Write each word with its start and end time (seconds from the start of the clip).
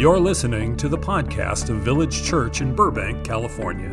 You're 0.00 0.18
listening 0.18 0.76
to 0.78 0.88
the 0.88 0.96
podcast 0.96 1.68
of 1.68 1.82
Village 1.82 2.24
Church 2.24 2.62
in 2.62 2.74
Burbank, 2.74 3.22
California. 3.22 3.92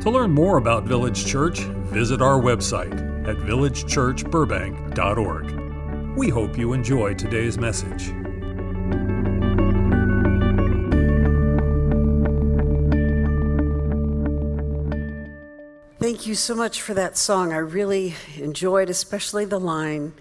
To 0.00 0.10
learn 0.10 0.32
more 0.32 0.56
about 0.56 0.82
Village 0.82 1.24
Church, 1.24 1.60
visit 1.60 2.20
our 2.20 2.40
website 2.40 2.92
at 3.28 3.36
villagechurchburbank.org. 3.36 6.16
We 6.18 6.30
hope 6.30 6.58
you 6.58 6.72
enjoy 6.72 7.14
today's 7.14 7.58
message. 7.58 8.06
Thank 16.00 16.26
you 16.26 16.34
so 16.34 16.56
much 16.56 16.82
for 16.82 16.94
that 16.94 17.16
song. 17.16 17.52
I 17.52 17.58
really 17.58 18.16
enjoyed, 18.36 18.90
especially 18.90 19.44
the 19.44 19.60
line, 19.60 20.12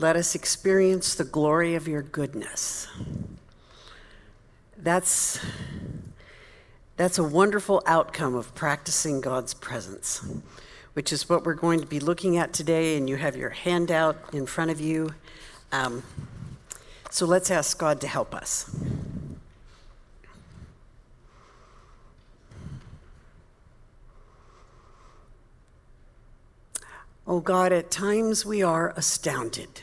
Let 0.00 0.16
us 0.16 0.34
experience 0.34 1.14
the 1.14 1.22
glory 1.22 1.76
of 1.76 1.86
your 1.86 2.02
goodness. 2.02 2.88
That's, 4.82 5.38
that's 6.96 7.18
a 7.18 7.22
wonderful 7.24 7.82
outcome 7.84 8.34
of 8.34 8.54
practicing 8.54 9.20
God's 9.20 9.52
presence, 9.52 10.26
which 10.94 11.12
is 11.12 11.28
what 11.28 11.44
we're 11.44 11.52
going 11.52 11.80
to 11.80 11.86
be 11.86 12.00
looking 12.00 12.38
at 12.38 12.54
today. 12.54 12.96
And 12.96 13.06
you 13.06 13.16
have 13.16 13.36
your 13.36 13.50
handout 13.50 14.16
in 14.32 14.46
front 14.46 14.70
of 14.70 14.80
you. 14.80 15.14
Um, 15.70 16.02
so 17.10 17.26
let's 17.26 17.50
ask 17.50 17.78
God 17.78 18.00
to 18.00 18.06
help 18.06 18.34
us. 18.34 18.74
Oh 27.26 27.40
God, 27.40 27.70
at 27.70 27.90
times 27.90 28.46
we 28.46 28.62
are 28.62 28.94
astounded 28.96 29.82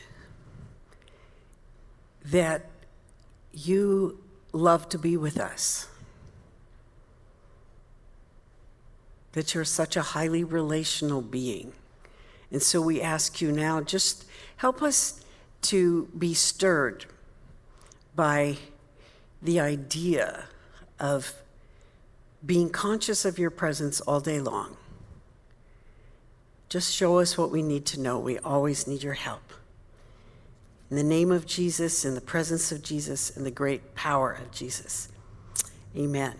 that 2.24 2.66
you 3.52 4.18
love 4.58 4.88
to 4.90 4.98
be 4.98 5.16
with 5.16 5.38
us. 5.38 5.86
That 9.32 9.54
you're 9.54 9.64
such 9.64 9.96
a 9.96 10.02
highly 10.02 10.44
relational 10.44 11.22
being. 11.22 11.72
And 12.50 12.62
so 12.62 12.80
we 12.80 13.00
ask 13.00 13.40
you 13.40 13.52
now 13.52 13.80
just 13.80 14.24
help 14.56 14.82
us 14.82 15.24
to 15.62 16.08
be 16.16 16.34
stirred 16.34 17.06
by 18.14 18.56
the 19.42 19.60
idea 19.60 20.44
of 20.98 21.34
being 22.44 22.70
conscious 22.70 23.24
of 23.24 23.38
your 23.38 23.50
presence 23.50 24.00
all 24.00 24.20
day 24.20 24.40
long. 24.40 24.76
Just 26.68 26.94
show 26.94 27.18
us 27.18 27.38
what 27.38 27.50
we 27.50 27.62
need 27.62 27.86
to 27.86 28.00
know. 28.00 28.18
We 28.18 28.38
always 28.38 28.86
need 28.86 29.02
your 29.02 29.14
help. 29.14 29.52
In 30.90 30.96
the 30.96 31.02
name 31.02 31.30
of 31.30 31.44
Jesus, 31.46 32.04
in 32.04 32.14
the 32.14 32.20
presence 32.20 32.72
of 32.72 32.82
Jesus, 32.82 33.36
in 33.36 33.44
the 33.44 33.50
great 33.50 33.94
power 33.94 34.32
of 34.32 34.50
Jesus. 34.50 35.08
Amen. 35.94 36.34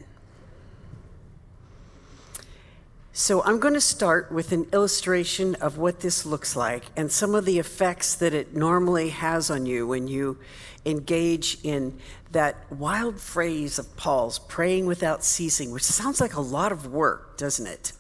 So, 3.12 3.42
I'm 3.42 3.58
going 3.58 3.74
to 3.74 3.80
start 3.80 4.30
with 4.30 4.52
an 4.52 4.69
illustration 4.72 5.56
of 5.56 5.76
what 5.76 6.00
this 6.00 6.24
looks 6.24 6.54
like 6.54 6.84
and 6.96 7.10
some 7.10 7.34
of 7.34 7.44
the 7.44 7.58
effects 7.58 8.14
that 8.14 8.32
it 8.32 8.54
normally 8.54 9.08
has 9.08 9.50
on 9.50 9.66
you 9.66 9.88
when 9.88 10.06
you 10.06 10.38
engage 10.86 11.58
in 11.64 11.98
that 12.30 12.56
wild 12.70 13.20
phrase 13.20 13.78
of 13.78 13.96
Paul's, 13.96 14.38
praying 14.38 14.86
without 14.86 15.24
ceasing, 15.24 15.72
which 15.72 15.82
sounds 15.82 16.20
like 16.20 16.34
a 16.34 16.41
lot 16.41 16.70
of 16.70 16.86
work, 16.86 17.36
doesn't 17.36 17.66
it? 17.66 17.92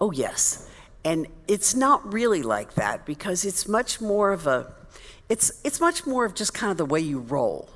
Oh, 0.00 0.10
yes. 0.10 0.68
And 1.04 1.26
it's 1.48 1.74
not 1.74 2.12
really 2.12 2.42
like 2.42 2.74
that 2.74 3.06
because 3.06 3.44
it's 3.44 3.66
much 3.66 4.00
more 4.00 4.30
of 4.30 4.46
a 4.46 4.74
it's, 5.28 5.60
it's 5.64 5.80
much 5.80 6.06
more 6.06 6.24
of 6.24 6.34
just 6.34 6.54
kind 6.54 6.70
of 6.70 6.76
the 6.76 6.84
way 6.84 7.00
you 7.00 7.18
roll. 7.18 7.68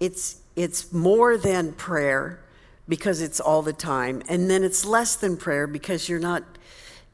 It's, 0.00 0.40
it's 0.56 0.92
more 0.92 1.36
than 1.36 1.72
prayer 1.72 2.40
because 2.88 3.20
it's 3.20 3.40
all 3.40 3.62
the 3.62 3.72
time, 3.72 4.22
and 4.28 4.50
then 4.50 4.62
it's 4.62 4.84
less 4.84 5.16
than 5.16 5.36
prayer 5.36 5.66
because 5.66 6.08
you're 6.08 6.20
not 6.20 6.42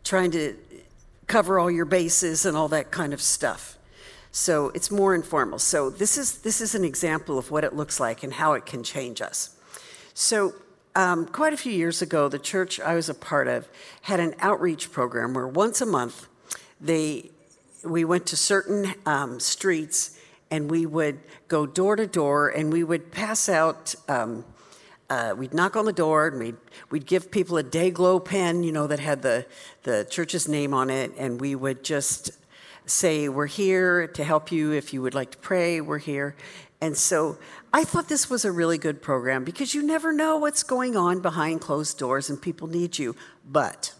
trying 0.02 0.30
to 0.32 0.56
cover 1.26 1.58
all 1.58 1.70
your 1.70 1.84
bases 1.84 2.44
and 2.44 2.56
all 2.56 2.68
that 2.68 2.90
kind 2.90 3.12
of 3.12 3.20
stuff. 3.20 3.78
So 4.32 4.70
it's 4.74 4.90
more 4.90 5.14
informal. 5.14 5.58
So 5.58 5.90
this 5.90 6.16
is 6.16 6.38
this 6.38 6.60
is 6.60 6.74
an 6.74 6.84
example 6.84 7.38
of 7.38 7.50
what 7.50 7.64
it 7.64 7.74
looks 7.74 7.98
like 7.98 8.22
and 8.22 8.32
how 8.32 8.54
it 8.54 8.66
can 8.66 8.82
change 8.82 9.20
us. 9.20 9.56
So 10.14 10.54
um, 10.94 11.26
quite 11.26 11.52
a 11.52 11.56
few 11.56 11.72
years 11.72 12.02
ago, 12.02 12.28
the 12.28 12.38
church 12.38 12.80
I 12.80 12.94
was 12.94 13.08
a 13.08 13.14
part 13.14 13.48
of 13.48 13.68
had 14.02 14.20
an 14.20 14.34
outreach 14.40 14.92
program 14.92 15.34
where 15.34 15.48
once 15.48 15.80
a 15.80 15.86
month 15.86 16.26
they 16.80 17.30
we 17.84 18.04
went 18.04 18.26
to 18.26 18.36
certain 18.36 18.94
um, 19.06 19.40
streets 19.40 20.18
and 20.50 20.70
we 20.70 20.86
would 20.86 21.20
go 21.48 21.66
door 21.66 21.96
to 21.96 22.06
door 22.06 22.48
and 22.48 22.72
we 22.72 22.84
would 22.84 23.12
pass 23.12 23.48
out. 23.48 23.94
Um, 24.08 24.44
uh, 25.08 25.34
we'd 25.36 25.54
knock 25.54 25.76
on 25.76 25.84
the 25.84 25.92
door 25.92 26.28
and 26.28 26.38
we'd, 26.38 26.56
we'd 26.90 27.06
give 27.06 27.30
people 27.30 27.56
a 27.56 27.62
day 27.62 27.90
glow 27.90 28.20
pen, 28.20 28.62
you 28.62 28.72
know, 28.72 28.86
that 28.86 29.00
had 29.00 29.22
the, 29.22 29.46
the 29.82 30.06
church's 30.08 30.48
name 30.48 30.72
on 30.72 30.88
it, 30.88 31.12
and 31.18 31.40
we 31.40 31.54
would 31.54 31.82
just 31.82 32.30
say, 32.86 33.28
We're 33.28 33.46
here 33.46 34.06
to 34.06 34.22
help 34.22 34.52
you. 34.52 34.72
If 34.72 34.92
you 34.92 35.02
would 35.02 35.14
like 35.14 35.32
to 35.32 35.38
pray, 35.38 35.80
we're 35.80 35.98
here. 35.98 36.36
And 36.80 36.96
so 36.96 37.38
I 37.72 37.84
thought 37.84 38.08
this 38.08 38.30
was 38.30 38.44
a 38.44 38.52
really 38.52 38.78
good 38.78 39.02
program 39.02 39.44
because 39.44 39.74
you 39.74 39.82
never 39.82 40.12
know 40.12 40.38
what's 40.38 40.62
going 40.62 40.96
on 40.96 41.20
behind 41.20 41.60
closed 41.60 41.98
doors 41.98 42.30
and 42.30 42.40
people 42.40 42.68
need 42.68 42.98
you. 42.98 43.16
But 43.44 43.92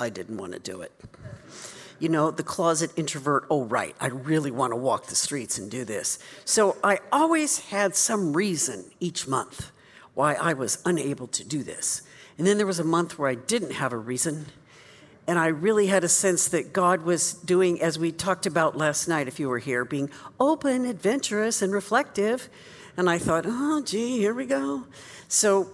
I 0.00 0.10
didn't 0.10 0.38
want 0.38 0.54
to 0.54 0.58
do 0.58 0.80
it 0.80 0.90
you 1.98 2.08
know, 2.08 2.30
the 2.30 2.42
closet 2.42 2.90
introvert, 2.96 3.46
oh, 3.50 3.64
right, 3.64 3.94
I 4.00 4.08
really 4.08 4.50
want 4.50 4.72
to 4.72 4.76
walk 4.76 5.06
the 5.06 5.14
streets 5.14 5.58
and 5.58 5.70
do 5.70 5.84
this. 5.84 6.18
So 6.44 6.76
I 6.82 6.98
always 7.12 7.58
had 7.58 7.94
some 7.96 8.32
reason 8.32 8.84
each 9.00 9.26
month 9.26 9.70
why 10.14 10.34
I 10.34 10.52
was 10.52 10.82
unable 10.84 11.26
to 11.28 11.44
do 11.44 11.62
this. 11.62 12.02
And 12.38 12.46
then 12.46 12.56
there 12.56 12.66
was 12.66 12.78
a 12.78 12.84
month 12.84 13.18
where 13.18 13.28
I 13.28 13.34
didn't 13.34 13.72
have 13.72 13.92
a 13.92 13.96
reason. 13.96 14.46
And 15.26 15.38
I 15.38 15.46
really 15.46 15.86
had 15.86 16.04
a 16.04 16.08
sense 16.08 16.48
that 16.48 16.72
God 16.72 17.02
was 17.02 17.32
doing, 17.32 17.80
as 17.80 17.98
we 17.98 18.12
talked 18.12 18.46
about 18.46 18.76
last 18.76 19.08
night, 19.08 19.28
if 19.28 19.40
you 19.40 19.48
were 19.48 19.58
here, 19.58 19.84
being 19.84 20.10
open, 20.38 20.84
adventurous, 20.84 21.62
and 21.62 21.72
reflective. 21.72 22.48
And 22.96 23.08
I 23.08 23.18
thought, 23.18 23.44
oh, 23.46 23.82
gee, 23.82 24.18
here 24.18 24.34
we 24.34 24.46
go. 24.46 24.84
So 25.28 25.68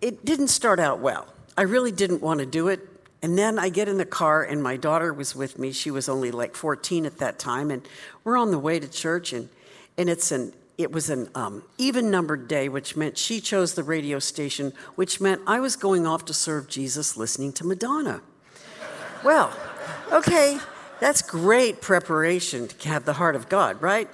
it 0.00 0.24
didn't 0.24 0.48
start 0.48 0.80
out 0.80 1.00
well. 1.00 1.26
I 1.56 1.62
really 1.62 1.92
didn't 1.92 2.22
want 2.22 2.40
to 2.40 2.46
do 2.46 2.68
it. 2.68 2.80
And 3.22 3.38
then 3.38 3.58
I 3.58 3.70
get 3.70 3.88
in 3.88 3.96
the 3.96 4.04
car, 4.04 4.42
and 4.42 4.62
my 4.62 4.76
daughter 4.76 5.12
was 5.12 5.34
with 5.34 5.58
me. 5.58 5.72
She 5.72 5.90
was 5.90 6.08
only 6.08 6.30
like 6.30 6.54
14 6.54 7.06
at 7.06 7.18
that 7.18 7.38
time, 7.38 7.70
and 7.70 7.86
we're 8.24 8.36
on 8.36 8.50
the 8.50 8.58
way 8.58 8.78
to 8.78 8.88
church, 8.88 9.32
and, 9.32 9.48
and 9.96 10.08
it's 10.08 10.30
an 10.30 10.52
it 10.78 10.92
was 10.92 11.08
an 11.08 11.30
um, 11.34 11.62
even 11.78 12.10
numbered 12.10 12.48
day, 12.48 12.68
which 12.68 12.96
meant 12.96 13.16
she 13.16 13.40
chose 13.40 13.74
the 13.74 13.82
radio 13.82 14.18
station, 14.18 14.72
which 14.94 15.20
meant 15.20 15.40
I 15.46 15.58
was 15.58 15.74
going 15.74 16.06
off 16.06 16.26
to 16.26 16.34
serve 16.34 16.68
Jesus 16.68 17.16
listening 17.16 17.52
to 17.54 17.66
Madonna. 17.66 18.20
well, 19.24 19.56
okay, 20.12 20.58
that's 21.00 21.22
great 21.22 21.80
preparation 21.80 22.68
to 22.68 22.88
have 22.88 23.06
the 23.06 23.14
heart 23.14 23.36
of 23.36 23.48
God, 23.48 23.80
right? 23.80 24.08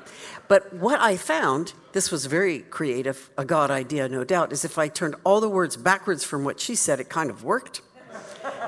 But 0.47 0.73
what 0.73 1.01
I 1.01 1.17
found, 1.17 1.73
this 1.93 2.12
was 2.12 2.27
very 2.27 2.61
creative, 2.61 3.31
a 3.37 3.45
God 3.45 3.71
idea, 3.71 4.09
no 4.09 4.23
doubt, 4.23 4.53
is 4.53 4.65
if 4.65 4.79
I 4.79 4.87
turned 4.87 5.17
all 5.25 5.41
the 5.41 5.49
words 5.49 5.77
backwards 5.77 6.23
from 6.23 6.45
what 6.45 6.61
she 6.61 6.77
said, 6.77 7.01
it 7.01 7.09
kind 7.09 7.31
of 7.31 7.43
worked 7.43 7.81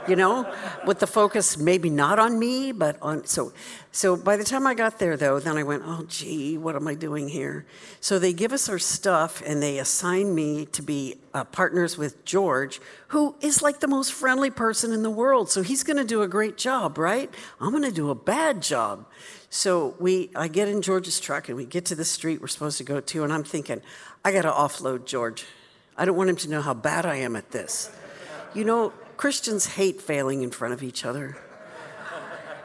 you 0.08 0.16
know, 0.16 0.52
with 0.86 0.98
the 0.98 1.06
focus 1.06 1.56
maybe 1.56 1.90
not 1.90 2.18
on 2.18 2.38
me, 2.38 2.72
but 2.72 2.96
on. 3.00 3.24
So, 3.26 3.52
so 3.92 4.16
by 4.16 4.36
the 4.36 4.44
time 4.44 4.66
I 4.66 4.74
got 4.74 4.98
there, 4.98 5.16
though, 5.16 5.38
then 5.38 5.56
I 5.56 5.62
went, 5.62 5.82
oh, 5.84 6.04
gee, 6.08 6.58
what 6.58 6.76
am 6.76 6.88
I 6.88 6.94
doing 6.94 7.28
here? 7.28 7.64
So 8.00 8.18
they 8.18 8.32
give 8.32 8.52
us 8.52 8.68
our 8.68 8.78
stuff 8.78 9.42
and 9.46 9.62
they 9.62 9.78
assign 9.78 10.34
me 10.34 10.66
to 10.66 10.82
be 10.82 11.18
uh, 11.32 11.44
partners 11.44 11.96
with 11.96 12.24
George, 12.24 12.80
who 13.08 13.34
is 13.40 13.62
like 13.62 13.80
the 13.80 13.88
most 13.88 14.12
friendly 14.12 14.50
person 14.50 14.92
in 14.92 15.02
the 15.02 15.10
world. 15.10 15.50
So 15.50 15.62
he's 15.62 15.82
going 15.82 15.96
to 15.96 16.04
do 16.04 16.22
a 16.22 16.28
great 16.28 16.56
job, 16.56 16.98
right? 16.98 17.32
I'm 17.60 17.70
going 17.70 17.82
to 17.84 17.92
do 17.92 18.10
a 18.10 18.14
bad 18.14 18.62
job. 18.62 19.06
So 19.48 19.94
we, 20.00 20.30
I 20.34 20.48
get 20.48 20.66
in 20.66 20.82
George's 20.82 21.20
truck 21.20 21.48
and 21.48 21.56
we 21.56 21.64
get 21.64 21.84
to 21.86 21.94
the 21.94 22.04
street 22.04 22.40
we're 22.40 22.48
supposed 22.48 22.78
to 22.78 22.84
go 22.84 23.00
to, 23.00 23.22
and 23.22 23.32
I'm 23.32 23.44
thinking, 23.44 23.80
I 24.24 24.32
got 24.32 24.42
to 24.42 24.50
offload 24.50 25.06
George. 25.06 25.44
I 25.96 26.04
don't 26.04 26.16
want 26.16 26.30
him 26.30 26.36
to 26.36 26.50
know 26.50 26.60
how 26.60 26.74
bad 26.74 27.06
I 27.06 27.16
am 27.16 27.36
at 27.36 27.52
this. 27.52 27.94
You 28.52 28.64
know, 28.64 28.92
Christians 29.16 29.66
hate 29.66 30.00
failing 30.00 30.42
in 30.42 30.50
front 30.50 30.74
of 30.74 30.82
each 30.82 31.04
other 31.04 31.36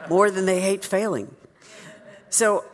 more 0.08 0.30
than 0.30 0.46
they 0.46 0.60
hate 0.60 0.84
failing. 0.84 1.34
So, 2.28 2.64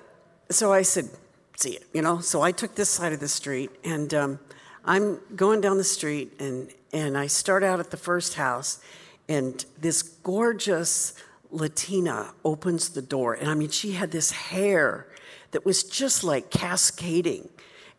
so 0.50 0.72
I 0.72 0.82
said, 0.82 1.08
see 1.56 1.70
it, 1.70 1.84
you 1.92 2.02
know? 2.02 2.20
So 2.20 2.42
I 2.42 2.52
took 2.52 2.74
this 2.74 2.88
side 2.88 3.12
of 3.12 3.20
the 3.20 3.28
street 3.28 3.70
and 3.84 4.12
um, 4.14 4.38
I'm 4.84 5.20
going 5.34 5.60
down 5.60 5.78
the 5.78 5.84
street 5.84 6.32
and, 6.40 6.70
and 6.92 7.16
I 7.16 7.26
start 7.26 7.62
out 7.62 7.80
at 7.80 7.90
the 7.90 7.96
first 7.96 8.34
house 8.34 8.80
and 9.28 9.64
this 9.80 10.02
gorgeous 10.02 11.14
Latina 11.50 12.32
opens 12.44 12.90
the 12.90 13.02
door. 13.02 13.34
And 13.34 13.48
I 13.48 13.54
mean, 13.54 13.70
she 13.70 13.92
had 13.92 14.10
this 14.10 14.30
hair 14.30 15.06
that 15.50 15.64
was 15.64 15.84
just 15.84 16.22
like 16.22 16.50
cascading. 16.50 17.48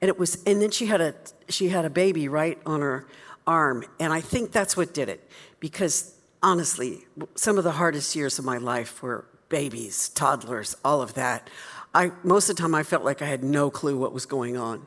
And 0.01 0.09
it 0.09 0.19
was, 0.19 0.43
and 0.45 0.61
then 0.61 0.71
she 0.71 0.85
had 0.85 1.01
a, 1.01 1.15
she 1.49 1.69
had 1.69 1.85
a 1.85 1.89
baby 1.89 2.27
right 2.27 2.59
on 2.65 2.81
her 2.81 3.07
arm. 3.47 3.85
And 3.99 4.13
I 4.13 4.21
think 4.21 4.51
that's 4.51 4.77
what 4.77 4.93
did 4.93 5.09
it 5.09 5.27
because 5.59 6.13
honestly, 6.43 7.05
some 7.35 7.57
of 7.57 7.63
the 7.63 7.71
hardest 7.71 8.15
years 8.15 8.37
of 8.37 8.45
my 8.45 8.57
life 8.57 9.01
were 9.01 9.25
babies, 9.49 10.09
toddlers, 10.09 10.75
all 10.83 11.01
of 11.01 11.13
that. 11.15 11.49
I, 11.93 12.11
most 12.23 12.49
of 12.49 12.55
the 12.55 12.61
time, 12.61 12.75
I 12.75 12.83
felt 12.83 13.03
like 13.03 13.21
I 13.21 13.25
had 13.25 13.43
no 13.43 13.71
clue 13.71 13.97
what 13.97 14.13
was 14.13 14.25
going 14.25 14.57
on. 14.57 14.85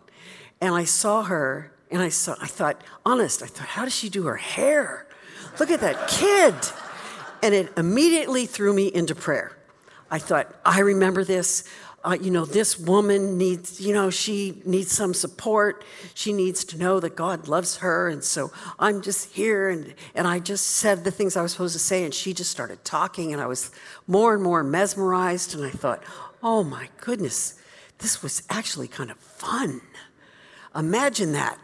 And 0.60 0.74
I 0.74 0.84
saw 0.84 1.22
her 1.24 1.72
and 1.90 2.00
I 2.02 2.10
saw, 2.10 2.36
I 2.40 2.46
thought, 2.46 2.82
honest, 3.04 3.42
I 3.42 3.46
thought, 3.46 3.66
how 3.66 3.84
does 3.84 3.94
she 3.94 4.08
do 4.08 4.24
her 4.24 4.36
hair? 4.36 5.06
Look 5.58 5.70
at 5.70 5.80
that 5.80 6.08
kid. 6.08 6.54
And 7.42 7.54
it 7.54 7.72
immediately 7.76 8.46
threw 8.46 8.72
me 8.72 8.88
into 8.88 9.14
prayer. 9.14 9.56
I 10.10 10.18
thought, 10.18 10.54
I 10.64 10.80
remember 10.80 11.24
this. 11.24 11.64
Uh, 12.02 12.16
you 12.20 12.30
know, 12.30 12.46
this 12.46 12.78
woman 12.78 13.36
needs, 13.36 13.78
you 13.80 13.92
know, 13.92 14.08
she 14.08 14.62
needs 14.64 14.90
some 14.90 15.12
support. 15.12 15.84
She 16.14 16.32
needs 16.32 16.64
to 16.64 16.78
know 16.78 16.98
that 16.98 17.14
God 17.14 17.46
loves 17.46 17.76
her. 17.78 18.08
And 18.08 18.24
so 18.24 18.50
I'm 18.78 19.02
just 19.02 19.32
here. 19.32 19.68
And, 19.68 19.94
and 20.14 20.26
I 20.26 20.38
just 20.38 20.66
said 20.66 21.04
the 21.04 21.10
things 21.10 21.36
I 21.36 21.42
was 21.42 21.52
supposed 21.52 21.74
to 21.74 21.78
say. 21.78 22.04
And 22.04 22.14
she 22.14 22.32
just 22.32 22.50
started 22.50 22.84
talking. 22.84 23.34
And 23.34 23.42
I 23.42 23.46
was 23.46 23.70
more 24.06 24.32
and 24.32 24.42
more 24.42 24.62
mesmerized. 24.62 25.54
And 25.54 25.64
I 25.64 25.70
thought, 25.70 26.02
oh 26.42 26.64
my 26.64 26.88
goodness, 27.00 27.60
this 27.98 28.22
was 28.22 28.44
actually 28.48 28.88
kind 28.88 29.10
of 29.10 29.18
fun. 29.18 29.82
Imagine 30.74 31.32
that. 31.32 31.58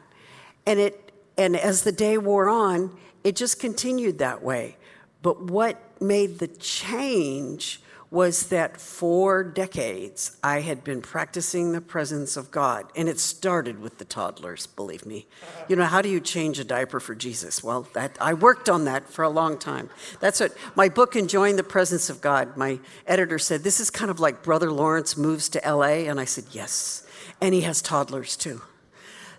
And 0.66 0.78
it 0.78 1.06
and 1.38 1.56
as 1.56 1.82
the 1.82 1.92
day 1.92 2.18
wore 2.18 2.48
on, 2.48 2.96
it 3.24 3.36
just 3.36 3.60
continued 3.60 4.18
that 4.18 4.42
way. 4.42 4.76
But 5.22 5.42
what 5.42 5.80
made 6.00 6.38
the 6.38 6.48
change 6.48 7.80
was 8.10 8.48
that 8.48 8.80
for 8.80 9.42
decades 9.42 10.36
I 10.42 10.60
had 10.60 10.84
been 10.84 11.02
practicing 11.02 11.72
the 11.72 11.80
presence 11.80 12.36
of 12.36 12.50
God. 12.50 12.86
And 12.94 13.08
it 13.08 13.18
started 13.18 13.80
with 13.80 13.98
the 13.98 14.04
toddlers, 14.04 14.66
believe 14.66 15.04
me. 15.04 15.26
You 15.68 15.76
know, 15.76 15.84
how 15.84 16.02
do 16.02 16.08
you 16.08 16.20
change 16.20 16.58
a 16.58 16.64
diaper 16.64 17.00
for 17.00 17.14
Jesus? 17.14 17.64
Well, 17.64 17.88
that 17.94 18.16
I 18.20 18.34
worked 18.34 18.68
on 18.68 18.84
that 18.84 19.08
for 19.08 19.22
a 19.22 19.28
long 19.28 19.58
time. 19.58 19.90
That's 20.20 20.40
what 20.40 20.56
my 20.76 20.88
book, 20.88 21.16
Enjoying 21.16 21.56
the 21.56 21.64
Presence 21.64 22.08
of 22.08 22.20
God, 22.20 22.56
my 22.56 22.78
editor 23.06 23.38
said, 23.38 23.64
This 23.64 23.80
is 23.80 23.90
kind 23.90 24.10
of 24.10 24.20
like 24.20 24.42
Brother 24.42 24.70
Lawrence 24.70 25.16
moves 25.16 25.48
to 25.50 25.60
LA. 25.66 26.06
And 26.08 26.20
I 26.20 26.24
said, 26.24 26.44
Yes. 26.52 27.06
And 27.40 27.54
he 27.54 27.62
has 27.62 27.82
toddlers 27.82 28.36
too. 28.36 28.62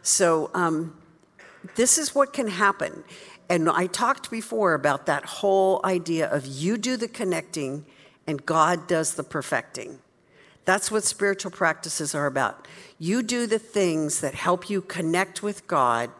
So, 0.01 0.51
um, 0.53 0.97
this 1.75 1.97
is 1.97 2.13
what 2.13 2.33
can 2.33 2.47
happen. 2.47 3.03
And 3.49 3.69
I 3.69 3.87
talked 3.87 4.29
before 4.29 4.73
about 4.73 5.05
that 5.05 5.25
whole 5.25 5.79
idea 5.83 6.29
of 6.29 6.45
you 6.45 6.77
do 6.77 6.97
the 6.97 7.07
connecting 7.07 7.85
and 8.27 8.45
God 8.45 8.87
does 8.87 9.15
the 9.15 9.23
perfecting. 9.23 9.99
That's 10.65 10.91
what 10.91 11.05
spiritual 11.05 11.51
practices 11.51 12.13
are 12.13 12.25
about. 12.25 12.67
You 12.99 13.23
do 13.23 13.47
the 13.47 13.57
things 13.57 14.19
that 14.19 14.35
help 14.35 14.69
you 14.69 14.81
connect 14.81 15.41
with 15.41 15.65
God, 15.65 16.11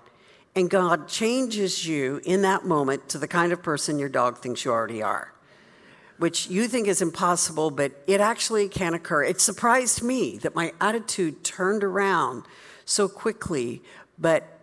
and 0.56 0.70
God 0.70 1.10
changes 1.10 1.86
you 1.86 2.22
in 2.24 2.42
that 2.44 2.66
moment 2.66 3.10
to 3.10 3.18
the 3.18 3.28
kind 3.28 3.52
of 3.52 3.62
person 3.62 4.00
your 4.00 4.10
dog 4.10 4.38
thinks 4.38 4.64
you 4.64 4.72
already 4.72 5.04
are, 5.04 5.34
which 6.18 6.48
you 6.48 6.70
think 6.70 6.88
is 6.88 7.02
impossible, 7.02 7.72
but 7.72 7.92
it 8.08 8.22
actually 8.22 8.70
can 8.70 8.94
occur. 8.94 9.24
It 9.24 9.42
surprised 9.42 10.02
me 10.02 10.38
that 10.38 10.56
my 10.56 10.72
attitude 10.80 11.44
turned 11.44 11.84
around 11.84 12.44
so 12.86 13.10
quickly, 13.10 13.84
but 14.18 14.57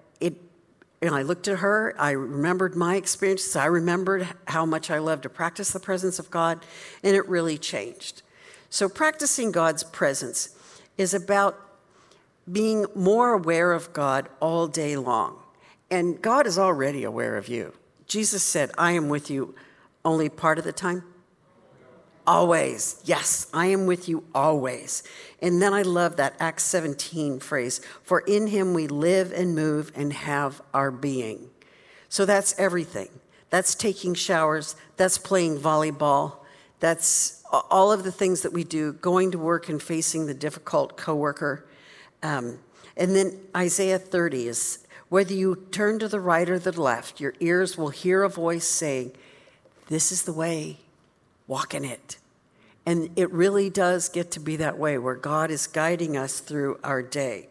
and 1.05 1.15
I 1.15 1.23
looked 1.23 1.49
at 1.49 1.59
her, 1.59 1.95
I 1.99 2.13
remembered 2.13 2.75
my 2.75 2.97
experiences, 2.97 3.57
I 3.57 3.67
remembered 3.67 4.27
how 4.49 4.65
much 4.65 4.91
I 4.91 4.99
love 4.99 5.21
to 5.23 5.29
practice 5.29 5.71
the 5.71 5.81
presence 5.81 6.19
of 6.19 6.31
God, 6.31 6.65
and 7.03 7.15
it 7.15 7.29
really 7.29 7.59
changed. 7.59 8.23
So, 8.71 8.89
practicing 8.89 9.53
God's 9.53 9.85
presence 9.85 10.57
is 10.97 11.13
about 11.13 11.61
being 12.51 12.87
more 12.95 13.35
aware 13.35 13.73
of 13.73 13.93
God 13.93 14.29
all 14.41 14.67
day 14.67 14.97
long. 14.97 15.39
And 15.91 16.21
God 16.21 16.47
is 16.47 16.59
already 16.59 17.05
aware 17.05 17.37
of 17.37 17.49
you. 17.49 17.75
Jesus 18.07 18.43
said, 18.43 18.71
I 18.79 18.93
am 18.93 19.09
with 19.09 19.31
you 19.31 19.55
only 20.05 20.29
part 20.29 20.59
of 20.59 20.65
the 20.65 20.73
time. 20.73 21.05
Always. 22.27 23.01
Yes, 23.05 23.49
I 23.53 23.67
am 23.67 23.87
with 23.87 24.09
you 24.09 24.25
always. 24.35 25.03
And 25.43 25.61
then 25.61 25.75
I 25.75 25.83
love 25.83 26.17
that 26.17 26.35
Acts 26.41 26.65
17 26.65 27.39
phrase 27.41 27.81
for 28.03 28.21
in 28.21 28.47
him 28.47 28.73
we 28.73 28.87
live 28.87 29.33
and 29.33 29.55
move 29.55 29.93
and 29.95 30.13
have 30.13 30.63
our 30.73 30.91
being. 30.91 31.51
So 32.09 32.25
that's 32.25 32.59
everything. 32.59 33.09
That's 33.51 33.75
taking 33.75 34.15
showers, 34.15 34.75
that's 34.97 35.19
playing 35.19 35.59
volleyball, 35.59 36.39
that's 36.81 37.43
all 37.51 37.93
of 37.93 38.05
the 38.05 38.13
things 38.13 38.43
that 38.43 38.53
we 38.53 38.65
do, 38.65 38.95
going 38.95 39.31
to 39.31 39.39
work 39.39 39.69
and 39.69 39.81
facing 39.81 40.27
the 40.27 40.35
difficult 40.35 40.97
coworker. 40.97 41.67
Um, 42.23 42.59
and 42.97 43.15
then 43.15 43.41
Isaiah 43.57 43.99
30 43.99 44.49
is 44.49 44.87
whether 45.09 45.35
you 45.35 45.67
turn 45.71 45.99
to 46.01 46.09
the 46.09 46.21
right 46.21 46.49
or 46.49 46.59
the 46.59 46.79
left, 46.81 47.21
your 47.21 47.35
ears 47.39 47.79
will 47.79 47.91
hear 47.91 48.23
a 48.23 48.29
voice 48.29 48.67
saying, 48.67 49.13
This 49.89 50.11
is 50.11 50.23
the 50.23 50.33
way, 50.33 50.81
walk 51.47 51.75
in 51.75 51.85
it. 51.85 52.19
And 52.87 53.11
it 53.17 53.31
really 53.31 53.71
does 53.71 54.09
get 54.09 54.31
to 54.33 54.41
be 54.41 54.57
that 54.57 54.79
way 54.79 54.99
where 54.99 55.15
God 55.15 55.51
is 55.51 55.67
guiding 55.67 56.17
us 56.17 56.41
through 56.41 56.79
our 56.85 57.03
day. 57.03 57.49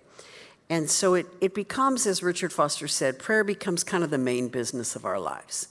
And 0.69 0.89
so 0.89 1.13
it, 1.13 1.27
it 1.41 1.53
becomes, 1.53 2.05
as 2.07 2.23
Richard 2.23 2.53
Foster 2.53 2.87
said, 2.87 3.19
prayer 3.19 3.43
becomes 3.43 3.83
kind 3.83 4.03
of 4.03 4.09
the 4.09 4.17
main 4.17 4.47
business 4.49 4.95
of 4.95 5.05
our 5.05 5.19
lives. 5.19 5.67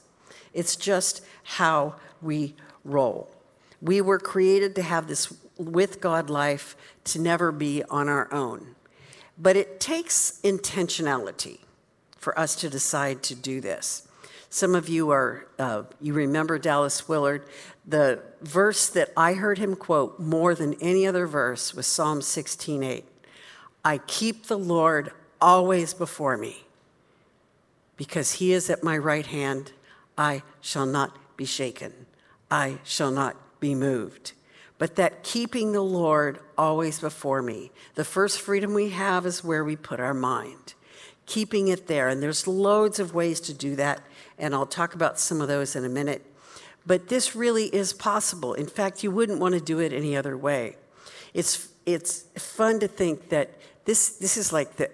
It's 0.53 0.77
just 0.77 1.25
how 1.45 1.97
we 2.21 2.55
roll. 2.85 3.31
We 3.81 4.01
were 4.01 4.19
created 4.19 4.75
to 4.77 4.83
have 4.83 5.09
this 5.09 5.33
with 5.57 6.01
God 6.01 6.31
life, 6.31 6.77
to 7.05 7.21
never 7.21 7.53
be 7.53 7.83
on 7.85 8.09
our 8.09 8.33
own. 8.33 8.75
But 9.39 9.57
it 9.57 9.81
takes 9.81 10.41
intentionality 10.43 11.59
for 12.17 12.39
us 12.39 12.55
to 12.57 12.71
decide 12.71 13.23
to 13.25 13.35
do 13.35 13.61
this. 13.61 14.07
Some 14.52 14.75
of 14.75 14.87
you 14.87 15.08
are, 15.08 15.46
uh, 15.58 15.84
you 15.99 16.12
remember 16.12 16.58
Dallas 16.58 17.08
Willard. 17.08 17.46
The 17.87 18.22
verse 18.43 18.87
that 18.90 19.10
I 19.16 19.32
heard 19.32 19.56
him 19.56 19.75
quote 19.75 20.20
more 20.20 20.54
than 20.54 20.75
any 20.75 21.06
other 21.06 21.26
verse 21.26 21.72
was 21.72 21.87
Psalm 21.87 22.20
16:8. 22.20 23.06
I 23.82 23.96
keep 23.96 24.49
the 24.49 24.58
Lord 24.58 25.10
always 25.40 25.94
before 25.94 26.37
me. 26.37 26.66
Because 27.96 28.32
he 28.32 28.52
is 28.52 28.69
at 28.69 28.84
my 28.84 28.99
right 28.99 29.25
hand, 29.25 29.72
I 30.19 30.43
shall 30.60 30.84
not 30.84 31.16
be 31.38 31.46
shaken. 31.46 32.04
I 32.50 32.81
shall 32.84 33.10
not 33.10 33.37
be 33.58 33.75
moved. 33.75 34.32
But 34.76 34.96
that 34.96 35.22
keeping 35.22 35.72
the 35.72 35.81
Lord 35.81 36.40
always 36.58 37.00
before 37.00 37.40
me, 37.40 37.72
the 37.94 38.04
first 38.04 38.38
freedom 38.38 38.75
we 38.75 38.90
have 38.90 39.25
is 39.25 39.43
where 39.43 39.64
we 39.64 39.76
put 39.76 39.99
our 39.99 40.12
mind, 40.12 40.75
keeping 41.25 41.69
it 41.69 41.87
there. 41.87 42.08
And 42.08 42.22
there's 42.22 42.46
loads 42.46 43.00
of 43.00 43.14
ways 43.14 43.40
to 43.40 43.54
do 43.54 43.76
that 43.76 44.02
and 44.43 44.55
I'll 44.55 44.67
talk 44.67 44.94
about 44.94 45.19
some 45.21 45.41
of 45.41 45.49
those 45.49 45.77
in 45.77 45.85
a 45.85 45.89
minute. 45.89 46.27
But 46.85 47.09
this 47.09 47.37
really 47.37 47.67
is 47.67 47.93
possible. 47.93 48.55
In 48.55 48.67
fact, 48.67 49.05
you 49.05 49.11
wouldn't 49.12 49.39
want 49.39 49.55
to 49.55 49.61
do 49.61 49.78
it 49.78 49.93
any 49.93 50.16
other 50.16 50.37
way. 50.37 50.76
It's, 51.33 51.69
it's 51.87 52.25
fun 52.37 52.81
to 52.81 52.88
think 52.88 53.28
that 53.28 53.57
this, 53.85 54.11
this 54.11 54.37
is 54.37 54.52
like 54.52 54.76
the, 54.76 54.90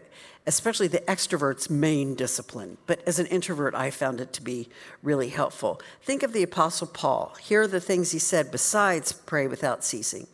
especially 0.47 0.87
the 0.87 1.01
extrovert's 1.01 1.71
main 1.71 2.15
discipline. 2.15 2.77
But 2.87 3.01
as 3.07 3.19
an 3.19 3.27
introvert, 3.27 3.75
I 3.75 3.91
found 3.91 4.21
it 4.21 4.35
to 4.35 4.43
be 4.43 4.69
really 5.03 5.31
helpful. 5.31 5.81
Think 6.03 6.23
of 6.23 6.35
the 6.35 6.43
Apostle 6.43 6.87
Paul. 6.87 7.35
Here 7.41 7.63
are 7.63 7.67
the 7.67 7.81
things 7.81 8.13
he 8.13 8.19
said 8.19 8.51
besides 8.51 9.13
pray 9.13 9.47
without 9.47 9.83
ceasing. 9.83 10.27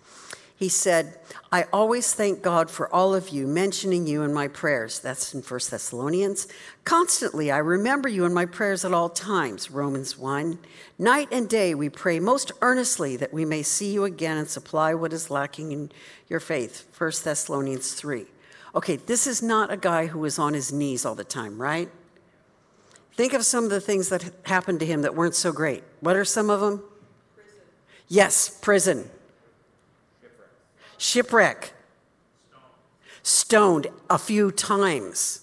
He 0.56 0.68
said, 0.68 1.18
I 1.50 1.64
always 1.72 2.14
thank 2.14 2.40
God 2.40 2.70
for 2.70 2.92
all 2.94 3.12
of 3.12 3.30
you, 3.30 3.46
mentioning 3.46 4.06
you 4.06 4.22
in 4.22 4.32
my 4.32 4.46
prayers. 4.46 5.00
That's 5.00 5.34
in 5.34 5.42
1 5.42 5.60
Thessalonians. 5.68 6.46
Constantly, 6.84 7.50
I 7.50 7.58
remember 7.58 8.08
you 8.08 8.24
in 8.24 8.32
my 8.32 8.46
prayers 8.46 8.84
at 8.84 8.94
all 8.94 9.08
times. 9.08 9.72
Romans 9.72 10.16
1. 10.16 10.58
Night 10.96 11.28
and 11.32 11.48
day, 11.48 11.74
we 11.74 11.88
pray 11.88 12.20
most 12.20 12.52
earnestly 12.62 13.16
that 13.16 13.32
we 13.32 13.44
may 13.44 13.62
see 13.64 13.92
you 13.92 14.04
again 14.04 14.36
and 14.36 14.48
supply 14.48 14.94
what 14.94 15.12
is 15.12 15.28
lacking 15.28 15.72
in 15.72 15.90
your 16.28 16.40
faith. 16.40 16.86
1 16.96 17.10
Thessalonians 17.24 17.92
3. 17.94 18.24
Okay, 18.76 18.96
this 18.96 19.26
is 19.26 19.42
not 19.42 19.72
a 19.72 19.76
guy 19.76 20.06
who 20.06 20.20
was 20.20 20.38
on 20.38 20.54
his 20.54 20.72
knees 20.72 21.04
all 21.04 21.16
the 21.16 21.24
time, 21.24 21.60
right? 21.60 21.90
Think 23.14 23.32
of 23.32 23.44
some 23.44 23.64
of 23.64 23.70
the 23.70 23.80
things 23.80 24.08
that 24.08 24.32
happened 24.44 24.78
to 24.80 24.86
him 24.86 25.02
that 25.02 25.16
weren't 25.16 25.34
so 25.34 25.50
great. 25.50 25.82
What 25.98 26.14
are 26.14 26.24
some 26.24 26.48
of 26.48 26.60
them? 26.60 26.82
Prison. 27.34 27.60
Yes, 28.06 28.48
prison 28.60 29.10
shipwreck, 31.04 31.74
stoned 33.22 33.86
a 34.08 34.18
few 34.18 34.50
times. 34.50 35.40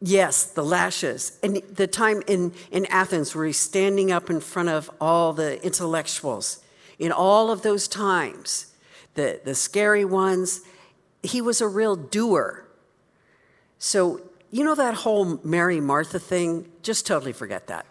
Yes, 0.00 0.44
the 0.44 0.62
lashes. 0.62 1.38
And 1.42 1.56
the 1.72 1.86
time 1.86 2.22
in, 2.26 2.52
in 2.70 2.84
Athens 2.86 3.34
where 3.34 3.46
he's 3.46 3.58
standing 3.58 4.12
up 4.12 4.28
in 4.28 4.40
front 4.40 4.68
of 4.68 4.90
all 5.00 5.32
the 5.32 5.64
intellectuals, 5.64 6.62
in 6.98 7.10
all 7.10 7.50
of 7.50 7.62
those 7.62 7.88
times, 7.88 8.74
the, 9.14 9.40
the 9.44 9.54
scary 9.54 10.04
ones, 10.04 10.60
he 11.22 11.40
was 11.40 11.62
a 11.62 11.66
real 11.66 11.96
doer. 11.96 12.66
So, 13.78 14.20
you 14.50 14.62
know 14.62 14.74
that 14.74 14.94
whole 14.94 15.40
Mary 15.42 15.80
Martha 15.80 16.18
thing? 16.18 16.70
Just 16.82 17.06
totally 17.06 17.32
forget 17.32 17.66
that. 17.68 17.86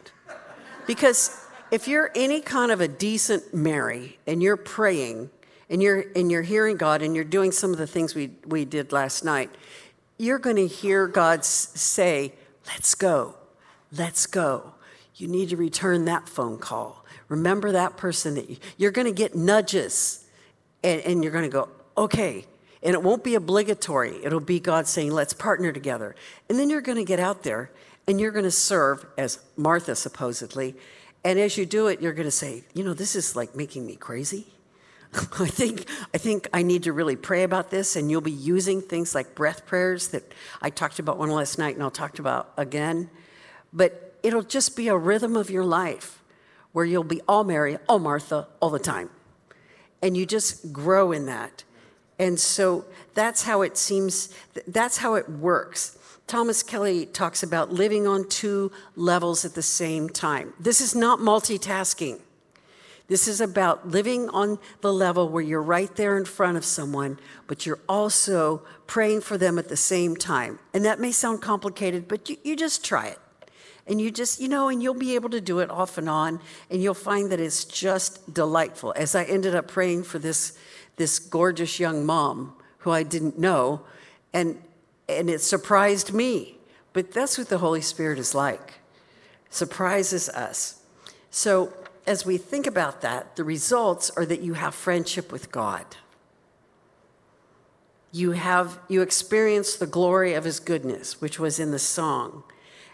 Because 0.86 1.42
if 1.74 1.88
you're 1.88 2.12
any 2.13 2.39
kind 2.39 2.72
of 2.72 2.82
a 2.82 2.88
decent 2.88 3.51
Mary 3.51 4.20
and 4.27 4.44
you're 4.44 4.56
praying 4.56 5.32
and 5.72 5.82
you're 5.82 6.06
and 6.15 6.32
you're 6.32 6.44
hearing 6.44 6.77
God 6.77 7.01
and 7.01 7.15
you're 7.15 7.25
doing 7.25 7.51
some 7.51 7.72
of 7.72 7.80
the 7.80 7.88
things 7.88 8.13
we, 8.13 8.30
we 8.46 8.63
did 8.63 8.92
last 8.92 9.25
night, 9.25 9.50
you're 10.20 10.38
going 10.38 10.58
to 10.58 10.68
hear 10.68 11.08
God 11.08 11.44
say, 11.44 12.32
Let's 12.68 12.94
go, 12.94 13.34
let's 13.92 14.27
go. 14.27 14.74
You 15.15 15.27
need 15.27 15.50
to 15.50 15.58
return 15.58 16.06
that 16.06 16.30
phone 16.30 16.60
call. 16.60 17.03
Remember 17.27 17.72
that 17.72 17.98
person 17.98 18.36
that 18.36 18.51
you, 18.51 18.58
you're 18.77 18.92
going 18.92 19.08
to 19.08 19.12
get 19.12 19.34
nudges 19.34 20.27
and, 20.84 21.01
and 21.01 21.24
you're 21.24 21.32
going 21.32 21.44
to 21.44 21.50
go, 21.50 21.70
okay. 21.98 22.46
And 22.84 22.94
it 22.94 23.01
won't 23.01 23.24
be 23.24 23.36
obligatory. 23.36 24.24
It'll 24.24 24.39
be 24.39 24.60
God 24.60 24.88
saying, 24.88 25.12
let's 25.12 25.34
partner 25.34 25.72
together. 25.72 26.15
And 26.50 26.60
then 26.60 26.70
you're 26.70 26.82
going 26.82 26.98
to 26.98 27.03
get 27.03 27.20
out 27.20 27.44
there 27.44 27.72
and 28.08 28.20
you're 28.20 28.32
going 28.32 28.44
to 28.44 28.51
serve 28.51 29.06
as 29.18 29.39
Martha, 29.56 29.96
supposedly. 29.96 30.75
And 31.24 31.39
as 31.39 31.58
you 31.58 31.65
do 31.65 31.88
it, 31.88 32.01
you're 32.01 32.13
going 32.13 32.27
to 32.27 32.32
say, 32.32 32.63
you 32.74 32.84
know, 32.84 32.94
this 32.94 33.15
is 33.15 33.36
like 33.36 33.56
making 33.56 33.86
me 33.86 33.96
crazy. 33.96 34.48
I 35.39 35.48
think 35.48 35.86
I 36.13 36.18
think 36.18 36.48
I 36.53 36.63
need 36.63 36.84
to 36.84 36.94
really 36.94 37.15
pray 37.15 37.44
about 37.44 37.70
this, 37.70 37.96
and 37.96 38.10
you'll 38.10 38.22
be 38.22 38.32
using 38.32 38.82
things 38.82 39.13
like 39.13 39.36
breath 39.36 39.65
prayers 39.65 40.08
that 40.10 40.34
I 40.62 40.70
talked 40.70 41.00
about 41.00 41.18
one 41.18 41.30
last 41.30 41.60
night, 41.60 41.75
and 41.75 41.84
I'll 41.84 41.92
talk 41.92 42.18
about 42.20 42.51
again. 42.58 43.10
But 43.72 44.15
it'll 44.24 44.42
just 44.42 44.75
be 44.75 44.88
a 44.88 44.98
rhythm 44.98 45.36
of 45.36 45.50
your 45.51 45.63
life 45.63 46.22
where 46.72 46.86
you'll 46.86 47.03
be 47.03 47.22
all 47.27 47.44
Mary, 47.44 47.77
all 47.88 48.00
Martha, 48.00 48.48
all 48.60 48.72
the 48.72 48.80
time, 48.80 49.12
and 50.01 50.18
you 50.18 50.25
just 50.25 50.74
grow 50.74 51.12
in 51.12 51.27
that. 51.27 51.63
And 52.18 52.39
so 52.39 52.86
that's 53.13 53.44
how 53.44 53.62
it 53.62 53.77
seems. 53.77 54.34
That's 54.68 54.98
how 54.98 55.13
it 55.13 55.30
works. 55.30 55.98
Thomas 56.27 56.63
Kelly 56.63 57.06
talks 57.06 57.44
about 57.44 57.72
living 57.72 58.08
on 58.08 58.27
two 58.27 58.72
levels 58.96 59.46
at 59.46 59.53
the 59.53 59.62
same 59.62 60.10
time. 60.10 60.53
This 60.60 60.82
is 60.82 60.96
not 60.96 61.20
multitasking. 61.20 62.20
This 63.08 63.27
is 63.27 63.42
about 63.42 63.89
living 63.89 64.30
on 64.30 64.58
the 64.82 64.94
level 64.94 65.27
where 65.27 65.44
you're 65.44 65.62
right 65.62 65.94
there 65.96 66.18
in 66.18 66.25
front 66.25 66.58
of 66.58 66.63
someone, 66.63 67.20
but 67.48 67.65
you're 67.65 67.82
also 67.88 68.63
praying 68.88 69.22
for 69.22 69.38
them 69.38 69.60
at 69.60 69.68
the 69.68 69.77
same 69.77 70.15
time. 70.15 70.58
And 70.74 70.86
that 70.86 71.00
may 71.00 71.12
sound 71.12 71.42
complicated, 71.42 72.08
but 72.08 72.30
you, 72.30 72.38
you 72.44 72.56
just 72.56 72.84
try 72.84 73.08
it. 73.08 73.20
And 73.86 74.00
you 74.00 74.10
just, 74.10 74.39
you 74.39 74.48
know, 74.48 74.70
and 74.70 74.82
you'll 74.82 74.94
be 74.94 75.15
able 75.15 75.30
to 75.32 75.42
do 75.42 75.60
it 75.60 75.70
off 75.70 75.98
and 75.98 76.08
on, 76.08 76.39
and 76.70 76.82
you'll 76.82 76.94
find 76.94 77.30
that 77.34 77.42
it's 77.42 77.65
just 77.65 78.34
delightful. 78.34 78.94
As 78.96 79.13
I 79.13 79.25
ended 79.25 79.53
up 79.53 79.68
praying 79.68 80.03
for 80.03 80.20
this, 80.20 80.58
this 80.96 81.20
gorgeous 81.20 81.82
young 81.82 82.06
mom 82.06 82.53
who 82.80 82.92
I 82.92 83.03
didn't 83.03 83.38
know, 83.38 83.82
and, 84.32 84.58
and 85.07 85.29
it 85.29 85.41
surprised 85.41 86.13
me. 86.13 86.57
But 86.93 87.12
that's 87.12 87.38
what 87.38 87.50
the 87.50 87.57
Holy 87.57 87.81
Spirit 87.81 88.19
is 88.19 88.36
like 88.36 88.75
surprises 89.50 90.29
us. 90.29 90.81
So 91.29 91.72
as 92.07 92.25
we 92.25 92.38
think 92.38 92.67
about 92.67 93.01
that, 93.01 93.36
the 93.36 93.43
results 93.43 94.10
are 94.17 94.25
that 94.25 94.41
you 94.41 94.53
have 94.53 94.74
friendship 94.74 95.31
with 95.31 95.51
God. 95.51 95.86
You 98.12 98.31
have 98.31 98.79
you 98.88 99.01
experience 99.01 99.75
the 99.75 99.88
glory 99.88 100.33
of 100.33 100.43
his 100.43 100.60
goodness, 100.60 101.22
which 101.22 101.39
was 101.39 101.60
in 101.60 101.72
the 101.72 101.79
song. 101.79 102.43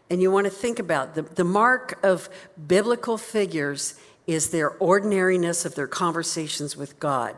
And 0.09 0.21
you 0.21 0.31
want 0.31 0.45
to 0.45 0.51
think 0.51 0.79
about 0.79 1.15
the, 1.15 1.21
the 1.21 1.43
mark 1.43 1.99
of 2.03 2.29
biblical 2.67 3.17
figures 3.17 3.95
is 4.27 4.49
their 4.49 4.71
ordinariness 4.77 5.65
of 5.65 5.75
their 5.75 5.87
conversations 5.87 6.75
with 6.75 6.99
God. 6.99 7.35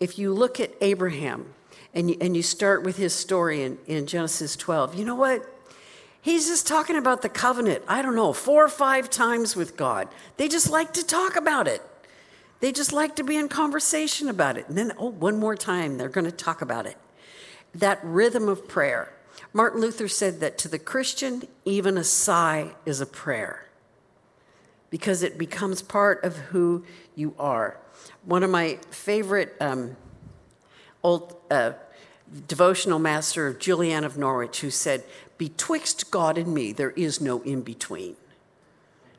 If 0.00 0.18
you 0.18 0.32
look 0.32 0.60
at 0.60 0.72
Abraham 0.80 1.54
and 1.94 2.10
you, 2.10 2.16
and 2.20 2.36
you 2.36 2.42
start 2.42 2.82
with 2.82 2.96
his 2.96 3.14
story 3.14 3.62
in, 3.62 3.78
in 3.86 4.06
Genesis 4.06 4.56
12, 4.56 4.94
you 4.94 5.04
know 5.04 5.14
what? 5.14 5.42
He's 6.20 6.48
just 6.48 6.66
talking 6.66 6.96
about 6.96 7.22
the 7.22 7.28
covenant, 7.28 7.84
I 7.88 8.02
don't 8.02 8.16
know, 8.16 8.32
four 8.32 8.64
or 8.64 8.68
five 8.68 9.08
times 9.08 9.56
with 9.56 9.76
God. 9.76 10.08
They 10.36 10.48
just 10.48 10.68
like 10.68 10.92
to 10.94 11.06
talk 11.06 11.36
about 11.36 11.66
it. 11.68 11.82
They 12.60 12.72
just 12.72 12.92
like 12.92 13.16
to 13.16 13.24
be 13.24 13.36
in 13.36 13.48
conversation 13.48 14.28
about 14.28 14.56
it. 14.56 14.68
And 14.68 14.76
then, 14.76 14.92
oh, 14.98 15.10
one 15.10 15.38
more 15.38 15.56
time, 15.56 15.96
they're 15.96 16.08
going 16.08 16.24
to 16.24 16.32
talk 16.32 16.60
about 16.60 16.86
it. 16.86 16.96
That 17.74 18.00
rhythm 18.02 18.48
of 18.48 18.66
prayer. 18.68 19.12
Martin 19.52 19.80
Luther 19.80 20.08
said 20.08 20.40
that 20.40 20.58
to 20.58 20.68
the 20.68 20.78
Christian, 20.78 21.44
even 21.64 21.96
a 21.96 22.04
sigh 22.04 22.72
is 22.84 23.00
a 23.00 23.06
prayer 23.06 23.64
because 24.90 25.22
it 25.22 25.38
becomes 25.38 25.82
part 25.82 26.24
of 26.24 26.36
who 26.36 26.84
you 27.14 27.34
are. 27.38 27.78
One 28.24 28.42
of 28.42 28.50
my 28.50 28.78
favorite 28.90 29.54
um, 29.60 29.96
old 31.02 31.36
uh, 31.50 31.72
devotional 32.46 32.98
master, 32.98 33.52
Julian 33.52 34.04
of 34.04 34.18
Norwich, 34.18 34.60
who 34.60 34.70
said, 34.70 35.04
Betwixt 35.38 36.10
God 36.10 36.36
and 36.36 36.52
me, 36.52 36.72
there 36.72 36.90
is 36.90 37.20
no 37.20 37.40
in 37.42 37.62
between. 37.62 38.16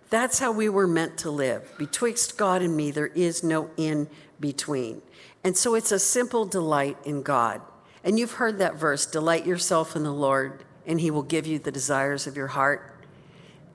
That's 0.10 0.40
how 0.40 0.52
we 0.52 0.70
were 0.70 0.88
meant 0.88 1.18
to 1.20 1.32
live. 1.32 1.72
Betwixt 1.78 2.38
God 2.38 2.62
and 2.62 2.76
me, 2.76 2.92
there 2.92 3.08
is 3.08 3.44
no 3.44 3.70
in 3.78 4.10
between. 4.40 5.02
And 5.44 5.56
so 5.56 5.76
it's 5.76 5.92
a 5.92 6.00
simple 6.00 6.46
delight 6.46 6.98
in 7.06 7.22
God. 7.22 7.62
And 8.04 8.18
you've 8.18 8.34
heard 8.34 8.58
that 8.60 8.76
verse 8.76 9.06
delight 9.06 9.46
yourself 9.46 9.96
in 9.96 10.04
the 10.04 10.14
Lord, 10.14 10.64
and 10.86 11.00
he 11.00 11.12
will 11.12 11.24
give 11.24 11.46
you 11.46 11.60
the 11.60 11.72
desires 11.72 12.28
of 12.28 12.36
your 12.36 12.48
heart. 12.48 12.96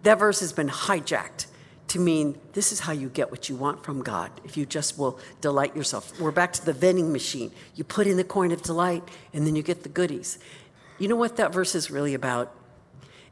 That 0.02 0.18
verse 0.18 0.40
has 0.40 0.52
been 0.52 0.68
hijacked 0.68 1.46
to 1.94 2.00
mean 2.00 2.36
this 2.54 2.72
is 2.72 2.80
how 2.80 2.92
you 2.92 3.08
get 3.08 3.30
what 3.30 3.48
you 3.48 3.54
want 3.54 3.84
from 3.84 4.02
God 4.02 4.32
if 4.44 4.56
you 4.56 4.66
just 4.66 4.98
will 4.98 5.16
delight 5.40 5.76
yourself. 5.76 6.20
We're 6.20 6.32
back 6.32 6.52
to 6.54 6.64
the 6.64 6.72
vending 6.72 7.12
machine. 7.12 7.52
You 7.76 7.84
put 7.84 8.08
in 8.08 8.16
the 8.16 8.24
coin 8.24 8.50
of 8.50 8.62
delight, 8.62 9.04
and 9.32 9.46
then 9.46 9.54
you 9.54 9.62
get 9.62 9.84
the 9.84 9.88
goodies. 9.88 10.40
You 10.98 11.06
know 11.06 11.14
what 11.14 11.36
that 11.36 11.52
verse 11.52 11.76
is 11.76 11.92
really 11.92 12.12
about? 12.12 12.52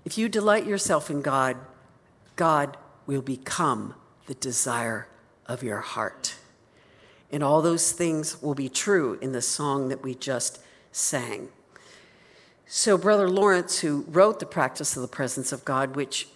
If 0.04 0.16
you 0.16 0.28
delight 0.28 0.64
yourself 0.64 1.10
in 1.10 1.22
God, 1.22 1.56
God 2.36 2.76
will 3.04 3.20
become 3.20 3.94
the 4.26 4.34
desire 4.34 5.08
of 5.46 5.64
your 5.64 5.80
heart. 5.80 6.36
And 7.32 7.42
all 7.42 7.62
those 7.62 7.90
things 7.90 8.40
will 8.40 8.54
be 8.54 8.68
true 8.68 9.18
in 9.20 9.32
the 9.32 9.42
song 9.42 9.88
that 9.88 10.04
we 10.04 10.14
just 10.14 10.60
sang. 10.92 11.48
So, 12.66 12.96
Brother 12.96 13.28
Lawrence, 13.28 13.80
who 13.80 14.04
wrote 14.06 14.38
The 14.38 14.46
Practice 14.46 14.94
of 14.94 15.02
the 15.02 15.08
Presence 15.08 15.50
of 15.50 15.64
God, 15.64 15.96
which 15.96 16.28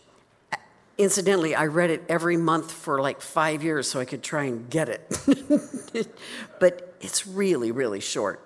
incidentally, 0.99 1.55
I 1.55 1.67
read 1.67 1.91
it 1.91 2.05
every 2.09 2.37
month 2.37 2.73
for 2.73 3.01
like 3.01 3.21
five 3.21 3.63
years 3.63 3.89
so 3.89 4.01
I 4.01 4.05
could 4.05 4.23
try 4.23 4.45
and 4.45 4.69
get 4.71 4.89
it. 4.89 6.09
but 6.61 6.95
it's 7.01 7.27
really, 7.27 7.71
really 7.71 8.01
short. 8.01 8.41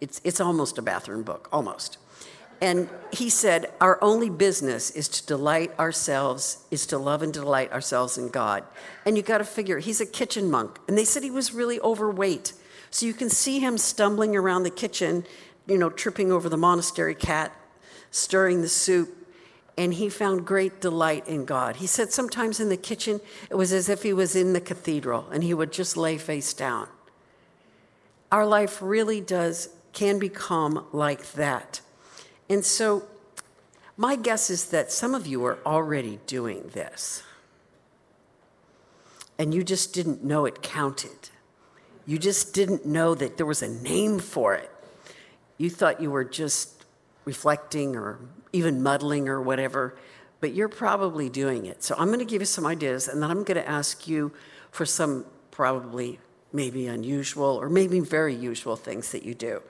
It's, 0.00 0.20
it's 0.24 0.40
almost 0.40 0.78
a 0.78 0.82
bathroom 0.82 1.22
book, 1.22 1.48
almost. 1.52 1.98
And 2.60 2.88
he 3.12 3.28
said, 3.28 3.72
Our 3.80 4.02
only 4.02 4.30
business 4.30 4.92
is 4.92 5.08
to 5.08 5.26
delight 5.26 5.76
ourselves, 5.80 6.64
is 6.70 6.86
to 6.86 6.98
love 6.98 7.22
and 7.22 7.32
delight 7.32 7.72
ourselves 7.72 8.16
in 8.16 8.28
God. 8.28 8.64
And 9.04 9.16
you 9.16 9.22
got 9.22 9.38
to 9.38 9.44
figure, 9.44 9.80
he's 9.80 10.00
a 10.00 10.06
kitchen 10.06 10.48
monk. 10.48 10.78
And 10.86 10.96
they 10.96 11.04
said 11.04 11.24
he 11.24 11.30
was 11.30 11.52
really 11.52 11.80
overweight. 11.80 12.52
So 12.90 13.04
you 13.04 13.14
can 13.14 13.30
see 13.30 13.58
him 13.58 13.78
stumbling 13.78 14.36
around 14.36 14.62
the 14.62 14.70
kitchen, 14.70 15.24
you 15.66 15.76
know, 15.76 15.90
tripping 15.90 16.30
over 16.30 16.48
the 16.48 16.56
monastery 16.56 17.16
cat, 17.16 17.52
stirring 18.12 18.62
the 18.62 18.68
soup. 18.68 19.21
And 19.76 19.94
he 19.94 20.08
found 20.08 20.46
great 20.46 20.80
delight 20.80 21.26
in 21.26 21.44
God. 21.44 21.76
He 21.76 21.86
said 21.86 22.12
sometimes 22.12 22.60
in 22.60 22.68
the 22.68 22.76
kitchen, 22.76 23.20
it 23.48 23.54
was 23.54 23.72
as 23.72 23.88
if 23.88 24.02
he 24.02 24.12
was 24.12 24.36
in 24.36 24.52
the 24.52 24.60
cathedral 24.60 25.26
and 25.32 25.42
he 25.42 25.54
would 25.54 25.72
just 25.72 25.96
lay 25.96 26.18
face 26.18 26.52
down. 26.52 26.88
Our 28.30 28.46
life 28.46 28.80
really 28.82 29.20
does, 29.20 29.70
can 29.92 30.18
become 30.18 30.86
like 30.92 31.32
that. 31.32 31.80
And 32.48 32.64
so, 32.64 33.04
my 33.96 34.16
guess 34.16 34.50
is 34.50 34.66
that 34.66 34.90
some 34.90 35.14
of 35.14 35.26
you 35.26 35.44
are 35.44 35.58
already 35.64 36.18
doing 36.26 36.70
this. 36.72 37.22
And 39.38 39.54
you 39.54 39.62
just 39.62 39.92
didn't 39.92 40.24
know 40.24 40.44
it 40.46 40.62
counted. 40.62 41.30
You 42.06 42.18
just 42.18 42.52
didn't 42.54 42.84
know 42.84 43.14
that 43.14 43.36
there 43.36 43.46
was 43.46 43.62
a 43.62 43.68
name 43.68 44.18
for 44.18 44.54
it. 44.54 44.70
You 45.58 45.70
thought 45.70 46.00
you 46.00 46.10
were 46.10 46.24
just 46.24 46.84
reflecting 47.24 47.96
or 47.96 48.18
even 48.52 48.82
muddling 48.82 49.28
or 49.28 49.40
whatever, 49.40 49.96
but 50.40 50.54
you're 50.54 50.68
probably 50.68 51.28
doing 51.28 51.66
it. 51.66 51.82
So 51.82 51.94
I'm 51.98 52.08
going 52.08 52.18
to 52.18 52.24
give 52.24 52.42
you 52.42 52.46
some 52.46 52.66
ideas, 52.66 53.08
and 53.08 53.22
then 53.22 53.30
I'm 53.30 53.44
going 53.44 53.56
to 53.56 53.68
ask 53.68 54.08
you 54.08 54.32
for 54.70 54.84
some 54.84 55.24
probably 55.50 56.18
maybe 56.52 56.86
unusual 56.86 57.56
or 57.56 57.68
maybe 57.68 58.00
very 58.00 58.34
usual 58.34 58.76
things 58.76 59.12
that 59.12 59.22
you 59.22 59.34
do. 59.34 59.62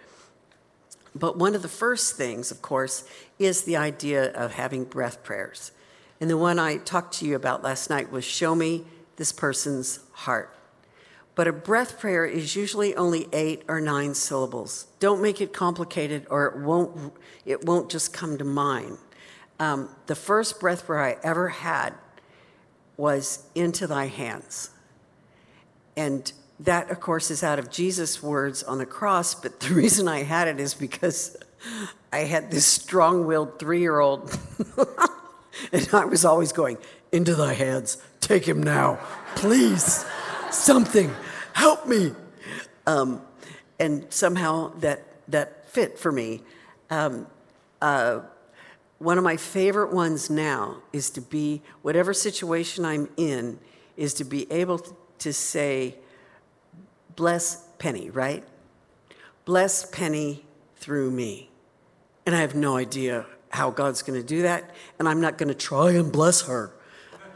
But 1.15 1.37
one 1.37 1.55
of 1.55 1.63
the 1.63 1.69
first 1.69 2.17
things, 2.17 2.51
of 2.51 2.63
course, 2.63 3.05
is 3.39 3.65
the 3.65 3.77
idea 3.77 4.33
of 4.33 4.55
having 4.55 4.85
breath 4.85 5.23
prayers. 5.23 5.73
And 6.21 6.31
the 6.31 6.39
one 6.39 6.59
I 6.59 6.79
talked 6.79 7.15
to 7.19 7.27
you 7.27 7.37
about 7.37 7.63
last 7.63 7.91
night 7.91 8.11
was 8.11 8.25
show 8.25 8.55
me 8.55 8.85
this 9.17 9.33
person's 9.33 10.01
heart. 10.13 10.57
But 11.35 11.49
a 11.49 11.53
breath 11.53 11.99
prayer 11.99 12.27
is 12.27 12.55
usually 12.55 12.95
only 12.95 13.27
eight 13.33 13.63
or 13.69 13.81
nine 13.81 14.15
syllables. 14.15 14.87
Don't 15.01 15.23
make 15.23 15.41
it 15.41 15.53
complicated 15.53 16.27
or 16.29 16.47
it 16.47 16.59
won't, 16.59 17.15
it 17.47 17.65
won't 17.65 17.91
just 17.91 18.13
come 18.13 18.37
to 18.39 18.45
mind. 18.45 18.99
Um, 19.59 19.89
the 20.07 20.15
first 20.15 20.61
breath 20.61 20.87
prayer 20.87 21.03
I 21.03 21.17
ever 21.23 21.49
had 21.49 21.95
was 22.97 23.47
into 23.55 23.87
thy 23.87 24.07
hands. 24.07 24.71
And 25.97 26.31
that, 26.61 26.91
of 26.91 27.01
course, 27.01 27.31
is 27.31 27.43
out 27.43 27.59
of 27.59 27.71
Jesus' 27.71 28.23
words 28.23 28.63
on 28.63 28.79
the 28.79 28.87
cross, 28.87 29.35
but 29.35 29.61
the 29.61 29.75
reason 29.75 30.09
I 30.09 30.23
had 30.23 30.49
it 30.49 30.61
is 30.61 30.75
because 30.75 31.37
I 32.13 32.19
had 32.19 32.51
this 32.51 32.67
strong 32.67 33.27
willed 33.27 33.59
three 33.59 33.81
year 33.81 34.01
old, 34.01 34.37
and 35.73 35.89
I 35.93 36.05
was 36.05 36.25
always 36.25 36.53
going, 36.53 36.79
Into 37.11 37.35
thy 37.35 37.55
hands, 37.55 37.99
take 38.21 38.47
him 38.47 38.63
now, 38.63 38.99
please, 39.35 40.05
something, 40.55 41.15
help 41.53 41.87
me. 41.87 42.13
Um, 42.87 43.23
and 43.79 44.07
somehow 44.13 44.73
that, 44.79 45.03
that 45.29 45.69
fit 45.69 45.99
for 45.99 46.13
me. 46.13 46.43
Um, 46.91 47.27
uh, 47.81 48.21
one 48.99 49.19
of 49.19 49.25
my 49.25 49.37
favorite 49.37 49.93
ones 49.93 50.31
now 50.31 50.83
is 50.93 51.11
to 51.11 51.21
be, 51.21 51.63
whatever 51.83 52.15
situation 52.15 52.85
I'm 52.85 53.09
in, 53.17 53.59
is 53.97 54.15
to 54.15 54.25
be 54.25 54.51
able 54.53 54.81
to 55.19 55.33
say, 55.33 55.97
bless 57.17 57.67
Penny, 57.79 58.11
right? 58.11 58.45
bless 59.45 59.85
Penny 59.91 60.45
through 60.77 61.11
me. 61.11 61.51
And 62.27 62.35
I 62.35 62.41
have 62.41 62.55
no 62.55 62.77
idea 62.77 63.27
how 63.51 63.71
God's 63.71 64.03
going 64.03 64.21
to 64.21 64.27
do 64.27 64.43
that, 64.43 64.71
and 64.99 65.09
I'm 65.09 65.21
not 65.21 65.37
going 65.39 65.49
to 65.49 65.55
try 65.55 65.93
and 65.93 66.11
bless 66.11 66.43
her. 66.43 66.73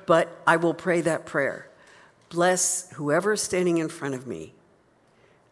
But 0.06 0.40
I 0.46 0.56
will 0.56 0.74
pray 0.74 1.00
that 1.02 1.26
prayer. 1.26 1.68
Bless 2.28 2.90
whoever 2.92 3.32
is 3.34 3.42
standing 3.42 3.78
in 3.78 3.88
front 3.88 4.14
of 4.14 4.26
me 4.26 4.52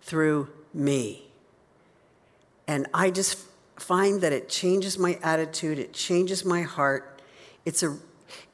through 0.03 0.49
me. 0.73 1.27
And 2.67 2.87
I 2.93 3.11
just 3.11 3.39
find 3.77 4.21
that 4.21 4.33
it 4.33 4.49
changes 4.49 4.99
my 4.99 5.19
attitude, 5.23 5.79
it 5.79 5.93
changes 5.93 6.45
my 6.45 6.63
heart. 6.63 7.21
It's 7.65 7.83
a 7.83 7.97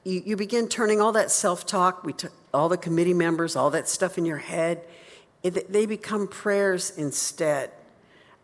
you, 0.05 0.23
you 0.25 0.37
begin 0.37 0.69
turning 0.69 1.00
all 1.00 1.12
that 1.12 1.31
self-talk, 1.31 2.05
we 2.05 2.12
t- 2.15 2.29
all 2.53 2.69
the 2.69 2.79
committee 2.79 3.15
members, 3.15 3.55
all 3.55 3.71
that 3.71 3.89
stuff 3.89 4.19
in 4.19 4.25
your 4.25 4.39
head, 4.39 4.83
it, 5.43 5.73
they 5.73 5.87
become 5.87 6.27
prayers 6.27 6.91
instead 6.97 7.71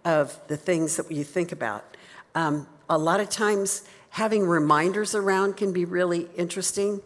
of 0.05 0.39
the 0.49 0.57
things 0.57 0.97
that 0.97 1.11
you 1.11 1.25
think 1.25 1.53
about. 1.53 1.97
Um, 2.35 2.67
a 2.89 2.99
lot 2.99 3.21
of 3.21 3.29
times, 3.29 3.85
having 4.11 4.47
reminders 4.47 5.15
around 5.15 5.57
can 5.57 5.73
be 5.73 5.85
really 5.85 6.29
interesting. 6.37 7.01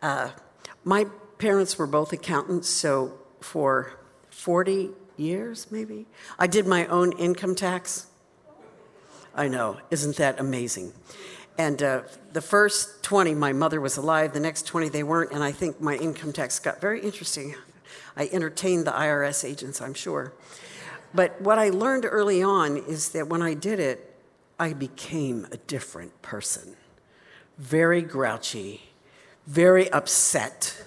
Uh, 0.00 0.30
my 0.84 1.06
parents 1.40 1.78
were 1.78 1.86
both 1.86 2.12
accountants, 2.12 2.68
so 2.68 3.18
for 3.40 3.94
40 4.28 4.90
years, 5.16 5.66
maybe, 5.70 6.06
I 6.38 6.46
did 6.46 6.66
my 6.66 6.86
own 6.86 7.12
income 7.12 7.54
tax. 7.54 8.06
I 9.34 9.48
know, 9.48 9.78
isn't 9.90 10.16
that 10.16 10.38
amazing? 10.38 10.92
And 11.58 11.82
uh, 11.82 12.02
the 12.32 12.40
first 12.40 13.02
20, 13.02 13.34
my 13.34 13.52
mother 13.52 13.80
was 13.80 13.96
alive. 13.96 14.32
The 14.32 14.40
next 14.40 14.66
20, 14.66 14.90
they 14.90 15.02
weren't. 15.02 15.32
And 15.32 15.42
I 15.42 15.52
think 15.52 15.80
my 15.80 15.96
income 15.96 16.32
tax 16.32 16.58
got 16.58 16.80
very 16.80 17.00
interesting. 17.00 17.54
I 18.16 18.28
entertained 18.32 18.86
the 18.86 18.92
IRS 18.92 19.44
agents, 19.44 19.80
I'm 19.80 19.94
sure. 19.94 20.32
But 21.14 21.40
what 21.40 21.58
I 21.58 21.70
learned 21.70 22.06
early 22.08 22.42
on 22.42 22.76
is 22.76 23.10
that 23.10 23.28
when 23.28 23.42
I 23.42 23.54
did 23.54 23.80
it, 23.80 24.14
I 24.58 24.74
became 24.74 25.46
a 25.50 25.56
different 25.56 26.20
person. 26.22 26.76
Very 27.58 28.02
grouchy, 28.02 28.82
very 29.46 29.90
upset. 29.90 30.82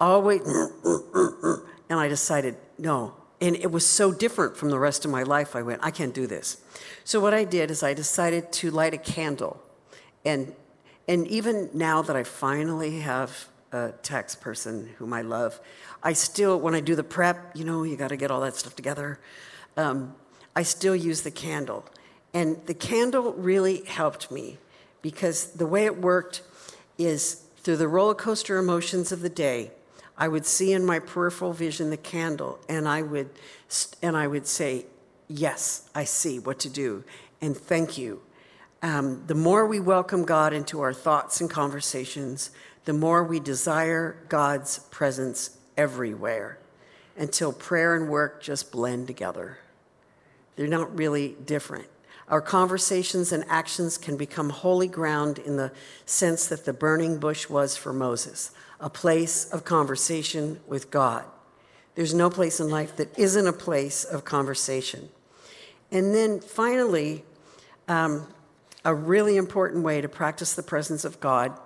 Always, 0.00 0.42
and 0.44 2.00
I 2.00 2.08
decided, 2.08 2.56
no. 2.78 3.14
And 3.40 3.56
it 3.56 3.70
was 3.70 3.86
so 3.86 4.12
different 4.12 4.56
from 4.56 4.70
the 4.70 4.78
rest 4.78 5.04
of 5.04 5.10
my 5.10 5.22
life. 5.22 5.54
I 5.54 5.62
went, 5.62 5.80
I 5.82 5.90
can't 5.90 6.14
do 6.14 6.26
this. 6.26 6.58
So 7.04 7.20
what 7.20 7.34
I 7.34 7.44
did 7.44 7.70
is 7.70 7.82
I 7.82 7.94
decided 7.94 8.52
to 8.52 8.70
light 8.70 8.94
a 8.94 8.98
candle 8.98 9.62
and, 10.26 10.52
and 11.06 11.26
even 11.28 11.70
now 11.72 12.02
that 12.02 12.16
I 12.16 12.24
finally 12.24 12.98
have 12.98 13.48
a 13.70 13.92
tax 14.02 14.34
person 14.34 14.90
whom 14.98 15.12
I 15.12 15.22
love, 15.22 15.60
I 16.02 16.14
still, 16.14 16.58
when 16.58 16.74
I 16.74 16.80
do 16.80 16.96
the 16.96 17.04
prep, 17.04 17.56
you 17.56 17.64
know, 17.64 17.84
you 17.84 17.96
got 17.96 18.08
to 18.08 18.16
get 18.16 18.32
all 18.32 18.40
that 18.40 18.56
stuff 18.56 18.74
together. 18.74 19.20
Um, 19.76 20.16
I 20.56 20.64
still 20.64 20.96
use 20.96 21.22
the 21.22 21.30
candle. 21.30 21.84
And 22.34 22.60
the 22.66 22.74
candle 22.74 23.34
really 23.34 23.84
helped 23.84 24.32
me 24.32 24.58
because 25.00 25.52
the 25.52 25.66
way 25.66 25.84
it 25.84 25.96
worked 26.00 26.42
is 26.98 27.44
through 27.58 27.76
the 27.76 27.88
roller 27.88 28.14
coaster 28.14 28.58
emotions 28.58 29.12
of 29.12 29.20
the 29.20 29.28
day, 29.28 29.70
I 30.18 30.28
would 30.28 30.46
see 30.46 30.72
in 30.72 30.84
my 30.84 30.98
peripheral 30.98 31.52
vision 31.52 31.90
the 31.90 31.96
candle 31.96 32.58
and 32.68 32.88
I 32.88 33.02
would, 33.02 33.30
and 34.02 34.16
I 34.16 34.26
would 34.26 34.46
say, 34.46 34.86
Yes, 35.28 35.90
I 35.92 36.04
see 36.04 36.38
what 36.38 36.60
to 36.60 36.68
do, 36.68 37.02
and 37.40 37.56
thank 37.56 37.98
you 37.98 38.22
um, 38.82 39.24
the 39.26 39.34
more 39.34 39.66
we 39.66 39.80
welcome 39.80 40.24
God 40.24 40.52
into 40.52 40.80
our 40.80 40.92
thoughts 40.92 41.40
and 41.40 41.50
conversations, 41.50 42.50
the 42.84 42.92
more 42.92 43.24
we 43.24 43.40
desire 43.40 44.16
God's 44.28 44.78
presence 44.90 45.58
everywhere 45.76 46.58
until 47.16 47.52
prayer 47.52 47.96
and 47.96 48.08
work 48.08 48.42
just 48.42 48.70
blend 48.70 49.06
together. 49.06 49.58
They're 50.54 50.66
not 50.66 50.96
really 50.96 51.36
different. 51.44 51.88
Our 52.28 52.40
conversations 52.40 53.32
and 53.32 53.44
actions 53.48 53.98
can 53.98 54.16
become 54.16 54.50
holy 54.50 54.88
ground 54.88 55.38
in 55.38 55.56
the 55.56 55.72
sense 56.04 56.46
that 56.46 56.64
the 56.64 56.72
burning 56.72 57.18
bush 57.18 57.48
was 57.48 57.76
for 57.76 57.92
Moses, 57.92 58.50
a 58.80 58.90
place 58.90 59.50
of 59.50 59.64
conversation 59.64 60.60
with 60.66 60.90
God. 60.90 61.24
There's 61.94 62.14
no 62.14 62.28
place 62.28 62.60
in 62.60 62.68
life 62.68 62.96
that 62.96 63.18
isn't 63.18 63.46
a 63.46 63.52
place 63.52 64.04
of 64.04 64.24
conversation. 64.24 65.08
And 65.90 66.14
then 66.14 66.40
finally, 66.40 67.24
um, 67.88 68.26
a 68.84 68.94
really 68.94 69.36
important 69.36 69.82
way 69.82 70.00
to 70.00 70.08
practice 70.08 70.54
the 70.54 70.62
presence 70.62 71.04
of 71.04 71.18
God 71.20 71.58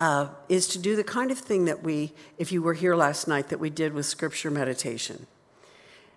uh, 0.00 0.28
is 0.48 0.66
to 0.68 0.78
do 0.78 0.96
the 0.96 1.04
kind 1.04 1.30
of 1.30 1.38
thing 1.38 1.64
that 1.66 1.82
we, 1.82 2.12
if 2.38 2.50
you 2.50 2.60
were 2.60 2.74
here 2.74 2.96
last 2.96 3.28
night, 3.28 3.48
that 3.48 3.60
we 3.60 3.70
did 3.70 3.94
with 3.94 4.04
scripture 4.04 4.50
meditation. 4.50 5.26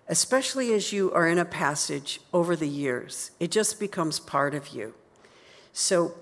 Especially 0.08 0.72
as 0.72 0.92
you 0.92 1.12
are 1.12 1.28
in 1.28 1.38
a 1.38 1.44
passage 1.44 2.20
over 2.32 2.56
the 2.56 2.68
years, 2.68 3.30
it 3.38 3.50
just 3.50 3.78
becomes 3.78 4.18
part 4.18 4.54
of 4.54 4.68
you. 4.68 4.92
So, 5.72 6.14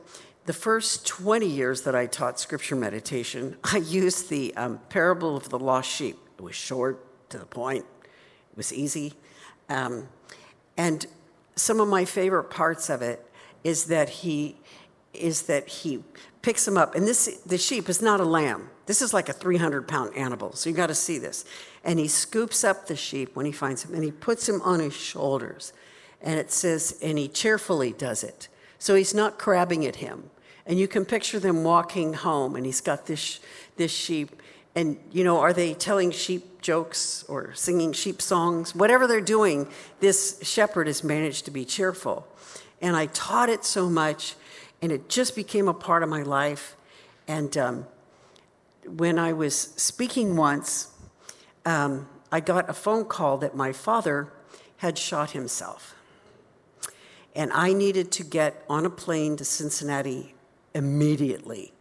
the 0.46 0.52
first 0.52 1.06
20 1.06 1.46
years 1.46 1.82
that 1.82 1.94
I 1.94 2.06
taught 2.06 2.38
scripture 2.38 2.76
meditation, 2.76 3.56
I 3.64 3.78
used 3.78 4.28
the 4.28 4.54
um, 4.56 4.80
parable 4.88 5.36
of 5.36 5.48
the 5.48 5.58
lost 5.58 5.90
sheep. 5.90 6.18
It 6.38 6.42
was 6.42 6.54
short, 6.54 7.04
to 7.30 7.38
the 7.38 7.46
point, 7.46 7.84
it 8.04 8.56
was 8.56 8.72
easy. 8.72 9.14
Um, 9.68 10.08
and 10.76 11.06
some 11.56 11.80
of 11.80 11.88
my 11.88 12.04
favorite 12.04 12.50
parts 12.50 12.90
of 12.90 13.02
it 13.02 13.24
is 13.62 13.86
that 13.86 14.08
he 14.08 14.56
is 15.14 15.42
that 15.42 15.68
he 15.68 16.02
picks 16.42 16.66
him 16.66 16.76
up. 16.76 16.96
And 16.96 17.06
this 17.06 17.40
the 17.46 17.56
sheep 17.56 17.88
is 17.88 18.02
not 18.02 18.20
a 18.20 18.24
lamb. 18.24 18.68
This 18.86 19.00
is 19.00 19.14
like 19.14 19.28
a 19.28 19.32
300 19.32 19.86
pound 19.86 20.14
animal. 20.16 20.52
So 20.54 20.68
you 20.68 20.76
got 20.76 20.88
to 20.88 20.94
see 20.94 21.18
this. 21.18 21.44
And 21.84 21.98
he 21.98 22.08
scoops 22.08 22.64
up 22.64 22.88
the 22.88 22.96
sheep 22.96 23.36
when 23.36 23.46
he 23.46 23.52
finds 23.52 23.84
him 23.84 23.94
and 23.94 24.02
he 24.02 24.10
puts 24.10 24.48
him 24.48 24.60
on 24.62 24.80
his 24.80 24.92
shoulders. 24.92 25.72
And 26.20 26.38
it 26.38 26.50
says 26.50 26.98
and 27.00 27.16
he 27.16 27.28
cheerfully 27.28 27.92
does 27.92 28.24
it. 28.24 28.48
So 28.78 28.96
he's 28.96 29.14
not 29.14 29.38
crabbing 29.38 29.86
at 29.86 29.96
him 29.96 30.30
and 30.66 30.78
you 30.78 30.88
can 30.88 31.04
picture 31.04 31.38
them 31.38 31.64
walking 31.64 32.14
home 32.14 32.56
and 32.56 32.64
he's 32.66 32.80
got 32.80 33.06
this 33.06 33.40
this 33.76 33.92
sheep 33.92 34.40
and 34.74 34.98
you 35.12 35.24
know 35.24 35.38
are 35.38 35.52
they 35.52 35.74
telling 35.74 36.10
sheep 36.10 36.60
jokes 36.62 37.24
or 37.28 37.52
singing 37.54 37.92
sheep 37.92 38.22
songs 38.22 38.74
whatever 38.74 39.06
they're 39.06 39.20
doing 39.20 39.68
this 40.00 40.38
shepherd 40.42 40.86
has 40.86 41.04
managed 41.04 41.44
to 41.44 41.50
be 41.50 41.64
cheerful 41.64 42.26
and 42.84 42.96
I 42.96 43.06
taught 43.06 43.48
it 43.48 43.64
so 43.64 43.88
much, 43.88 44.34
and 44.82 44.92
it 44.92 45.08
just 45.08 45.34
became 45.34 45.68
a 45.68 45.72
part 45.72 46.02
of 46.02 46.10
my 46.10 46.22
life. 46.22 46.76
And 47.26 47.56
um, 47.56 47.86
when 48.86 49.18
I 49.18 49.32
was 49.32 49.56
speaking 49.56 50.36
once, 50.36 50.92
um, 51.64 52.06
I 52.30 52.40
got 52.40 52.68
a 52.68 52.74
phone 52.74 53.06
call 53.06 53.38
that 53.38 53.56
my 53.56 53.72
father 53.72 54.28
had 54.76 54.98
shot 54.98 55.30
himself. 55.30 55.94
And 57.34 57.50
I 57.54 57.72
needed 57.72 58.12
to 58.12 58.22
get 58.22 58.62
on 58.68 58.84
a 58.84 58.90
plane 58.90 59.36
to 59.36 59.46
Cincinnati 59.46 60.34
immediately. 60.74 61.72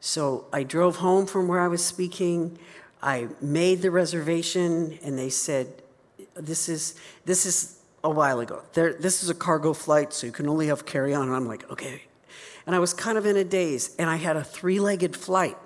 So 0.00 0.46
I 0.52 0.62
drove 0.62 0.96
home 0.96 1.26
from 1.26 1.48
where 1.48 1.60
I 1.60 1.68
was 1.68 1.84
speaking. 1.84 2.58
I 3.02 3.28
made 3.40 3.82
the 3.82 3.90
reservation, 3.90 4.98
and 5.02 5.18
they 5.18 5.30
said, 5.30 5.82
"This 6.34 6.68
is 6.68 6.94
this 7.24 7.46
is 7.46 7.80
a 8.02 8.10
while 8.10 8.40
ago. 8.40 8.62
There, 8.72 8.94
this 8.94 9.22
is 9.22 9.30
a 9.30 9.34
cargo 9.34 9.72
flight, 9.72 10.12
so 10.12 10.26
you 10.26 10.32
can 10.32 10.48
only 10.48 10.68
have 10.68 10.86
carry 10.86 11.14
on. 11.14 11.28
And 11.28 11.36
I'm 11.36 11.46
like, 11.46 11.70
okay. 11.70 12.02
And 12.66 12.74
I 12.74 12.78
was 12.78 12.94
kind 12.94 13.18
of 13.18 13.26
in 13.26 13.36
a 13.36 13.44
daze, 13.44 13.94
and 13.98 14.08
I 14.08 14.16
had 14.16 14.36
a 14.36 14.44
three 14.44 14.80
legged 14.80 15.16
flight 15.16 15.56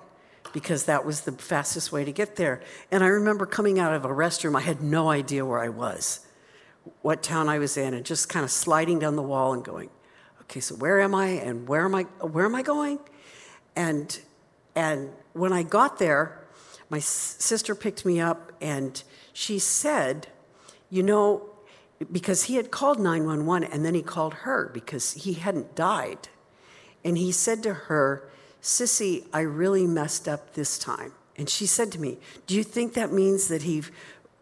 because 0.53 0.85
that 0.85 1.05
was 1.05 1.21
the 1.21 1.33
fastest 1.33 1.91
way 1.91 2.05
to 2.05 2.11
get 2.11 2.35
there. 2.35 2.61
And 2.91 3.03
I 3.03 3.07
remember 3.07 3.45
coming 3.45 3.79
out 3.79 3.93
of 3.93 4.05
a 4.05 4.09
restroom, 4.09 4.57
I 4.57 4.61
had 4.61 4.81
no 4.81 5.09
idea 5.09 5.45
where 5.45 5.59
I 5.59 5.69
was, 5.69 6.25
what 7.01 7.21
town 7.21 7.49
I 7.49 7.59
was 7.59 7.77
in, 7.77 7.93
and 7.93 8.05
just 8.05 8.29
kind 8.29 8.43
of 8.43 8.51
sliding 8.51 8.99
down 8.99 9.15
the 9.15 9.21
wall 9.21 9.53
and 9.53 9.63
going, 9.63 9.89
okay, 10.45 10.59
so 10.59 10.75
where 10.75 10.99
am 10.99 11.13
I 11.13 11.27
and 11.27 11.67
where 11.67 11.85
am 11.85 11.95
I 11.95 12.03
where 12.03 12.45
am 12.45 12.55
I 12.55 12.61
going? 12.61 12.99
And 13.75 14.19
and 14.75 15.09
when 15.33 15.53
I 15.53 15.63
got 15.63 15.99
there, 15.99 16.45
my 16.89 16.99
sister 16.99 17.75
picked 17.75 18.05
me 18.05 18.19
up 18.19 18.51
and 18.61 19.01
she 19.33 19.59
said, 19.59 20.27
you 20.89 21.03
know, 21.03 21.49
because 22.11 22.43
he 22.43 22.55
had 22.55 22.71
called 22.71 22.99
911 22.99 23.69
and 23.71 23.85
then 23.85 23.95
he 23.95 24.01
called 24.01 24.33
her 24.33 24.69
because 24.73 25.13
he 25.13 25.33
hadn't 25.33 25.75
died. 25.75 26.29
And 27.03 27.17
he 27.17 27.31
said 27.31 27.63
to 27.63 27.73
her, 27.73 28.29
Sissy, 28.61 29.25
I 29.31 29.41
really 29.41 29.85
messed 29.85 30.27
up 30.27 30.53
this 30.53 30.77
time. 30.77 31.13
And 31.37 31.49
she 31.49 31.65
said 31.65 31.91
to 31.93 31.99
me, 31.99 32.17
Do 32.47 32.55
you 32.55 32.63
think 32.63 32.93
that 32.93 33.11
means 33.11 33.47
that 33.47 33.63
he, 33.63 33.83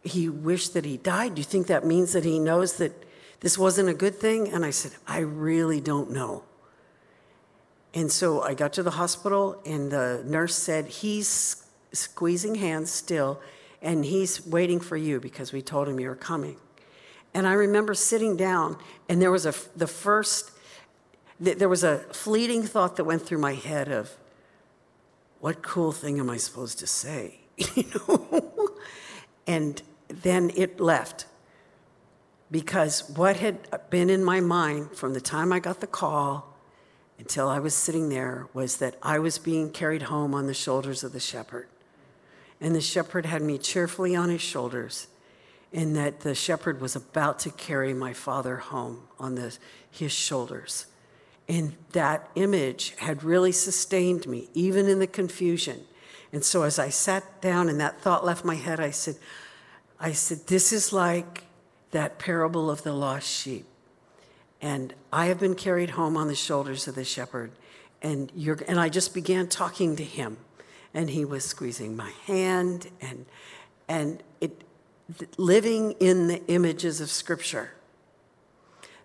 he 0.03 0.29
wished 0.29 0.73
that 0.73 0.85
he 0.85 0.97
died? 0.97 1.35
Do 1.35 1.39
you 1.39 1.45
think 1.45 1.67
that 1.67 1.85
means 1.85 2.13
that 2.13 2.23
he 2.23 2.39
knows 2.39 2.77
that 2.77 2.93
this 3.43 3.58
wasn't 3.58 3.89
a 3.89 3.93
good 3.93 4.15
thing? 4.15 4.47
And 4.47 4.65
I 4.65 4.71
said, 4.71 4.93
I 5.06 5.19
really 5.19 5.82
don't 5.82 6.10
know. 6.10 6.45
And 7.93 8.10
so 8.12 8.41
I 8.41 8.53
got 8.53 8.73
to 8.73 8.84
the 8.84 8.91
hospital, 8.91 9.62
and 9.65 9.91
the 9.91 10.23
nurse 10.25 10.56
said, 10.56 10.88
He's 10.88 11.63
squeezing 11.91 12.56
hands 12.56 12.89
still, 12.89 13.39
and 13.82 14.06
he's 14.06 14.47
waiting 14.47 14.79
for 14.79 14.97
you 14.97 15.19
because 15.19 15.51
we 15.51 15.62
told 15.62 15.89
him 15.89 15.99
you 15.99 16.08
were 16.08 16.15
coming. 16.15 16.56
And 17.34 17.45
I 17.45 17.53
remember 17.53 17.93
sitting 17.93 18.38
down, 18.38 18.77
and 19.10 19.21
there 19.21 19.29
was 19.29 19.45
a, 19.45 19.53
the 19.75 19.88
first, 19.88 20.51
there 21.39 21.69
was 21.69 21.84
a 21.84 21.97
fleeting 22.13 22.63
thought 22.63 22.95
that 22.95 23.03
went 23.03 23.23
through 23.23 23.39
my 23.39 23.53
head 23.53 23.89
of, 23.89 24.15
what 25.41 25.62
cool 25.62 25.91
thing 25.91 26.17
am 26.17 26.29
I 26.29 26.38
supposed 26.38 26.79
to 26.79 26.88
say? 26.88 27.41
you 27.75 27.84
know? 28.08 28.69
and 29.45 29.82
then 30.08 30.49
it 30.56 30.79
left. 30.79 31.25
Because 32.53 33.09
what 33.09 33.37
had 33.37 33.57
been 33.89 34.11
in 34.11 34.23
my 34.23 34.39
mind 34.39 34.91
from 34.91 35.15
the 35.15 35.19
time 35.19 35.51
I 35.51 35.59
got 35.59 35.81
the 35.81 35.87
call 35.87 36.55
until 37.17 37.49
I 37.49 37.57
was 37.57 37.73
sitting 37.73 38.09
there 38.09 38.47
was 38.53 38.77
that 38.77 38.95
I 39.01 39.17
was 39.17 39.39
being 39.39 39.71
carried 39.71 40.03
home 40.03 40.35
on 40.35 40.45
the 40.45 40.53
shoulders 40.53 41.03
of 41.03 41.13
the 41.13 41.19
shepherd. 41.19 41.67
And 42.61 42.75
the 42.75 42.79
shepherd 42.79 43.25
had 43.25 43.41
me 43.41 43.57
cheerfully 43.57 44.15
on 44.15 44.29
his 44.29 44.41
shoulders, 44.41 45.07
and 45.73 45.95
that 45.95 46.19
the 46.19 46.35
shepherd 46.35 46.79
was 46.79 46.95
about 46.95 47.39
to 47.39 47.49
carry 47.49 47.91
my 47.91 48.13
father 48.13 48.57
home 48.57 49.01
on 49.19 49.33
the, 49.33 49.57
his 49.89 50.11
shoulders. 50.11 50.85
And 51.49 51.75
that 51.93 52.29
image 52.35 52.93
had 52.97 53.23
really 53.23 53.51
sustained 53.51 54.27
me, 54.27 54.49
even 54.53 54.87
in 54.87 54.99
the 54.99 55.07
confusion. 55.07 55.85
And 56.31 56.45
so 56.45 56.61
as 56.61 56.77
I 56.77 56.89
sat 56.89 57.41
down 57.41 57.67
and 57.67 57.79
that 57.79 57.99
thought 57.99 58.23
left 58.23 58.45
my 58.45 58.55
head, 58.55 58.79
I 58.79 58.91
said, 58.91 59.15
I 59.99 60.11
said, 60.11 60.45
this 60.45 60.71
is 60.71 60.93
like 60.93 61.45
that 61.93 62.19
parable 62.19 62.69
of 62.69 62.84
the 62.84 62.93
lost 62.93 63.27
sheep. 63.27 63.65
And 64.62 64.93
I 65.12 65.27
have 65.27 65.39
been 65.39 65.56
carried 65.56 65.91
home 65.91 66.17
on 66.17 66.27
the 66.27 66.36
shoulders 66.36 66.88
of 66.88 66.95
the 66.95 67.03
shepherd. 67.03 67.51
And, 68.01 68.32
you're, 68.36 68.60
and 68.67 68.79
I 68.79 68.89
just 68.89 69.13
began 69.13 69.47
talking 69.47 69.95
to 69.95 70.03
him. 70.03 70.38
And 70.93 71.10
he 71.10 71.25
was 71.25 71.45
squeezing 71.45 71.95
my 71.95 72.12
hand 72.27 72.88
and, 73.01 73.25
and 73.88 74.21
it, 74.41 74.63
living 75.38 75.93
in 75.93 76.27
the 76.27 76.45
images 76.47 77.01
of 77.01 77.10
Scripture. 77.10 77.71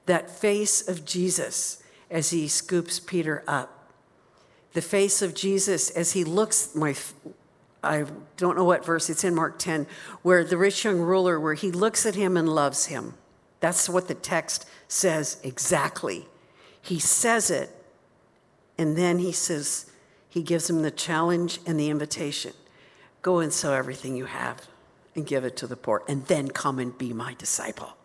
That 0.07 0.31
face 0.31 0.87
of 0.87 1.05
Jesus 1.05 1.83
as 2.11 2.31
he 2.31 2.49
scoops 2.49 3.01
Peter 3.01 3.43
up. 3.47 3.93
The 4.73 4.83
face 4.83 5.23
of 5.23 5.35
Jesus 5.35 5.91
as 5.91 6.13
he 6.13 6.25
looks, 6.25 6.75
my 6.75 6.95
I 7.83 8.05
don't 8.37 8.57
know 8.57 8.65
what 8.65 8.85
verse, 8.85 9.09
it's 9.09 9.25
in 9.25 9.35
Mark 9.35 9.59
10, 9.59 9.87
where 10.23 10.45
the 10.45 10.57
rich 10.57 10.85
young 10.85 11.01
ruler, 11.01 11.39
where 11.39 11.55
he 11.55 11.71
looks 11.71 12.05
at 12.07 12.15
him 12.15 12.37
and 12.37 12.49
loves 12.49 12.87
him. 12.87 13.15
That's 13.61 13.89
what 13.89 14.09
the 14.09 14.15
text 14.15 14.67
says 14.89 15.39
exactly. 15.43 16.27
He 16.81 16.99
says 16.99 17.51
it, 17.51 17.71
and 18.77 18.97
then 18.97 19.19
he 19.19 19.33
says, 19.33 19.91
he 20.29 20.43
gives 20.43 20.69
him 20.69 20.83
the 20.83 20.91
challenge 20.91 21.59
and 21.67 21.79
the 21.79 21.89
invitation 21.89 22.53
go 23.23 23.41
and 23.41 23.53
sell 23.53 23.73
everything 23.73 24.17
you 24.17 24.27
have 24.27 24.69
and 25.15 25.27
give 25.27 25.45
it 25.45 25.57
to 25.57 25.67
the 25.67 25.77
poor, 25.77 26.03
and 26.09 26.25
then 26.27 26.49
come 26.49 26.79
and 26.79 26.97
be 26.97 27.13
my 27.13 27.35
disciple. 27.35 27.97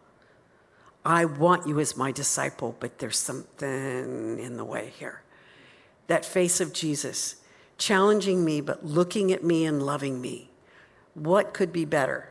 I 1.05 1.25
want 1.25 1.67
you 1.67 1.79
as 1.79 1.95
my 1.95 2.11
disciple, 2.11 2.75
but 2.79 2.97
there's 2.99 3.17
something 3.17 4.39
in 4.39 4.57
the 4.57 4.65
way 4.65 4.91
here. 4.97 5.21
That 6.07 6.25
face 6.25 6.59
of 6.59 6.73
Jesus 6.73 7.35
challenging 7.77 8.45
me, 8.45 8.61
but 8.61 8.85
looking 8.85 9.31
at 9.31 9.43
me 9.43 9.65
and 9.65 9.83
loving 9.83 10.21
me. 10.21 10.49
What 11.13 11.53
could 11.53 11.71
be 11.71 11.85
better? 11.85 12.29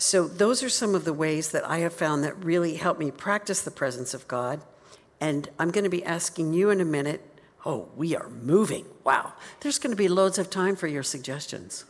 So, 0.00 0.28
those 0.28 0.62
are 0.62 0.68
some 0.68 0.94
of 0.94 1.04
the 1.04 1.12
ways 1.12 1.50
that 1.50 1.68
I 1.68 1.78
have 1.78 1.92
found 1.92 2.22
that 2.22 2.44
really 2.44 2.74
help 2.74 2.98
me 2.98 3.10
practice 3.10 3.62
the 3.62 3.72
presence 3.72 4.14
of 4.14 4.28
God. 4.28 4.60
And 5.20 5.48
I'm 5.58 5.72
going 5.72 5.84
to 5.84 5.90
be 5.90 6.04
asking 6.04 6.52
you 6.52 6.70
in 6.70 6.80
a 6.80 6.84
minute. 6.84 7.20
Oh, 7.66 7.88
we 7.96 8.14
are 8.14 8.28
moving. 8.28 8.86
Wow. 9.02 9.32
There's 9.60 9.80
going 9.80 9.90
to 9.90 9.96
be 9.96 10.06
loads 10.06 10.38
of 10.38 10.50
time 10.50 10.76
for 10.76 10.86
your 10.86 11.02
suggestions. 11.02 11.84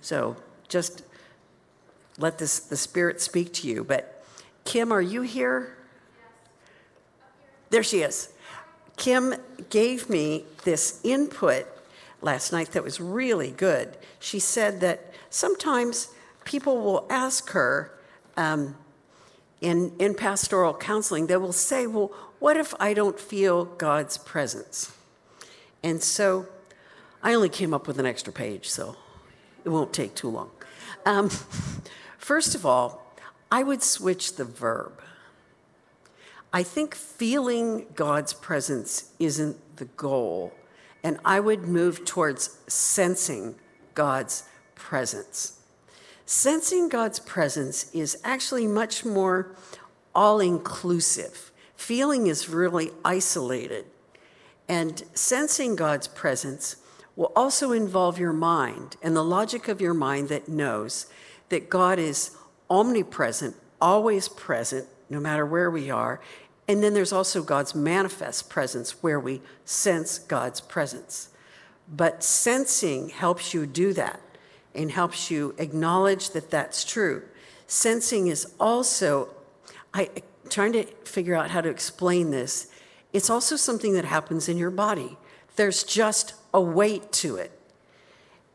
So, 0.00 0.36
just 0.68 1.02
let 2.18 2.38
this, 2.38 2.58
the 2.58 2.76
Spirit 2.76 3.20
speak 3.20 3.52
to 3.54 3.68
you. 3.68 3.84
But, 3.84 4.24
Kim, 4.64 4.90
are 4.90 5.02
you 5.02 5.20
here? 5.20 5.76
There 7.68 7.82
she 7.82 8.00
is. 8.00 8.31
Kim 8.96 9.34
gave 9.70 10.08
me 10.08 10.44
this 10.64 11.00
input 11.02 11.66
last 12.20 12.52
night 12.52 12.72
that 12.72 12.84
was 12.84 13.00
really 13.00 13.50
good. 13.50 13.96
She 14.20 14.38
said 14.38 14.80
that 14.80 15.12
sometimes 15.30 16.08
people 16.44 16.82
will 16.82 17.06
ask 17.10 17.50
her 17.50 17.92
um, 18.36 18.76
in, 19.60 19.92
in 19.98 20.14
pastoral 20.14 20.74
counseling, 20.74 21.28
they 21.28 21.36
will 21.36 21.52
say, 21.52 21.86
Well, 21.86 22.12
what 22.38 22.56
if 22.56 22.74
I 22.80 22.94
don't 22.94 23.18
feel 23.18 23.64
God's 23.64 24.18
presence? 24.18 24.92
And 25.82 26.02
so 26.02 26.46
I 27.22 27.34
only 27.34 27.48
came 27.48 27.72
up 27.72 27.86
with 27.86 27.98
an 27.98 28.06
extra 28.06 28.32
page, 28.32 28.68
so 28.68 28.96
it 29.64 29.68
won't 29.68 29.92
take 29.92 30.14
too 30.14 30.28
long. 30.28 30.50
Um, 31.06 31.28
first 32.18 32.54
of 32.54 32.66
all, 32.66 33.14
I 33.50 33.62
would 33.62 33.82
switch 33.82 34.36
the 34.36 34.44
verb. 34.44 35.00
I 36.52 36.62
think 36.62 36.94
feeling 36.94 37.86
God's 37.94 38.34
presence 38.34 39.12
isn't 39.18 39.76
the 39.76 39.86
goal 39.86 40.52
and 41.02 41.18
I 41.24 41.40
would 41.40 41.62
move 41.62 42.04
towards 42.04 42.58
sensing 42.68 43.56
God's 43.94 44.44
presence. 44.74 45.60
Sensing 46.26 46.88
God's 46.88 47.18
presence 47.18 47.92
is 47.92 48.18
actually 48.24 48.66
much 48.66 49.04
more 49.04 49.54
all 50.14 50.40
inclusive. 50.40 51.50
Feeling 51.74 52.26
is 52.26 52.48
really 52.48 52.90
isolated. 53.04 53.86
And 54.68 55.02
sensing 55.14 55.74
God's 55.74 56.06
presence 56.08 56.76
will 57.16 57.32
also 57.34 57.72
involve 57.72 58.18
your 58.18 58.32
mind 58.32 58.96
and 59.02 59.16
the 59.16 59.24
logic 59.24 59.68
of 59.68 59.80
your 59.80 59.94
mind 59.94 60.28
that 60.28 60.48
knows 60.48 61.06
that 61.48 61.68
God 61.68 61.98
is 61.98 62.36
omnipresent, 62.70 63.56
always 63.80 64.28
present, 64.28 64.86
no 65.10 65.20
matter 65.20 65.44
where 65.44 65.70
we 65.70 65.90
are, 65.90 66.20
and 66.68 66.82
then 66.82 66.94
there's 66.94 67.12
also 67.12 67.42
God's 67.42 67.74
manifest 67.74 68.48
presence 68.48 69.02
where 69.02 69.18
we 69.18 69.42
sense 69.64 70.18
God's 70.18 70.60
presence. 70.60 71.28
But 71.88 72.22
sensing 72.22 73.08
helps 73.08 73.52
you 73.52 73.66
do 73.66 73.92
that 73.94 74.20
and 74.74 74.90
helps 74.90 75.30
you 75.30 75.54
acknowledge 75.58 76.30
that 76.30 76.50
that's 76.50 76.84
true. 76.84 77.22
Sensing 77.66 78.28
is 78.28 78.52
also, 78.58 79.28
I 79.92 80.08
trying 80.48 80.72
to 80.72 80.84
figure 81.04 81.34
out 81.34 81.50
how 81.50 81.60
to 81.60 81.68
explain 81.68 82.30
this. 82.30 82.70
It's 83.12 83.30
also 83.30 83.56
something 83.56 83.94
that 83.94 84.04
happens 84.04 84.48
in 84.48 84.56
your 84.58 84.70
body. 84.70 85.16
There's 85.56 85.82
just 85.82 86.34
a 86.54 86.60
weight 86.60 87.10
to 87.12 87.36
it. 87.36 87.50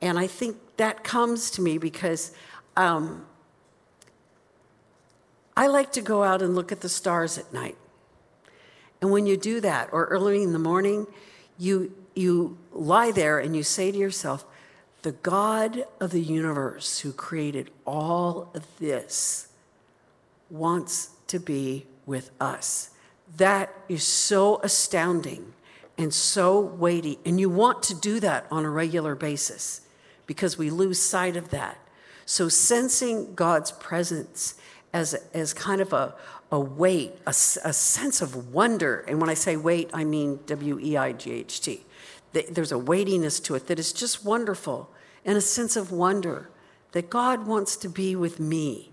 And 0.02 0.20
I 0.20 0.28
think 0.28 0.58
that 0.78 1.04
comes 1.04 1.50
to 1.52 1.62
me 1.62 1.78
because 1.78 2.32
um, 2.76 3.26
I 5.56 5.68
like 5.68 5.92
to 5.94 6.02
go 6.02 6.24
out 6.24 6.42
and 6.42 6.56
look 6.56 6.72
at 6.72 6.82
the 6.82 6.90
stars 6.90 7.38
at 7.38 7.52
night. 7.52 7.78
And 9.02 9.12
when 9.12 9.26
you 9.26 9.38
do 9.38 9.62
that, 9.62 9.90
or 9.92 10.06
early 10.06 10.42
in 10.42 10.54
the 10.54 10.60
morning, 10.60 11.08
you, 11.58 11.94
you 12.16 12.58
lie 12.72 13.12
there 13.12 13.40
and 13.40 13.56
you 13.56 13.64
say 13.64 13.92
to 13.92 13.98
yourself, 13.98 14.46
the 15.04 15.12
God 15.12 15.86
of 16.00 16.12
the 16.12 16.22
universe 16.22 17.00
who 17.00 17.14
created 17.14 17.70
all 17.86 18.52
of 18.54 18.66
this 18.80 19.48
wants 20.50 21.12
to 21.28 21.40
be 21.40 21.86
with 22.06 22.32
us. 22.40 22.92
That 23.38 23.74
is 23.88 24.04
so 24.04 24.60
astounding 24.64 25.54
and 25.98 26.14
so 26.14 26.60
weighty. 26.60 27.20
And 27.26 27.40
you 27.40 27.50
want 27.50 27.84
to 27.84 27.96
do 27.96 28.20
that 28.20 28.48
on 28.50 28.66
a 28.66 28.70
regular 28.70 29.16
basis 29.16 29.82
because 30.26 30.58
we 30.58 30.70
lose 30.70 31.00
sight 31.00 31.38
of 31.38 31.50
that. 31.50 31.78
So, 32.26 32.50
sensing 32.50 33.34
God's 33.36 33.72
presence 33.72 34.56
as, 34.94 35.14
as 35.34 35.54
kind 35.54 35.80
of 35.80 35.94
a, 35.94 36.14
a 36.52 36.60
weight, 36.60 37.14
a, 37.26 37.32
a 37.32 37.74
sense 37.74 38.22
of 38.22 38.54
wonder. 38.54 39.02
And 39.08 39.20
when 39.20 39.30
I 39.30 39.34
say 39.34 39.58
weight, 39.58 39.90
I 39.94 40.04
mean 40.04 40.40
W 40.46 40.80
E 40.80 40.98
I 40.98 41.12
G 41.12 41.32
H 41.32 41.62
T. 41.62 41.84
There's 42.32 42.72
a 42.72 42.78
weightiness 42.78 43.40
to 43.42 43.56
it 43.56 43.68
that 43.68 43.80
is 43.80 43.92
just 43.92 44.24
wonderful, 44.24 44.90
and 45.26 45.38
a 45.38 45.42
sense 45.42 45.76
of 45.76 45.92
wonder 45.92 46.50
that 46.92 47.10
God 47.10 47.48
wants 47.48 47.76
to 47.78 47.90
be 47.90 48.16
with 48.16 48.40
me. 48.40 48.92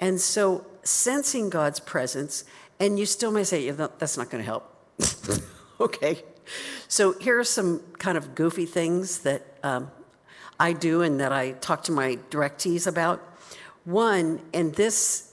And 0.00 0.20
so, 0.20 0.66
sensing 0.82 1.50
God's 1.50 1.80
presence, 1.80 2.44
and 2.78 2.98
you 2.98 3.06
still 3.06 3.30
may 3.30 3.44
say, 3.44 3.66
yeah, 3.66 3.88
that's 3.98 4.16
not 4.16 4.30
going 4.30 4.44
to 4.44 4.46
help. 4.46 4.74
okay. 5.80 6.22
So, 6.86 7.12
here 7.18 7.38
are 7.38 7.44
some 7.44 7.80
kind 7.98 8.16
of 8.16 8.34
goofy 8.34 8.66
things 8.66 9.20
that 9.20 9.44
um, 9.62 9.90
I 10.60 10.72
do 10.72 11.02
and 11.02 11.20
that 11.20 11.32
I 11.32 11.52
talk 11.52 11.84
to 11.84 11.92
my 11.92 12.18
directees 12.30 12.86
about. 12.86 13.20
One, 13.84 14.40
and 14.52 14.74
this 14.74 15.27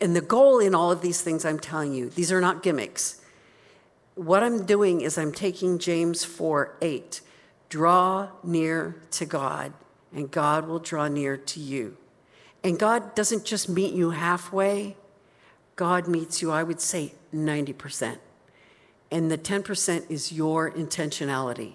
and 0.00 0.14
the 0.14 0.20
goal 0.20 0.58
in 0.58 0.74
all 0.74 0.90
of 0.90 1.02
these 1.02 1.22
things 1.22 1.44
I'm 1.44 1.58
telling 1.58 1.92
you, 1.92 2.10
these 2.10 2.30
are 2.30 2.40
not 2.40 2.62
gimmicks. 2.62 3.20
What 4.14 4.42
I'm 4.42 4.66
doing 4.66 5.00
is 5.00 5.16
I'm 5.16 5.32
taking 5.32 5.78
James 5.78 6.24
4 6.24 6.76
8. 6.80 7.20
Draw 7.68 8.28
near 8.42 8.96
to 9.12 9.24
God, 9.24 9.72
and 10.12 10.30
God 10.30 10.66
will 10.66 10.80
draw 10.80 11.08
near 11.08 11.36
to 11.36 11.60
you. 11.60 11.96
And 12.62 12.78
God 12.78 13.14
doesn't 13.14 13.44
just 13.44 13.68
meet 13.68 13.94
you 13.94 14.10
halfway, 14.10 14.96
God 15.76 16.08
meets 16.08 16.42
you, 16.42 16.50
I 16.50 16.62
would 16.62 16.80
say, 16.80 17.14
90%. 17.34 18.18
And 19.10 19.30
the 19.30 19.38
10% 19.38 20.10
is 20.10 20.30
your 20.30 20.70
intentionality. 20.70 21.74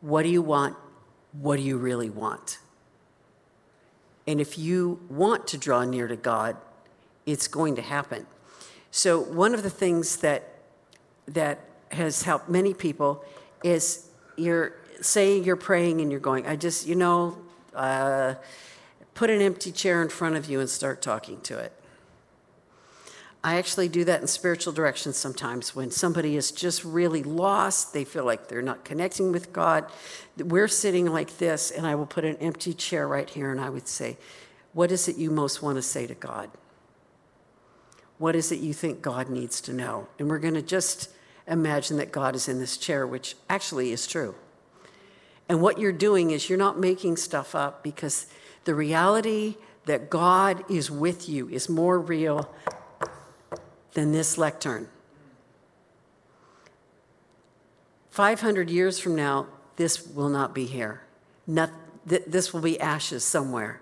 What 0.00 0.24
do 0.24 0.28
you 0.28 0.42
want? 0.42 0.76
What 1.32 1.56
do 1.56 1.62
you 1.62 1.78
really 1.78 2.10
want? 2.10 2.58
And 4.26 4.40
if 4.40 4.58
you 4.58 5.00
want 5.08 5.46
to 5.48 5.58
draw 5.58 5.84
near 5.84 6.06
to 6.08 6.16
God, 6.16 6.56
it's 7.28 7.46
going 7.46 7.76
to 7.76 7.82
happen. 7.82 8.26
So 8.90 9.20
one 9.20 9.54
of 9.54 9.62
the 9.62 9.70
things 9.70 10.16
that 10.16 10.54
that 11.26 11.60
has 11.92 12.22
helped 12.22 12.48
many 12.48 12.72
people 12.72 13.22
is 13.62 14.08
you're 14.36 14.72
saying 15.00 15.44
you're 15.44 15.56
praying 15.56 16.00
and 16.00 16.10
you're 16.10 16.20
going, 16.20 16.46
I 16.46 16.56
just, 16.56 16.86
you 16.86 16.94
know, 16.94 17.38
uh, 17.74 18.34
put 19.14 19.28
an 19.28 19.42
empty 19.42 19.70
chair 19.72 20.00
in 20.02 20.08
front 20.08 20.36
of 20.36 20.48
you 20.48 20.58
and 20.60 20.70
start 20.70 21.02
talking 21.02 21.40
to 21.42 21.58
it. 21.58 21.72
I 23.44 23.56
actually 23.56 23.88
do 23.88 24.04
that 24.04 24.20
in 24.20 24.26
spiritual 24.26 24.72
direction 24.72 25.12
sometimes 25.12 25.76
when 25.76 25.90
somebody 25.90 26.36
is 26.36 26.50
just 26.50 26.82
really 26.82 27.22
lost, 27.22 27.92
they 27.92 28.04
feel 28.04 28.24
like 28.24 28.48
they're 28.48 28.62
not 28.62 28.84
connecting 28.84 29.32
with 29.32 29.52
God. 29.52 29.86
We're 30.38 30.66
sitting 30.66 31.06
like 31.06 31.38
this, 31.38 31.70
and 31.70 31.86
I 31.86 31.94
will 31.94 32.06
put 32.06 32.24
an 32.24 32.36
empty 32.36 32.74
chair 32.74 33.06
right 33.06 33.28
here, 33.28 33.52
and 33.52 33.60
I 33.60 33.70
would 33.70 33.86
say, 33.86 34.16
What 34.72 34.90
is 34.90 35.08
it 35.08 35.16
you 35.16 35.30
most 35.30 35.62
want 35.62 35.76
to 35.76 35.82
say 35.82 36.06
to 36.06 36.14
God? 36.14 36.50
What 38.18 38.34
is 38.36 38.52
it 38.52 38.60
you 38.60 38.72
think 38.72 39.00
God 39.00 39.28
needs 39.28 39.60
to 39.62 39.72
know? 39.72 40.08
And 40.18 40.28
we're 40.28 40.38
going 40.38 40.54
to 40.54 40.62
just 40.62 41.08
imagine 41.46 41.96
that 41.96 42.12
God 42.12 42.34
is 42.34 42.48
in 42.48 42.58
this 42.58 42.76
chair, 42.76 43.06
which 43.06 43.36
actually 43.48 43.92
is 43.92 44.06
true. 44.06 44.34
And 45.48 45.62
what 45.62 45.78
you're 45.78 45.92
doing 45.92 46.30
is 46.30 46.48
you're 46.48 46.58
not 46.58 46.78
making 46.78 47.16
stuff 47.16 47.54
up 47.54 47.82
because 47.82 48.26
the 48.64 48.74
reality 48.74 49.56
that 49.86 50.10
God 50.10 50.62
is 50.70 50.90
with 50.90 51.28
you 51.28 51.48
is 51.48 51.68
more 51.68 51.98
real 51.98 52.52
than 53.94 54.12
this 54.12 54.36
lectern. 54.36 54.88
500 58.10 58.68
years 58.68 58.98
from 58.98 59.14
now, 59.14 59.46
this 59.76 60.06
will 60.06 60.28
not 60.28 60.54
be 60.54 60.66
here. 60.66 61.02
Not, 61.46 61.70
th- 62.06 62.24
this 62.26 62.52
will 62.52 62.60
be 62.60 62.78
ashes 62.78 63.24
somewhere. 63.24 63.80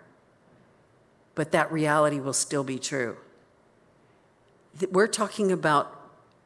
But 1.35 1.53
that 1.53 1.73
reality 1.73 2.21
will 2.21 2.33
still 2.33 2.63
be 2.63 2.79
true. 2.79 3.17
We're 4.91 5.07
talking 5.07 5.53
about 5.53 5.93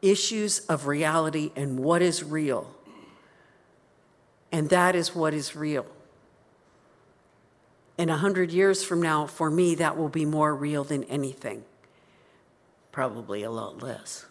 issues 0.02 0.60
of 0.60 0.86
reality 0.86 1.52
and 1.56 1.78
what 1.78 2.02
is 2.02 2.22
real. 2.22 2.74
And 4.52 4.68
that 4.70 4.96
is 4.96 5.14
what 5.14 5.34
is 5.34 5.54
real. 5.54 5.86
And 7.98 8.10
a 8.10 8.16
hundred 8.16 8.50
years 8.50 8.82
from 8.82 9.02
now, 9.02 9.26
for 9.26 9.50
me, 9.50 9.74
that 9.76 9.96
will 9.96 10.08
be 10.08 10.24
more 10.24 10.54
real 10.54 10.84
than 10.84 11.04
anything. 11.04 11.64
Probably 12.92 13.42
a 13.42 13.50
lot 13.50 13.82
less. 13.82 14.24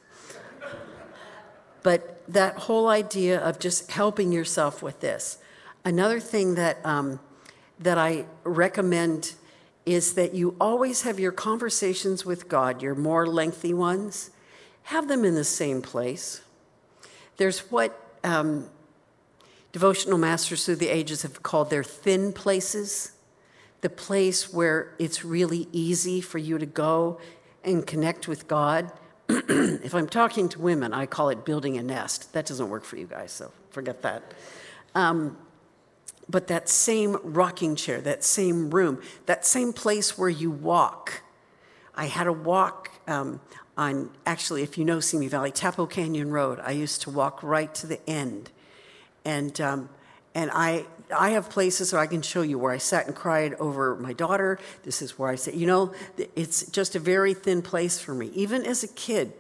but 1.84 2.22
that 2.28 2.56
whole 2.56 2.88
idea 2.88 3.40
of 3.40 3.60
just 3.60 3.92
helping 3.92 4.32
yourself 4.32 4.82
with 4.82 5.00
this. 5.00 5.38
Another 5.86 6.20
thing 6.20 6.56
that, 6.56 6.84
um, 6.86 7.20
that 7.80 7.98
I 7.98 8.26
recommend 8.44 9.36
is 9.90 10.14
that 10.14 10.36
you 10.36 10.56
always 10.62 11.02
have 11.02 11.20
your 11.20 11.32
conversations 11.32 12.24
with 12.24 12.48
God, 12.48 12.84
your 12.84 12.94
more 12.94 13.26
lengthy 13.26 13.74
ones, 13.74 14.30
have 14.84 15.08
them 15.08 15.26
in 15.26 15.34
the 15.34 15.44
same 15.44 15.82
place. 15.82 16.42
There's 17.38 17.72
what 17.72 18.00
um, 18.24 18.70
devotional 19.72 20.20
masters 20.20 20.64
through 20.64 20.76
the 20.76 20.90
ages 20.90 21.24
have 21.24 21.42
called 21.42 21.72
their 21.72 21.84
thin 21.84 22.34
places, 22.34 23.14
the 23.82 23.90
place 23.90 24.54
where 24.54 24.94
it's 25.00 25.26
really 25.26 25.68
easy 25.72 26.22
for 26.22 26.38
you 26.38 26.60
to 26.60 26.68
go 26.68 27.20
and 27.64 27.88
connect 27.88 28.28
with 28.28 28.48
God. 28.48 28.92
if 29.28 29.96
I'm 29.96 30.08
talking 30.08 30.50
to 30.50 30.60
women, 30.60 30.94
I 30.94 31.08
call 31.08 31.30
it 31.30 31.46
building 31.46 31.78
a 31.78 31.84
nest. 31.84 32.32
That 32.34 32.46
doesn't 32.46 32.70
work 32.70 32.84
for 32.84 32.98
you 32.98 33.08
guys, 33.08 33.32
so 33.32 33.52
forget 33.72 34.04
that. 34.04 34.36
Um, 34.94 35.36
but 36.30 36.48
that 36.48 36.70
same 36.70 37.18
rocking 37.24 37.76
chair, 37.76 38.00
that 38.02 38.24
same 38.24 38.70
room, 38.70 39.02
that 39.26 39.46
same 39.46 39.74
place 39.74 40.18
where 40.18 40.30
you 40.30 40.52
walk. 40.52 41.24
I 41.96 42.06
had 42.06 42.28
a 42.28 42.34
walk 42.34 42.92
um, 43.08 43.42
on, 43.76 44.12
actually, 44.26 44.62
if 44.62 44.78
you 44.78 44.86
know 44.86 45.00
Simi 45.00 45.28
Valley, 45.28 45.52
Tupelo 45.52 45.88
Canyon 45.88 46.30
Road. 46.30 46.60
I 46.64 46.72
used 46.72 47.02
to 47.02 47.10
walk 47.10 47.42
right 47.42 47.74
to 47.76 47.88
the 47.88 48.00
end 48.08 48.52
and, 49.26 49.60
um, 49.60 49.90
and 50.36 50.52
I, 50.54 50.86
I 51.16 51.32
have 51.32 51.50
places 51.50 51.92
where 51.92 52.02
I 52.02 52.08
can 52.08 52.22
show 52.22 52.44
you 52.44 52.60
where 52.60 52.72
I 52.72 52.78
sat 52.78 53.08
and 53.08 53.16
cried 53.16 53.56
over 53.56 53.96
my 53.96 54.14
daughter. 54.14 54.60
This 54.84 55.02
is 55.02 55.18
where 55.18 55.30
I 55.30 55.36
said, 55.36 55.56
you 55.56 55.66
know, 55.66 55.94
it's 56.36 56.70
just 56.70 56.96
a 56.96 57.00
very 57.00 57.34
thin 57.34 57.64
place 57.64 58.00
for 58.00 58.14
me. 58.14 58.28
Even 58.36 58.64
as 58.66 58.84
a 58.84 58.88
kid, 58.90 59.34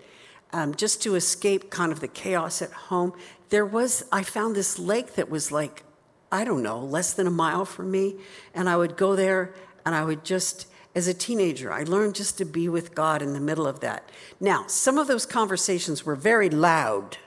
um, 0.52 0.73
just 0.73 1.04
to 1.04 1.13
escape 1.13 1.69
kind 1.69 1.91
of 1.91 1.99
the 1.99 2.08
chaos 2.08 2.63
at 2.63 2.71
home, 2.71 3.13
there 3.49 3.65
was, 3.65 4.04
I 4.12 4.23
found 4.23 4.56
this 4.56 4.80
lake 4.80 5.13
that 5.13 5.30
was 5.30 5.52
like, 5.52 5.84
I 6.32 6.44
don't 6.44 6.63
know, 6.63 6.80
less 6.80 7.13
than 7.13 7.28
a 7.28 7.32
mile 7.32 7.65
from 7.65 7.92
me. 7.92 8.15
And 8.54 8.70
I 8.70 8.78
would 8.78 8.98
go 8.98 9.15
there 9.15 9.54
and 9.86 9.96
I 9.96 10.04
would 10.04 10.24
just, 10.24 10.68
as 10.94 11.08
a 11.08 11.13
teenager, 11.13 11.72
I 11.72 11.84
learned 11.84 12.15
just 12.15 12.38
to 12.38 12.46
be 12.46 12.70
with 12.70 12.94
God 12.94 13.22
in 13.22 13.34
the 13.34 13.39
middle 13.39 13.65
of 13.65 13.80
that. 13.80 14.10
Now, 14.39 14.65
some 14.68 14.98
of 14.98 15.08
those 15.08 15.26
conversations 15.26 16.06
were 16.06 16.15
very 16.15 16.50
loud 16.50 17.18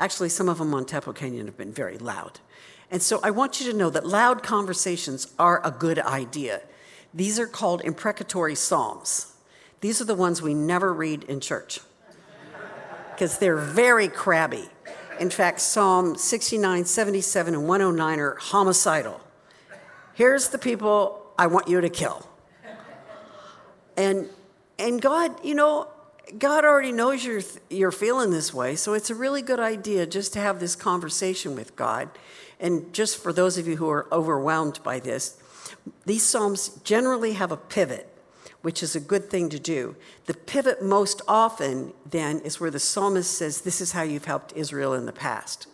Actually, 0.00 0.30
some 0.30 0.48
of 0.48 0.56
them 0.56 0.72
on 0.72 0.86
Tupelo 0.86 1.12
Canyon 1.12 1.46
have 1.46 1.58
been 1.58 1.74
very 1.74 1.98
loud. 1.98 2.40
And 2.90 3.02
so 3.02 3.20
I 3.22 3.30
want 3.30 3.60
you 3.60 3.70
to 3.70 3.76
know 3.76 3.90
that 3.90 4.06
loud 4.06 4.42
conversations 4.42 5.32
are 5.38 5.60
a 5.64 5.70
good 5.70 5.98
idea. 5.98 6.62
These 7.12 7.38
are 7.38 7.46
called 7.46 7.82
imprecatory 7.82 8.54
psalms. 8.54 9.34
These 9.82 10.00
are 10.00 10.06
the 10.06 10.14
ones 10.14 10.40
we 10.40 10.54
never 10.54 10.92
read 10.92 11.24
in 11.24 11.40
church 11.40 11.80
because 13.12 13.38
they're 13.38 13.58
very 13.58 14.08
crabby. 14.08 14.70
In 15.20 15.28
fact, 15.28 15.60
Psalm 15.60 16.16
69, 16.16 16.86
77, 16.86 17.54
and 17.54 17.68
109 17.68 18.18
are 18.18 18.34
homicidal. 18.36 19.20
Here's 20.14 20.48
the 20.48 20.58
people 20.58 21.26
I 21.38 21.46
want 21.46 21.68
you 21.68 21.80
to 21.82 21.90
kill. 21.90 22.26
And, 23.98 24.30
and 24.78 25.00
God, 25.00 25.44
you 25.44 25.54
know, 25.54 25.88
God 26.38 26.64
already 26.64 26.92
knows 26.92 27.22
you're, 27.22 27.42
you're 27.68 27.92
feeling 27.92 28.30
this 28.30 28.54
way, 28.54 28.76
so 28.76 28.94
it's 28.94 29.10
a 29.10 29.14
really 29.14 29.42
good 29.42 29.60
idea 29.60 30.06
just 30.06 30.32
to 30.32 30.40
have 30.40 30.58
this 30.58 30.74
conversation 30.74 31.54
with 31.54 31.76
God. 31.76 32.08
And 32.58 32.90
just 32.94 33.22
for 33.22 33.30
those 33.32 33.58
of 33.58 33.68
you 33.68 33.76
who 33.76 33.90
are 33.90 34.06
overwhelmed 34.10 34.82
by 34.82 35.00
this, 35.00 35.36
these 36.06 36.22
Psalms 36.22 36.80
generally 36.82 37.34
have 37.34 37.52
a 37.52 37.56
pivot, 37.58 38.09
which 38.62 38.82
is 38.82 38.94
a 38.94 39.00
good 39.00 39.30
thing 39.30 39.48
to 39.48 39.58
do. 39.58 39.96
The 40.26 40.34
pivot 40.34 40.82
most 40.82 41.22
often, 41.26 41.92
then, 42.08 42.40
is 42.40 42.60
where 42.60 42.70
the 42.70 42.78
psalmist 42.78 43.32
says, 43.32 43.62
This 43.62 43.80
is 43.80 43.92
how 43.92 44.02
you've 44.02 44.26
helped 44.26 44.52
Israel 44.54 44.94
in 44.94 45.06
the 45.06 45.12
past, 45.12 45.66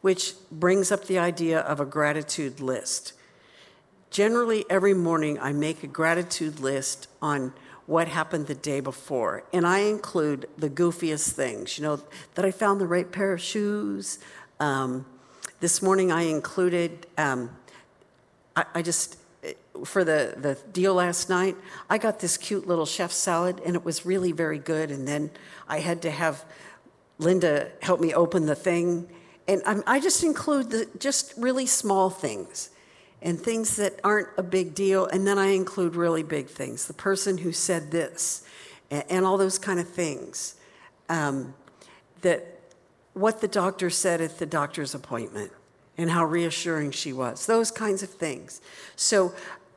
which 0.00 0.34
brings 0.50 0.90
up 0.90 1.06
the 1.06 1.18
idea 1.18 1.60
of 1.60 1.80
a 1.80 1.84
gratitude 1.84 2.60
list. 2.60 3.12
Generally, 4.10 4.64
every 4.70 4.94
morning 4.94 5.38
I 5.40 5.52
make 5.52 5.82
a 5.82 5.88
gratitude 5.88 6.60
list 6.60 7.08
on 7.20 7.52
what 7.86 8.08
happened 8.08 8.46
the 8.46 8.54
day 8.54 8.80
before. 8.80 9.44
And 9.52 9.66
I 9.66 9.80
include 9.80 10.48
the 10.56 10.70
goofiest 10.70 11.32
things, 11.32 11.76
you 11.76 11.84
know, 11.84 12.00
that 12.34 12.44
I 12.44 12.50
found 12.50 12.80
the 12.80 12.86
right 12.86 13.10
pair 13.10 13.32
of 13.32 13.40
shoes. 13.40 14.18
Um, 14.60 15.04
this 15.60 15.82
morning 15.82 16.10
I 16.10 16.22
included, 16.22 17.06
um, 17.18 17.50
I, 18.56 18.64
I, 18.76 18.82
just, 18.82 19.18
for 19.84 20.04
the, 20.04 20.34
the 20.36 20.54
deal 20.72 20.94
last 20.94 21.28
night, 21.28 21.56
I 21.90 21.98
got 21.98 22.20
this 22.20 22.36
cute 22.36 22.66
little 22.66 22.86
chef 22.86 23.10
salad 23.10 23.60
and 23.64 23.74
it 23.74 23.84
was 23.84 24.06
really 24.06 24.32
very 24.32 24.58
good. 24.58 24.90
And 24.90 25.06
then 25.08 25.30
I 25.68 25.80
had 25.80 26.02
to 26.02 26.10
have 26.10 26.44
Linda 27.18 27.70
help 27.82 28.00
me 28.00 28.14
open 28.14 28.46
the 28.46 28.54
thing. 28.54 29.08
And 29.48 29.62
I'm, 29.66 29.82
I 29.86 30.00
just 30.00 30.22
include 30.22 30.70
the 30.70 30.88
just 30.98 31.34
really 31.36 31.66
small 31.66 32.10
things 32.10 32.70
and 33.20 33.40
things 33.40 33.76
that 33.76 33.98
aren't 34.04 34.28
a 34.36 34.42
big 34.42 34.74
deal. 34.74 35.06
And 35.06 35.26
then 35.26 35.38
I 35.38 35.46
include 35.46 35.96
really 35.96 36.22
big 36.22 36.48
things 36.48 36.86
the 36.86 36.94
person 36.94 37.38
who 37.38 37.52
said 37.52 37.90
this, 37.90 38.46
and, 38.90 39.04
and 39.10 39.26
all 39.26 39.38
those 39.38 39.58
kind 39.58 39.80
of 39.80 39.88
things. 39.88 40.56
Um, 41.08 41.54
that 42.22 42.60
what 43.12 43.40
the 43.40 43.48
doctor 43.48 43.90
said 43.90 44.20
at 44.20 44.38
the 44.38 44.46
doctor's 44.46 44.94
appointment 44.94 45.52
and 45.96 46.10
how 46.10 46.24
reassuring 46.24 46.90
she 46.90 47.12
was, 47.12 47.46
those 47.46 47.70
kinds 47.70 48.02
of 48.02 48.10
things. 48.10 48.60
So, 48.96 49.32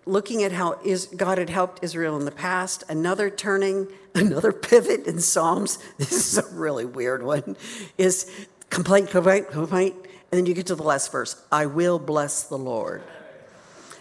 looking 0.07 0.43
at 0.43 0.51
how 0.51 0.79
God 1.15 1.37
had 1.37 1.49
helped 1.49 1.83
Israel 1.83 2.17
in 2.17 2.25
the 2.25 2.31
past, 2.31 2.83
another 2.89 3.29
turning, 3.29 3.87
another 4.15 4.51
pivot 4.51 5.05
in 5.05 5.19
Psalms, 5.19 5.79
this 5.97 6.11
is 6.11 6.37
a 6.37 6.55
really 6.55 6.85
weird 6.85 7.23
one, 7.23 7.55
is 7.97 8.31
complaint, 8.69 9.09
complaint, 9.09 9.49
complaint, 9.49 9.95
and 10.31 10.39
then 10.39 10.45
you 10.45 10.53
get 10.53 10.67
to 10.67 10.75
the 10.75 10.83
last 10.83 11.11
verse 11.11 11.41
I 11.51 11.65
will 11.65 11.99
bless 11.99 12.43
the 12.43 12.57
Lord. 12.57 13.03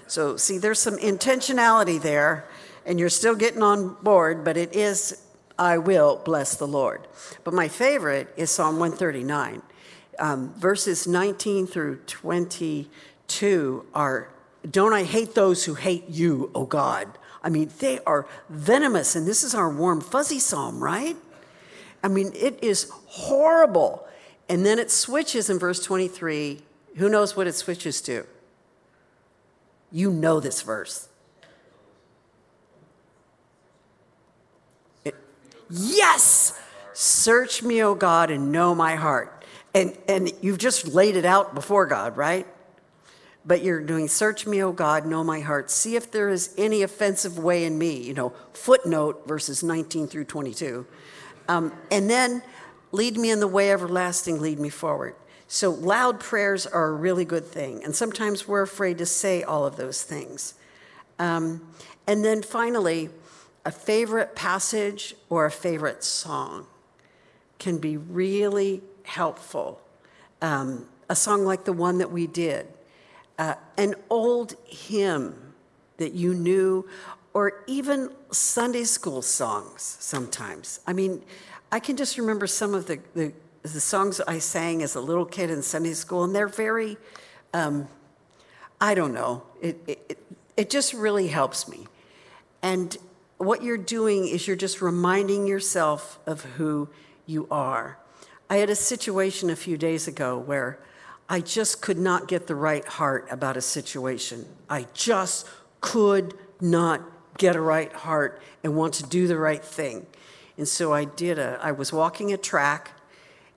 So, 0.09 0.37
see, 0.37 0.59
there's 0.59 0.79
some 0.79 0.99
intentionality 0.99 2.01
there, 2.01 2.49
and 2.85 3.01
you're 3.01 3.09
still 3.09 3.35
getting 3.35 3.63
on 3.63 3.95
board, 4.03 4.45
but 4.45 4.57
it 4.57 4.75
is, 4.75 5.23
I 5.59 5.79
will 5.79 6.21
bless 6.25 6.57
the 6.57 6.67
Lord. 6.67 7.09
But 7.43 7.55
my 7.55 7.67
favorite 7.67 8.33
is 8.37 8.51
Psalm 8.51 8.79
139. 8.79 9.63
Um, 10.19 10.55
verses 10.55 11.09
19 11.09 11.67
through 11.67 11.97
22 12.07 13.87
are 13.93 14.29
Don't 14.69 14.93
I 14.93 15.05
hate 15.05 15.35
those 15.35 15.65
who 15.65 15.75
hate 15.75 16.09
you, 16.09 16.51
O 16.55 16.65
God? 16.65 17.19
I 17.43 17.49
mean, 17.49 17.71
they 17.79 18.01
are 18.01 18.27
venomous, 18.49 19.15
and 19.15 19.27
this 19.27 19.45
is 19.45 19.55
our 19.55 19.71
warm, 19.71 20.01
fuzzy 20.01 20.39
psalm, 20.39 20.83
right? 20.83 21.17
I 22.03 22.09
mean, 22.09 22.33
it 22.35 22.59
is 22.63 22.91
horrible. 23.07 24.07
And 24.49 24.65
then 24.65 24.79
it 24.79 24.91
switches 24.91 25.51
in 25.51 25.59
verse 25.59 25.83
23. 25.83 26.63
Who 26.97 27.09
knows 27.09 27.37
what 27.37 27.47
it 27.47 27.55
switches 27.55 28.01
to? 28.03 28.27
You 29.93 30.11
know 30.11 30.41
this 30.41 30.63
verse. 30.63 31.09
It, 35.05 35.15
yes! 35.71 36.61
Search 36.93 37.63
me, 37.63 37.83
O 37.83 37.95
God, 37.95 38.31
and 38.31 38.51
know 38.51 38.75
my 38.75 38.95
heart. 38.95 39.45
And, 39.75 39.97
and 40.09 40.33
you've 40.41 40.59
just 40.59 40.89
laid 40.89 41.17
it 41.17 41.27
out 41.27 41.55
before 41.55 41.87
God, 41.87 42.17
right? 42.17 42.47
But 43.47 43.63
you're 43.63 43.81
doing, 43.81 44.09
Search 44.09 44.47
me, 44.47 44.63
O 44.63 44.73
God, 44.73 45.07
know 45.07 45.23
my 45.23 45.41
heart. 45.41 45.71
See 45.71 45.97
if 45.97 46.11
there 46.11 46.29
is 46.29 46.53
any 46.59 46.83
offensive 46.83 47.39
way 47.39 47.65
in 47.65 47.79
me, 47.79 47.97
you 48.03 48.15
know, 48.15 48.31
footnote 48.53 49.27
verses 49.27 49.63
19 49.63 50.09
through 50.09 50.25
22. 50.25 50.87
Um, 51.49 51.73
and 51.91 52.11
then 52.11 52.43
lead 52.93 53.17
me 53.17 53.31
in 53.31 53.41
the 53.41 53.49
way 53.49 53.71
everlasting, 53.71 54.41
lead 54.41 54.59
me 54.59 54.69
forward. 54.69 55.15
So 55.49 55.71
loud 55.71 56.19
prayers 56.19 56.67
are 56.67 56.89
a 56.89 56.93
really 56.93 57.25
good 57.25 57.45
thing. 57.45 57.85
And 57.85 57.95
sometimes 57.95 58.49
we're 58.49 58.63
afraid 58.63 58.99
to 58.99 59.07
say 59.07 59.45
all 59.45 59.65
of 59.65 59.77
those 59.77 60.03
things. 60.03 60.55
Um, 61.19 61.67
and 62.07 62.25
then 62.25 62.43
finally, 62.43 63.11
a 63.65 63.71
favorite 63.71 64.35
passage 64.35 65.15
or 65.29 65.47
a 65.47 65.51
favorite 65.51 66.03
song 66.03 66.67
can 67.59 67.79
be 67.79 67.97
really 67.97 68.83
helpful. 69.05 69.81
Um, 70.43 70.87
a 71.09 71.17
song 71.17 71.45
like 71.45 71.65
the 71.65 71.73
one 71.73 71.99
that 71.99 72.11
we 72.11 72.27
did, 72.27 72.67
uh, 73.39 73.55
an 73.77 73.95
old 74.11 74.55
hymn 74.65 75.55
that 75.99 76.13
you 76.13 76.35
knew, 76.35 76.89
or 77.35 77.63
even 77.67 78.11
Sunday 78.31 78.85
school 78.85 79.23
songs 79.23 79.97
sometimes. 80.01 80.81
I 80.87 80.93
mean, 80.93 81.23
I 81.71 81.81
can 81.81 81.97
just 81.97 82.19
remember 82.19 82.47
some 82.47 82.75
of 82.75 82.87
the, 82.87 83.01
the, 83.15 83.33
the 83.63 83.81
songs 83.81 84.21
I 84.21 84.39
sang 84.39 84.83
as 84.83 84.95
a 84.95 85.01
little 85.01 85.27
kid 85.27 85.51
in 85.51 85.63
Sunday 85.63 85.95
school, 85.95 86.25
and 86.25 86.35
they're 86.35 86.49
very, 86.49 86.97
um, 87.53 87.89
I 88.81 88.95
don't 88.95 89.13
know, 89.13 89.43
it, 89.61 89.79
it, 89.87 90.19
it 90.57 90.71
just 90.71 90.95
really 90.95 91.29
helps 91.29 91.69
me. 91.69 91.87
And 92.63 92.97
what 93.39 93.63
you're 93.63 93.77
doing 93.77 94.27
is 94.27 94.47
you're 94.47 94.57
just 94.57 94.81
reminding 94.81 95.47
yourself 95.47 96.19
of 96.27 96.43
who 96.57 96.89
you 97.27 97.47
are. 97.51 97.99
I 98.49 98.57
had 98.57 98.71
a 98.71 98.77
situation 98.77 99.51
a 99.51 99.57
few 99.57 99.77
days 99.77 100.09
ago 100.09 100.39
where 100.39 100.79
I 101.29 101.41
just 101.41 101.83
could 101.83 101.99
not 101.99 102.29
get 102.29 102.47
the 102.47 102.55
right 102.55 102.87
heart 102.87 103.27
about 103.31 103.57
a 103.57 103.61
situation. 103.61 104.47
I 104.71 104.87
just 104.95 105.49
could 105.81 106.35
not 106.61 107.03
get 107.39 107.57
a 107.57 107.61
right 107.61 107.93
heart 107.93 108.41
and 108.63 108.77
want 108.77 108.95
to 108.95 109.03
do 109.03 109.27
the 109.27 109.37
right 109.37 109.65
thing. 109.65 110.07
And 110.57 110.67
so 110.67 110.93
I 110.93 111.05
did 111.05 111.39
a, 111.39 111.59
I 111.63 111.73
was 111.73 111.93
walking 111.93 112.33
a 112.33 112.37
track 112.37 112.93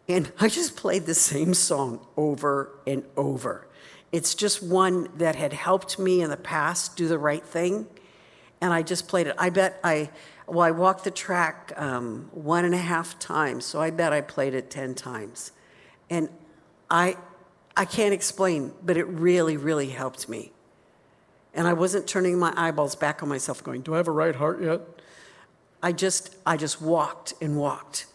and 0.08 0.32
I 0.39 0.49
just 0.49 0.75
played 0.75 1.05
the 1.05 1.15
same 1.15 1.53
song 1.53 2.05
over 2.17 2.71
and 2.86 3.03
over. 3.15 3.67
It's 4.12 4.34
just 4.34 4.63
one 4.63 5.10
that 5.17 5.36
had 5.36 5.53
helped 5.53 5.99
me 5.99 6.21
in 6.21 6.32
the 6.32 6.38
past 6.38 6.97
do 6.97 7.08
the 7.08 7.19
right 7.19 7.45
thing. 7.45 7.86
And 8.60 8.73
I 8.73 8.82
just 8.82 9.08
played 9.08 9.27
it. 9.27 9.36
I 9.38 9.51
bet 9.51 9.79
I, 9.84 10.10
well, 10.47 10.62
I 10.62 10.71
walked 10.71 11.03
the 11.03 11.12
track 11.12 11.71
um, 11.77 12.29
one 12.34 12.65
and 12.65 12.73
a 12.73 12.79
half 12.79 13.19
times, 13.19 13.65
so 13.65 13.79
I 13.79 13.91
bet 13.91 14.12
I 14.12 14.21
played 14.21 14.53
it 14.53 14.69
10 14.69 14.95
times. 14.95 15.51
And 16.10 16.27
I, 16.89 17.17
I 17.75 17.86
can't 17.86 18.13
explain, 18.13 18.73
but 18.84 18.97
it 18.97 19.05
really, 19.05 19.58
really 19.58 19.89
helped 19.89 20.27
me. 20.27 20.51
And 21.53 21.67
I 21.67 21.73
wasn't 21.73 22.08
turning 22.08 22.38
my 22.38 22.53
eyeballs 22.55 22.95
back 22.95 23.23
on 23.23 23.29
myself 23.29 23.63
going, 23.63 23.82
Do 23.82 23.93
I 23.93 23.97
have 23.97 24.08
a 24.08 24.12
right 24.12 24.36
heart 24.36 24.62
yet? 24.62 24.82
I 25.82 25.91
just, 25.93 26.36
I 26.45 26.58
just 26.58 26.82
walked 26.82 27.34
and 27.41 27.58
walked 27.58 28.05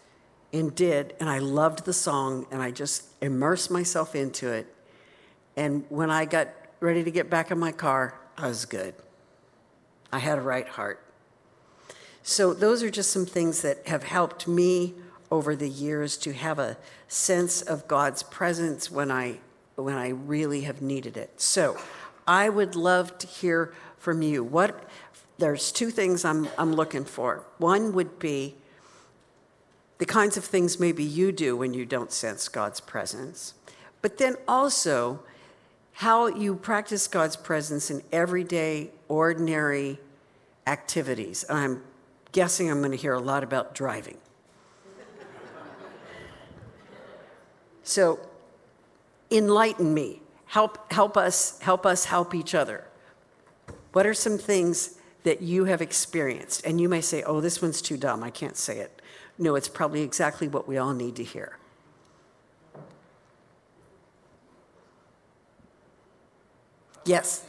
and 0.53 0.75
did, 0.75 1.15
and 1.19 1.29
I 1.29 1.39
loved 1.39 1.85
the 1.85 1.93
song, 1.93 2.47
and 2.51 2.63
I 2.63 2.71
just 2.71 3.05
immersed 3.21 3.71
myself 3.71 4.15
into 4.15 4.53
it. 4.53 4.73
And 5.57 5.85
when 5.89 6.11
I 6.11 6.27
got 6.27 6.49
ready 6.81 7.03
to 7.03 7.11
get 7.11 7.29
back 7.29 7.51
in 7.51 7.59
my 7.59 7.73
car, 7.73 8.21
I 8.37 8.49
was 8.49 8.65
good. 8.65 8.95
I 10.13 10.19
had 10.19 10.39
a 10.39 10.43
right 10.43 10.69
heart. 10.69 11.01
So, 12.23 12.55
those 12.55 12.83
are 12.83 12.91
just 12.91 13.11
some 13.11 13.27
things 13.27 13.63
that 13.63 13.87
have 13.89 14.05
helped 14.05 14.47
me 14.47 14.95
over 15.31 15.57
the 15.57 15.69
years 15.69 16.17
to 16.19 16.33
have 16.33 16.59
a 16.59 16.77
sense 17.09 17.63
of 17.63 17.89
God's 17.89 18.23
presence 18.23 18.91
when 18.91 19.11
I, 19.11 19.39
when 19.77 19.95
I 19.95 20.11
really 20.11 20.63
have 20.63 20.83
needed 20.83 21.17
it. 21.17 21.41
So, 21.41 21.79
I 22.27 22.49
would 22.49 22.75
love 22.75 23.19
to 23.19 23.27
hear 23.27 23.75
from 23.99 24.23
you. 24.23 24.43
What, 24.43 24.89
there's 25.39 25.71
two 25.73 25.91
things 25.91 26.25
I'm, 26.25 26.49
I'm 26.57 26.73
looking 26.73 27.05
for. 27.05 27.45
One 27.59 27.93
would 27.93 28.19
be 28.19 28.55
the 29.99 30.07
kinds 30.07 30.37
of 30.37 30.45
things 30.45 30.81
maybe 30.81 31.05
you 31.05 31.33
do 31.33 31.57
when 31.57 31.75
you 31.75 31.87
don't 31.87 32.13
sense 32.13 32.49
God's 32.49 32.81
presence, 32.81 33.55
but 34.03 34.19
then 34.19 34.37
also 34.49 35.21
how 35.93 36.27
you 36.27 36.57
practice 36.57 37.07
God's 37.07 37.37
presence 37.37 37.91
in 37.91 38.03
everyday, 38.11 38.91
ordinary 39.09 40.01
activities. 40.67 41.45
And 41.45 41.59
I'm 41.59 41.83
guessing 42.33 42.71
I'm 42.71 42.81
going 42.81 42.91
to 42.91 42.97
hear 42.97 43.15
a 43.15 43.21
lot 43.21 43.45
about 43.45 43.75
driving. 43.75 44.19
So, 47.85 48.19
enlighten 49.31 49.95
me. 49.95 50.23
Help, 50.47 50.93
help 50.93 51.17
us, 51.17 51.59
help 51.61 51.87
us 51.87 52.07
help 52.07 52.35
each 52.35 52.55
other. 52.55 52.85
What 53.93 54.07
are 54.07 54.15
some 54.15 54.39
things 54.39 54.99
that 55.23 55.43
you 55.43 55.67
have 55.67 55.81
experienced? 55.81 56.65
And 56.67 56.81
you 56.81 56.89
may 56.89 57.01
say, 57.01 57.23
oh, 57.23 57.41
this 57.41 57.63
one's 57.63 57.81
too 57.81 57.97
dumb. 57.97 58.23
I 58.23 58.31
can't 58.31 58.57
say 58.57 58.79
it. 58.79 59.01
No, 59.39 59.55
it's 59.55 59.69
probably 59.69 60.03
exactly 60.03 60.49
what 60.49 60.67
we 60.67 60.79
all 60.79 60.95
need 60.95 61.17
to 61.17 61.25
hear. 61.25 61.59
Yes. 67.05 67.45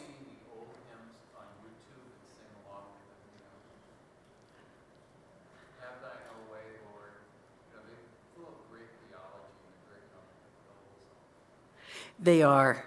They 12.20 12.42
are. 12.42 12.86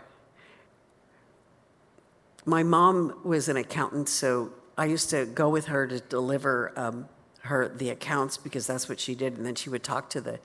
My 2.45 2.63
mom 2.63 3.19
was 3.25 3.49
an 3.49 3.57
accountant, 3.57 4.09
so 4.09 4.53
I 4.77 4.87
used 4.87 5.11
to 5.11 5.27
go 5.27 5.49
with 5.49 5.67
her 5.67 5.87
to 5.87 6.01
deliver 6.01 6.73
um, 6.77 7.09
her 7.41 7.69
the 7.69 7.91
accounts 7.91 8.39
because 8.39 8.67
that's 8.67 8.89
what 8.89 9.01
she 9.01 9.15
did, 9.15 9.37
and 9.37 9.45
then 9.45 9.55
she 9.55 9.69
would 9.69 9.83
talk 9.83 10.09
to 10.11 10.21
the 10.21 10.41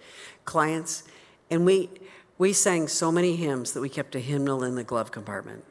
clients. 0.46 1.04
And 1.50 1.65
we 1.65 1.89
we 2.38 2.52
sang 2.52 2.88
so 2.88 3.12
many 3.12 3.36
hymns 3.36 3.74
that 3.74 3.82
we 3.82 3.89
kept 3.89 4.15
a 4.15 4.19
hymnal 4.19 4.63
in 4.63 4.76
the 4.76 4.84
glove 4.84 5.12
compartment. 5.12 5.63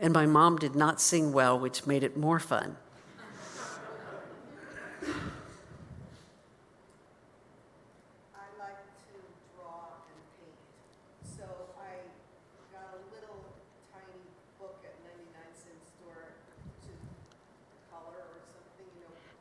And 0.00 0.12
my 0.12 0.26
mom 0.26 0.56
did 0.56 0.74
not 0.74 1.00
sing 1.00 1.32
well, 1.32 1.58
which 1.58 1.86
made 1.86 2.02
it 2.02 2.16
more 2.16 2.38
fun. 2.38 2.76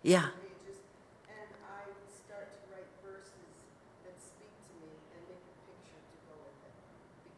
Yeah. 0.04 0.36
And 1.32 1.50
I 1.64 1.88
start 2.12 2.52
to 2.52 2.60
write 2.68 2.92
verses 3.08 3.56
that 4.04 4.20
speak 4.20 4.52
to 4.52 4.74
me 4.84 4.92
and 5.16 5.24
make 5.32 5.40
a 5.40 5.56
picture 5.64 5.96
to 5.96 6.16
go 6.28 6.36
with 6.44 6.60
it 6.68 6.76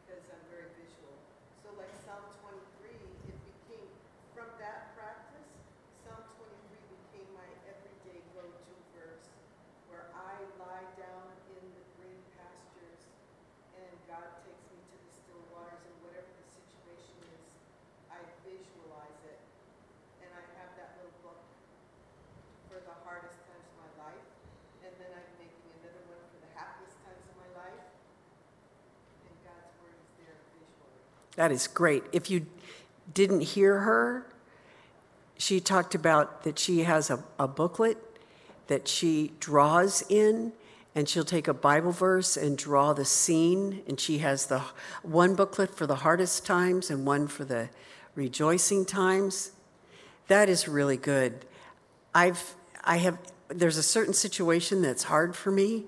because 0.01 0.25
I'm 0.33 0.41
very 0.49 0.73
visual. 0.73 1.13
So 1.61 1.77
like 1.77 1.93
Psalm 1.93 2.25
23, 2.41 2.89
it 3.29 3.37
became, 3.45 3.85
from 4.33 4.49
that 4.57 4.97
practice, 4.97 5.45
Psalm 6.01 6.25
23 6.41 6.49
became 6.89 7.29
my 7.37 7.45
everyday 7.69 8.25
go-to 8.33 8.73
verse 8.97 9.29
where 9.85 10.09
I 10.17 10.33
lie 10.57 10.89
down 10.97 11.37
in 11.53 11.61
the 11.69 11.85
green 12.01 12.17
pastures 12.33 13.13
and 13.77 13.93
God 14.09 14.41
takes 14.41 14.65
me 14.73 14.81
to 14.89 14.97
the 15.05 15.13
still 15.13 15.45
waters 15.53 15.85
and 15.85 15.93
whatever 16.01 16.33
the 16.33 16.49
situation 16.49 17.29
is, 17.29 17.45
I 18.09 18.25
visualize 18.41 19.21
it 19.21 19.37
and 20.25 20.33
I 20.33 20.41
have 20.57 20.73
that 20.81 20.97
little 20.97 21.13
book 21.21 21.45
for 22.75 22.83
the 22.83 22.97
hardest 23.07 23.39
times 23.47 23.63
of 23.71 23.77
my 23.79 23.91
life, 24.03 24.27
and 24.83 24.91
then 24.99 25.07
I'm 25.15 25.31
making 25.39 25.63
another 25.79 26.03
one 26.11 26.19
for 26.27 26.43
the 26.43 26.51
happiest 26.59 26.99
times 27.07 27.23
of 27.23 27.35
my 27.39 27.47
life. 27.55 27.87
And 29.23 29.31
God's 29.47 29.71
word 29.79 29.95
is 29.95 30.11
there 30.19 30.35
visually. 30.51 30.99
That 31.35 31.51
is 31.51 31.67
great. 31.67 32.03
If 32.11 32.29
you 32.29 32.45
didn't 33.13 33.41
hear 33.41 33.79
her, 33.79 34.25
she 35.37 35.59
talked 35.59 35.95
about 35.95 36.43
that 36.43 36.57
she 36.57 36.83
has 36.83 37.09
a, 37.09 37.23
a 37.37 37.47
booklet 37.47 37.97
that 38.67 38.87
she 38.87 39.33
draws 39.39 40.03
in 40.09 40.53
and 40.95 41.09
she'll 41.09 41.25
take 41.25 41.47
a 41.47 41.53
Bible 41.53 41.91
verse 41.91 42.37
and 42.37 42.57
draw 42.57 42.93
the 42.93 43.03
scene. 43.03 43.83
And 43.85 43.99
she 43.99 44.19
has 44.19 44.45
the 44.45 44.61
one 45.03 45.35
booklet 45.35 45.75
for 45.75 45.85
the 45.85 45.95
hardest 45.97 46.45
times 46.45 46.89
and 46.89 47.05
one 47.05 47.27
for 47.27 47.43
the 47.43 47.69
rejoicing 48.15 48.85
times. 48.85 49.51
That 50.27 50.47
is 50.47 50.69
really 50.69 50.97
good. 50.97 51.45
I've 52.13 52.55
I 52.85 52.97
have, 52.97 53.17
there's 53.47 53.77
a 53.77 53.83
certain 53.83 54.13
situation 54.13 54.83
that's 54.83 55.03
hard 55.03 55.35
for 55.35 55.51
me, 55.51 55.85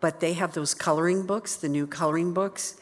but 0.00 0.18
they 0.18 0.32
have 0.32 0.52
those 0.52 0.74
coloring 0.74 1.22
books, 1.22 1.54
the 1.54 1.68
new 1.68 1.86
coloring 1.86 2.34
books, 2.34 2.80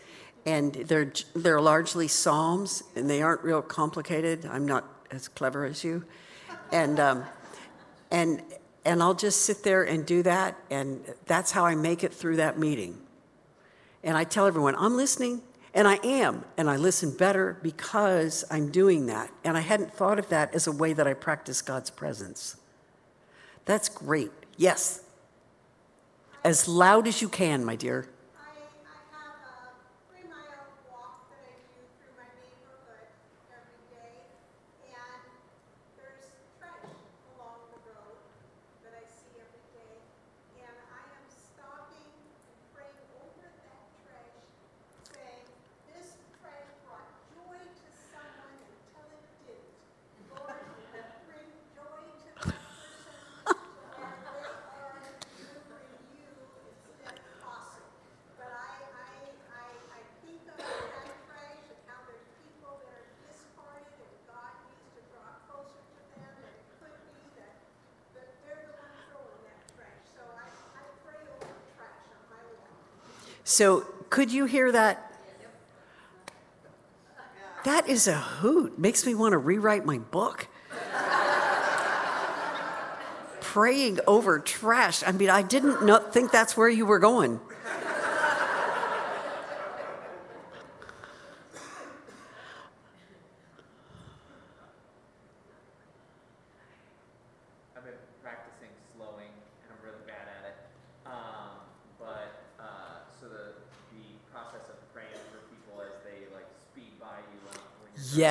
and 0.48 0.72
they're, 0.72 1.12
they're 1.36 1.60
largely 1.60 2.08
Psalms, 2.08 2.82
and 2.96 3.08
they 3.08 3.20
aren't 3.20 3.44
real 3.44 3.60
complicated. 3.60 4.46
I'm 4.46 4.64
not 4.64 4.82
as 5.10 5.28
clever 5.28 5.66
as 5.66 5.84
you. 5.84 6.04
And, 6.72 6.98
um, 6.98 7.24
and, 8.10 8.42
and 8.82 9.02
I'll 9.02 9.12
just 9.12 9.42
sit 9.42 9.62
there 9.62 9.82
and 9.82 10.06
do 10.06 10.22
that, 10.22 10.56
and 10.70 11.04
that's 11.26 11.50
how 11.50 11.66
I 11.66 11.74
make 11.74 12.02
it 12.02 12.14
through 12.14 12.36
that 12.36 12.58
meeting. 12.58 12.96
And 14.02 14.16
I 14.16 14.24
tell 14.24 14.46
everyone, 14.46 14.74
I'm 14.76 14.96
listening. 14.96 15.42
And 15.74 15.86
I 15.86 15.96
am, 16.02 16.46
and 16.56 16.70
I 16.70 16.76
listen 16.76 17.14
better 17.14 17.58
because 17.62 18.42
I'm 18.50 18.70
doing 18.70 19.04
that. 19.06 19.30
And 19.44 19.56
I 19.56 19.60
hadn't 19.60 19.92
thought 19.92 20.18
of 20.18 20.30
that 20.30 20.54
as 20.54 20.66
a 20.66 20.72
way 20.72 20.94
that 20.94 21.06
I 21.06 21.12
practice 21.12 21.60
God's 21.60 21.90
presence. 21.90 22.56
That's 23.66 23.90
great. 23.90 24.32
Yes. 24.56 25.02
As 26.42 26.66
loud 26.66 27.06
as 27.06 27.20
you 27.20 27.28
can, 27.28 27.66
my 27.66 27.76
dear. 27.76 28.08
So, 73.58 73.80
could 74.08 74.30
you 74.30 74.44
hear 74.44 74.70
that? 74.70 75.12
That 77.64 77.88
is 77.88 78.06
a 78.06 78.14
hoot. 78.14 78.78
Makes 78.78 79.04
me 79.04 79.16
want 79.16 79.32
to 79.32 79.38
rewrite 79.38 79.84
my 79.84 79.98
book. 79.98 80.46
Praying 83.40 83.98
over 84.06 84.38
trash. 84.38 85.02
I 85.04 85.10
mean, 85.10 85.28
I 85.28 85.42
didn't 85.42 85.84
not 85.84 86.14
think 86.14 86.30
that's 86.30 86.56
where 86.56 86.68
you 86.68 86.86
were 86.86 87.00
going. 87.00 87.40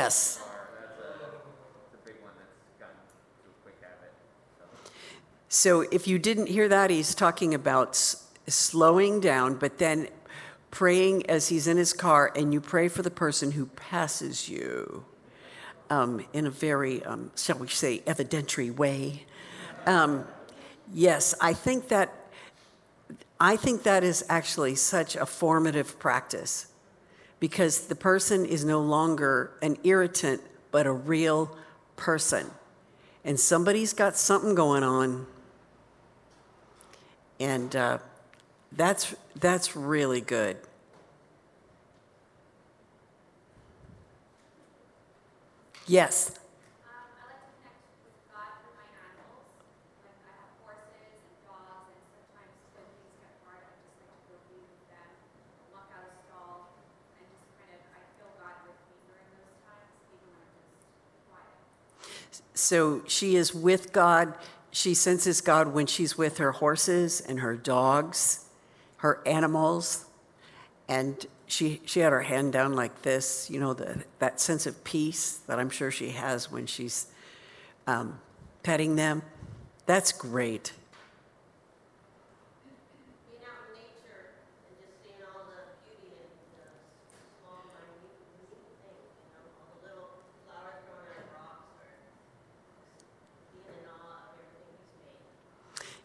Yes. 0.07 0.41
So 5.49 5.81
if 5.81 6.07
you 6.07 6.17
didn't 6.17 6.47
hear 6.47 6.69
that, 6.69 6.89
he's 6.89 7.13
talking 7.13 7.53
about 7.53 7.97
slowing 8.47 9.19
down, 9.19 9.55
but 9.55 9.79
then 9.79 10.07
praying 10.71 11.29
as 11.29 11.49
he's 11.49 11.67
in 11.67 11.75
his 11.75 11.91
car, 11.91 12.31
and 12.37 12.53
you 12.53 12.61
pray 12.61 12.87
for 12.87 13.01
the 13.01 13.11
person 13.11 13.51
who 13.51 13.65
passes 13.65 14.47
you 14.47 15.03
um, 15.89 16.25
in 16.31 16.47
a 16.47 16.51
very, 16.51 17.03
um, 17.03 17.31
shall 17.35 17.57
we 17.57 17.67
say, 17.67 17.99
evidentiary 18.07 18.73
way. 18.73 19.25
Um, 19.85 20.25
yes, 20.93 21.35
I 21.41 21.51
think 21.51 21.89
that 21.89 22.13
I 23.41 23.57
think 23.57 23.83
that 23.83 24.05
is 24.05 24.23
actually 24.29 24.75
such 24.75 25.17
a 25.17 25.25
formative 25.25 25.99
practice 25.99 26.67
because 27.39 27.87
the 27.87 27.95
person 27.95 28.45
is 28.45 28.65
no 28.65 28.81
longer 28.81 29.51
an 29.61 29.77
irritant, 29.83 30.41
but 30.71 30.87
a 30.87 30.91
real 30.91 31.55
person. 31.95 32.49
And 33.23 33.39
somebody's 33.39 33.93
got 33.93 34.17
something 34.17 34.55
going 34.55 34.83
on. 34.83 35.27
And 37.39 37.75
uh, 37.75 37.99
that's, 38.71 39.15
that's 39.35 39.75
really 39.75 40.21
good. 40.21 40.57
Yes. 45.85 46.37
So 62.57 63.03
she 63.07 63.35
is 63.35 63.53
with 63.53 63.93
God. 63.93 64.33
She 64.71 64.93
senses 64.93 65.41
God 65.41 65.73
when 65.73 65.85
she's 65.85 66.17
with 66.17 66.39
her 66.39 66.51
horses 66.53 67.21
and 67.21 67.39
her 67.39 67.55
dogs, 67.55 68.45
her 68.97 69.21
animals. 69.25 70.05
And 70.87 71.25
she, 71.45 71.81
she 71.85 72.01
had 72.01 72.11
her 72.11 72.21
hand 72.21 72.53
down 72.53 72.73
like 72.73 73.03
this, 73.03 73.49
you 73.49 73.59
know, 73.59 73.73
the, 73.73 74.03
that 74.19 74.39
sense 74.39 74.65
of 74.65 74.83
peace 74.83 75.37
that 75.47 75.59
I'm 75.59 75.69
sure 75.69 75.91
she 75.91 76.09
has 76.11 76.51
when 76.51 76.65
she's 76.65 77.07
um, 77.85 78.19
petting 78.63 78.95
them. 78.95 79.21
That's 79.85 80.11
great. 80.11 80.73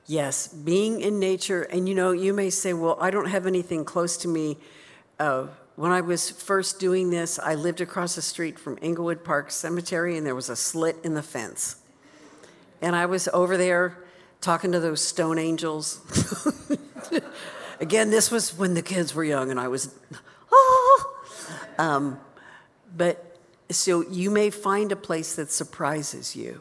Yes, 0.07 0.49
being 0.49 1.01
in 1.01 1.19
nature. 1.19 1.63
And 1.63 1.89
you 1.89 1.95
know, 1.95 2.13
you 2.13 2.33
may 2.33 2.51
say, 2.51 2.73
well, 2.73 2.97
I 3.01 3.11
don't 3.11 3.29
have 3.29 3.47
anything 3.47 3.85
close 3.85 4.17
to 4.19 4.29
me. 4.29 4.59
Uh, 5.19 5.47
when 5.77 5.91
I 5.91 6.01
was 6.01 6.31
first 6.31 6.81
doing 6.81 7.11
this, 7.11 7.39
I 7.39 7.55
lived 7.55 7.81
across 7.81 8.15
the 8.15 8.23
street 8.23 8.59
from 8.59 8.79
Inglewood 8.83 9.25
Park 9.25 9.51
Cemetery, 9.51 10.17
and 10.19 10.27
there 10.27 10.35
was 10.35 10.49
a 10.49 10.57
slit 10.57 10.97
in 11.03 11.15
the 11.15 11.23
fence. 11.23 11.77
And 12.81 12.95
I 12.95 13.07
was 13.07 13.29
over 13.33 13.57
there 13.57 14.05
talking 14.41 14.73
to 14.73 14.81
those 14.81 15.01
stone 15.01 15.39
angels. 15.39 16.01
Again, 17.81 18.11
this 18.11 18.31
was 18.31 18.57
when 18.57 18.75
the 18.75 18.83
kids 18.83 19.15
were 19.15 19.25
young, 19.25 19.51
and 19.51 19.59
I 19.59 19.69
was, 19.69 19.95
oh. 20.51 21.09
Um, 21.79 22.21
but 22.95 23.39
so 23.71 24.03
you 24.03 24.31
may 24.31 24.51
find 24.51 24.93
a 24.93 24.97
place 24.97 25.37
that 25.37 25.51
surprises 25.51 26.37
you. 26.37 26.61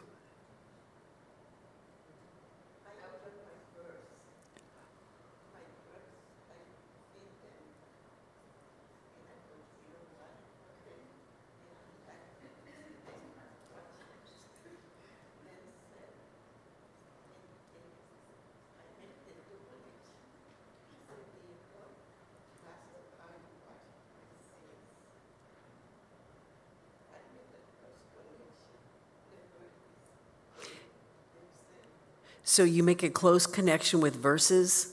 So 32.52 32.64
you 32.64 32.82
make 32.82 33.02
a 33.02 33.08
close 33.08 33.46
connection 33.46 34.02
with 34.02 34.14
verses. 34.14 34.92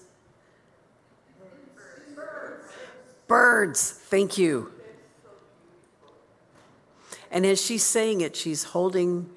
Birds. 2.16 2.72
Birds. 3.28 3.92
Thank 3.92 4.38
you. 4.38 4.72
And 7.30 7.46
as 7.46 7.62
she's 7.62 7.84
saying 7.84 8.22
it, 8.22 8.38
she's 8.38 8.64
holding 8.64 9.30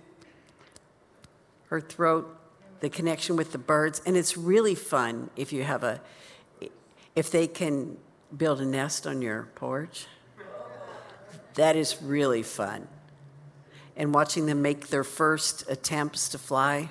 her 1.66 1.81
throat, 1.81 2.33
the 2.79 2.89
connection 2.89 3.35
with 3.35 3.51
the 3.51 3.59
birds. 3.59 4.01
And 4.07 4.16
it's 4.16 4.37
really 4.37 4.77
fun 4.77 5.29
if 5.35 5.53
you 5.53 5.64
have 5.64 5.83
a, 5.83 6.01
if 7.16 7.29
they 7.29 7.49
can 7.49 7.97
build 8.37 8.61
a 8.61 8.64
nest 8.64 9.05
on 9.05 9.20
your 9.20 9.49
porch. 9.57 10.07
That 11.55 11.75
is 11.75 12.01
really 12.01 12.45
fun. 12.45 12.87
And 13.97 14.14
watching 14.14 14.47
them 14.47 14.62
make 14.62 14.91
their 14.91 15.03
first 15.03 15.68
attempts 15.68 16.29
to 16.29 16.39
fly. 16.39 16.91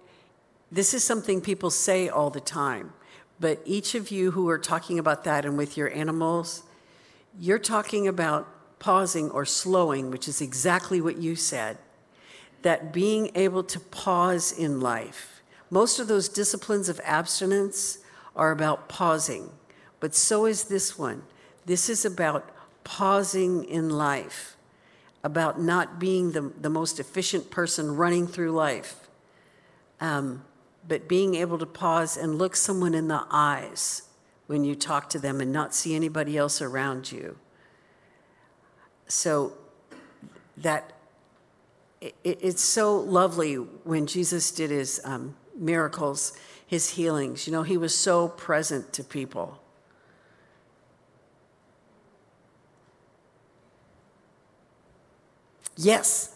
this 0.71 0.93
is 0.93 1.03
something 1.03 1.41
people 1.41 1.69
say 1.69 2.07
all 2.07 2.29
the 2.29 2.39
time, 2.39 2.93
but 3.39 3.61
each 3.65 3.93
of 3.93 4.09
you 4.09 4.31
who 4.31 4.47
are 4.49 4.57
talking 4.57 4.97
about 4.97 5.25
that 5.25 5.45
and 5.45 5.57
with 5.57 5.75
your 5.75 5.93
animals, 5.93 6.63
you're 7.37 7.59
talking 7.59 8.07
about 8.07 8.47
pausing 8.79 9.29
or 9.31 9.45
slowing, 9.45 10.09
which 10.11 10.27
is 10.27 10.41
exactly 10.41 11.01
what 11.01 11.17
you 11.17 11.35
said. 11.35 11.77
That 12.61 12.93
being 12.93 13.31
able 13.35 13.63
to 13.65 13.79
pause 13.79 14.51
in 14.51 14.79
life. 14.79 15.41
Most 15.69 15.99
of 15.99 16.07
those 16.07 16.29
disciplines 16.29 16.89
of 16.89 17.01
abstinence 17.03 17.99
are 18.35 18.51
about 18.51 18.87
pausing, 18.87 19.49
but 19.99 20.15
so 20.15 20.45
is 20.45 20.65
this 20.65 20.97
one. 20.97 21.23
This 21.65 21.89
is 21.89 22.05
about 22.05 22.49
pausing 22.83 23.63
in 23.65 23.89
life, 23.89 24.55
about 25.23 25.61
not 25.61 25.99
being 25.99 26.31
the, 26.31 26.51
the 26.59 26.69
most 26.69 26.99
efficient 26.99 27.51
person 27.51 27.95
running 27.95 28.27
through 28.27 28.51
life, 28.51 29.07
um, 29.99 30.43
but 30.87 31.07
being 31.07 31.35
able 31.35 31.57
to 31.57 31.65
pause 31.65 32.17
and 32.17 32.37
look 32.37 32.55
someone 32.55 32.93
in 32.93 33.07
the 33.07 33.23
eyes 33.29 34.03
when 34.47 34.63
you 34.63 34.75
talk 34.75 35.09
to 35.09 35.19
them 35.19 35.39
and 35.39 35.51
not 35.51 35.73
see 35.73 35.95
anybody 35.95 36.37
else 36.37 36.61
around 36.61 37.11
you. 37.11 37.37
So 39.07 39.53
that 40.57 40.93
it, 42.01 42.15
it's 42.23 42.63
so 42.63 42.97
lovely 42.97 43.55
when 43.55 44.07
Jesus 44.07 44.51
did 44.51 44.71
his 44.71 44.99
um, 45.03 45.35
miracles, 45.55 46.33
his 46.65 46.89
healings. 46.91 47.47
You 47.47 47.53
know, 47.53 47.63
he 47.63 47.77
was 47.77 47.95
so 47.95 48.27
present 48.27 48.91
to 48.93 49.03
people. 49.03 49.61
Yes. 55.77 56.27
Yes, 56.27 56.35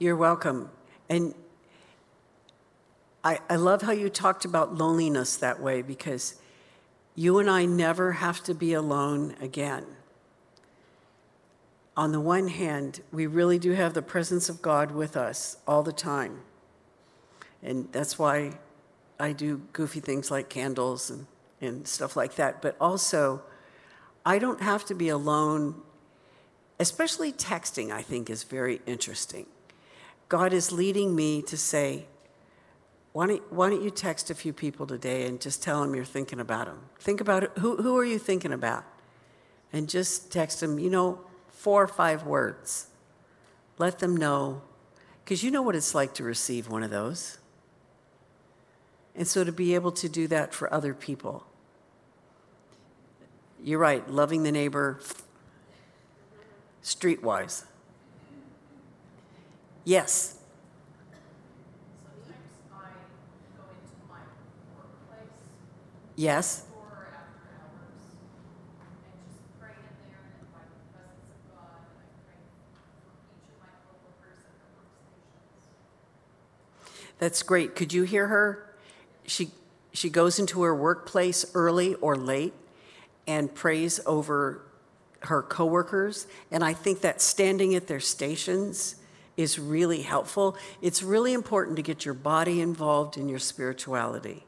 You're 0.00 0.16
welcome. 0.16 0.70
And 1.10 1.34
I, 3.22 3.38
I 3.50 3.56
love 3.56 3.82
how 3.82 3.92
you 3.92 4.08
talked 4.08 4.46
about 4.46 4.74
loneliness 4.74 5.36
that 5.36 5.60
way 5.60 5.82
because 5.82 6.36
you 7.14 7.38
and 7.38 7.50
I 7.50 7.66
never 7.66 8.12
have 8.12 8.42
to 8.44 8.54
be 8.54 8.72
alone 8.72 9.36
again. 9.42 9.84
On 11.98 12.12
the 12.12 12.20
one 12.20 12.48
hand, 12.48 13.02
we 13.12 13.26
really 13.26 13.58
do 13.58 13.72
have 13.72 13.92
the 13.92 14.00
presence 14.00 14.48
of 14.48 14.62
God 14.62 14.92
with 14.92 15.18
us 15.18 15.58
all 15.68 15.82
the 15.82 15.92
time. 15.92 16.40
And 17.62 17.92
that's 17.92 18.18
why 18.18 18.52
I 19.18 19.32
do 19.32 19.60
goofy 19.74 20.00
things 20.00 20.30
like 20.30 20.48
candles 20.48 21.10
and, 21.10 21.26
and 21.60 21.86
stuff 21.86 22.16
like 22.16 22.36
that. 22.36 22.62
But 22.62 22.74
also, 22.80 23.42
I 24.24 24.38
don't 24.38 24.62
have 24.62 24.82
to 24.86 24.94
be 24.94 25.10
alone, 25.10 25.74
especially 26.78 27.34
texting, 27.34 27.90
I 27.90 28.00
think, 28.00 28.30
is 28.30 28.44
very 28.44 28.80
interesting. 28.86 29.44
God 30.30 30.52
is 30.52 30.70
leading 30.70 31.16
me 31.16 31.42
to 31.42 31.56
say, 31.56 32.06
why 33.12 33.26
don't, 33.26 33.52
why 33.52 33.68
don't 33.68 33.82
you 33.82 33.90
text 33.90 34.30
a 34.30 34.34
few 34.34 34.52
people 34.52 34.86
today 34.86 35.26
and 35.26 35.40
just 35.40 35.60
tell 35.60 35.82
them 35.82 35.92
you're 35.92 36.04
thinking 36.04 36.38
about 36.38 36.66
them? 36.66 36.78
Think 37.00 37.20
about. 37.20 37.58
Who, 37.58 37.76
who 37.82 37.98
are 37.98 38.04
you 38.04 38.16
thinking 38.16 38.52
about? 38.52 38.84
And 39.72 39.88
just 39.88 40.30
text 40.30 40.60
them, 40.60 40.78
you 40.78 40.88
know, 40.88 41.20
four 41.48 41.82
or 41.82 41.88
five 41.88 42.22
words. 42.22 42.86
Let 43.76 43.98
them 43.98 44.16
know, 44.16 44.62
because 45.24 45.42
you 45.42 45.50
know 45.50 45.62
what 45.62 45.74
it's 45.74 45.96
like 45.96 46.14
to 46.14 46.22
receive 46.22 46.68
one 46.68 46.84
of 46.84 46.90
those. 46.90 47.38
And 49.16 49.26
so 49.26 49.42
to 49.42 49.50
be 49.50 49.74
able 49.74 49.90
to 49.92 50.08
do 50.08 50.28
that 50.28 50.54
for 50.54 50.72
other 50.72 50.94
people. 50.94 51.44
You're 53.60 53.80
right, 53.80 54.08
loving 54.08 54.44
the 54.44 54.52
neighbor 54.52 55.00
streetwise. 56.84 57.64
Yes. 59.90 60.38
Sometimes 62.06 62.38
I 62.70 62.94
go 63.58 63.64
into 63.74 63.98
my 64.08 64.22
workplace 64.78 65.34
Yes. 66.14 66.62
or 66.78 67.08
after 67.10 67.50
hours 67.58 67.98
and 68.78 68.94
just 69.02 69.42
pray 69.58 69.74
in 69.74 69.94
there 70.06 70.22
and 70.22 70.46
invite 70.46 70.70
the 70.70 70.94
presence 70.94 71.26
of 71.34 71.42
God 71.50 71.82
and 71.90 71.98
I 71.98 72.06
pray 72.22 72.38
for 72.38 73.18
each 73.34 73.50
of 73.50 73.58
my 73.58 73.74
coworkers 73.82 74.38
at 74.46 74.54
their 74.62 74.70
workstations. 74.78 75.58
That's 77.18 77.42
great. 77.42 77.74
Could 77.74 77.92
you 77.92 78.04
hear 78.04 78.28
her? 78.28 78.72
She, 79.26 79.50
she 79.92 80.08
goes 80.08 80.38
into 80.38 80.62
her 80.62 80.72
workplace 80.72 81.44
early 81.52 81.96
or 81.96 82.14
late 82.14 82.54
and 83.26 83.52
prays 83.52 83.98
over 84.06 84.62
her 85.22 85.42
coworkers. 85.42 86.28
And 86.52 86.62
I 86.62 86.74
think 86.74 87.00
that 87.00 87.20
standing 87.20 87.74
at 87.74 87.88
their 87.88 87.98
stations 87.98 88.94
is 89.40 89.58
really 89.58 90.02
helpful. 90.02 90.56
It's 90.80 91.02
really 91.02 91.32
important 91.32 91.76
to 91.76 91.82
get 91.82 92.04
your 92.04 92.14
body 92.14 92.60
involved 92.60 93.16
in 93.16 93.28
your 93.28 93.38
spirituality. 93.38 94.44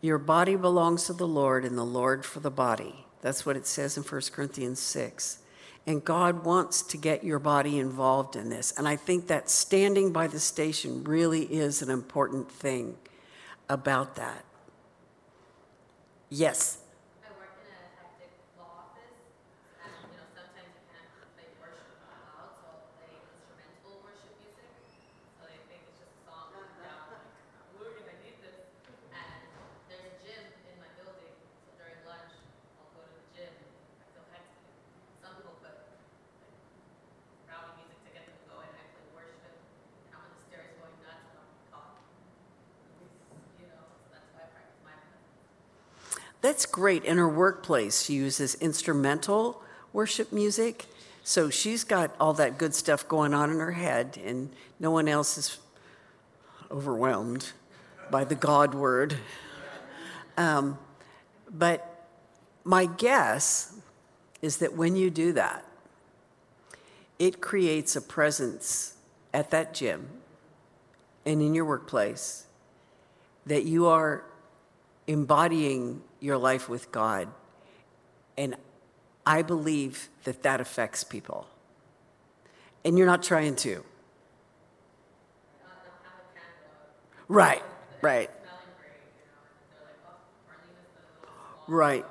Your 0.00 0.18
body 0.18 0.56
belongs 0.56 1.04
to 1.04 1.12
the 1.12 1.26
Lord 1.28 1.64
and 1.64 1.78
the 1.78 1.84
Lord 1.84 2.24
for 2.24 2.40
the 2.40 2.50
body. 2.50 3.06
That's 3.20 3.46
what 3.46 3.56
it 3.56 3.66
says 3.66 3.96
in 3.96 4.02
1 4.02 4.20
Corinthians 4.32 4.80
6. 4.80 5.38
And 5.86 6.04
God 6.04 6.44
wants 6.44 6.82
to 6.82 6.96
get 6.96 7.24
your 7.24 7.38
body 7.38 7.78
involved 7.78 8.36
in 8.36 8.50
this. 8.50 8.72
And 8.76 8.86
I 8.88 8.96
think 8.96 9.28
that 9.28 9.48
standing 9.50 10.12
by 10.12 10.26
the 10.26 10.40
station 10.40 11.04
really 11.04 11.44
is 11.44 11.82
an 11.82 11.90
important 11.90 12.50
thing 12.50 12.96
about 13.68 14.16
that. 14.16 14.44
Yes. 16.30 16.78
I 17.22 17.30
work 17.38 17.50
in 17.60 17.66
a 17.70 17.82
hectic 17.98 18.32
law 18.56 18.88
office, 18.90 19.20
and 19.84 19.92
you 20.06 20.16
know 20.18 20.26
sometimes 20.32 20.70
you 20.70 20.82
can't 20.90 21.10
play 21.34 21.50
worship 21.58 21.98
out 22.08 22.24
loud, 22.30 22.52
so 22.62 22.66
I'll 22.72 22.86
play 22.96 23.10
instrumental 23.20 24.00
worship 24.06 24.32
music. 24.38 24.70
So 25.36 25.44
they 25.50 25.60
think 25.66 25.82
it's 25.90 25.98
just 25.98 26.14
a 26.14 26.22
song 26.24 26.54
down 26.80 27.10
like, 27.10 27.26
we're 27.76 27.92
gonna 28.00 28.16
need 28.22 28.38
this. 28.40 28.64
And 29.12 29.44
there's 29.90 30.08
a 30.08 30.14
gym 30.24 30.40
in 30.72 30.76
my 30.80 30.88
building, 30.96 31.36
so 31.36 31.74
during 31.76 32.00
lunch 32.08 32.32
I'll 32.80 32.92
go 32.96 33.04
to 33.04 33.12
the 33.12 33.26
gym. 33.34 33.52
I 34.00 34.08
feel 34.16 34.24
hectic. 34.32 34.56
Some 35.20 35.36
people 35.36 35.52
put 35.60 35.76
like 35.76 36.00
rowdy 37.44 37.76
music 37.76 38.00
to 38.08 38.10
get 38.16 38.24
them 38.24 38.40
going. 38.48 38.72
I 38.72 38.84
play 38.88 39.04
worship, 39.12 39.52
and 40.08 40.16
I'm 40.16 40.24
on 40.24 40.32
the 40.32 40.40
stairs 40.48 40.72
going 40.80 40.96
nuts, 41.04 41.28
and 41.28 41.44
I'm 41.44 41.52
caught. 41.68 42.00
You 43.60 43.68
know, 43.68 43.84
so 44.00 44.16
that's 44.16 44.32
why 44.32 44.48
I 44.48 44.50
practice 44.56 44.80
my 44.80 44.96
method. 44.96 45.20
That's 46.62 46.70
great. 46.70 47.04
In 47.04 47.18
her 47.18 47.28
workplace, 47.28 48.02
she 48.02 48.12
uses 48.12 48.54
instrumental 48.54 49.60
worship 49.92 50.32
music. 50.32 50.86
So 51.24 51.50
she's 51.50 51.82
got 51.82 52.14
all 52.20 52.34
that 52.34 52.56
good 52.56 52.72
stuff 52.72 53.08
going 53.08 53.34
on 53.34 53.50
in 53.50 53.58
her 53.58 53.72
head, 53.72 54.16
and 54.24 54.48
no 54.78 54.92
one 54.92 55.08
else 55.08 55.36
is 55.36 55.58
overwhelmed 56.70 57.50
by 58.12 58.22
the 58.22 58.36
God 58.36 58.74
word. 58.74 59.16
Um, 60.36 60.78
but 61.50 62.06
my 62.62 62.86
guess 62.86 63.74
is 64.40 64.58
that 64.58 64.76
when 64.76 64.94
you 64.94 65.10
do 65.10 65.32
that, 65.32 65.64
it 67.18 67.40
creates 67.40 67.96
a 67.96 68.00
presence 68.00 68.94
at 69.34 69.50
that 69.50 69.74
gym 69.74 70.08
and 71.26 71.42
in 71.42 71.54
your 71.54 71.64
workplace 71.64 72.46
that 73.46 73.64
you 73.64 73.86
are 73.86 74.22
embodying 75.06 76.02
your 76.20 76.36
life 76.36 76.68
with 76.68 76.90
God. 76.92 77.28
And 78.36 78.56
I 79.26 79.42
believe 79.42 80.08
that 80.24 80.42
that 80.42 80.60
affects 80.60 81.04
people. 81.04 81.46
And 82.84 82.96
you're 82.98 83.06
not 83.06 83.22
trying 83.22 83.56
to. 83.56 83.76
Out. 83.76 83.84
Right, 87.28 87.62
right, 88.02 88.30
Yes. 88.30 88.42
you 88.42 89.24
know, 89.24 89.40
and 89.46 89.66
they're 89.70 89.86
like, 89.86 90.00
oh, 90.06 90.18
Marlena's 90.48 90.90
the 90.94 91.00
little 91.00 91.24
small 91.64 91.76
right. 91.76 92.06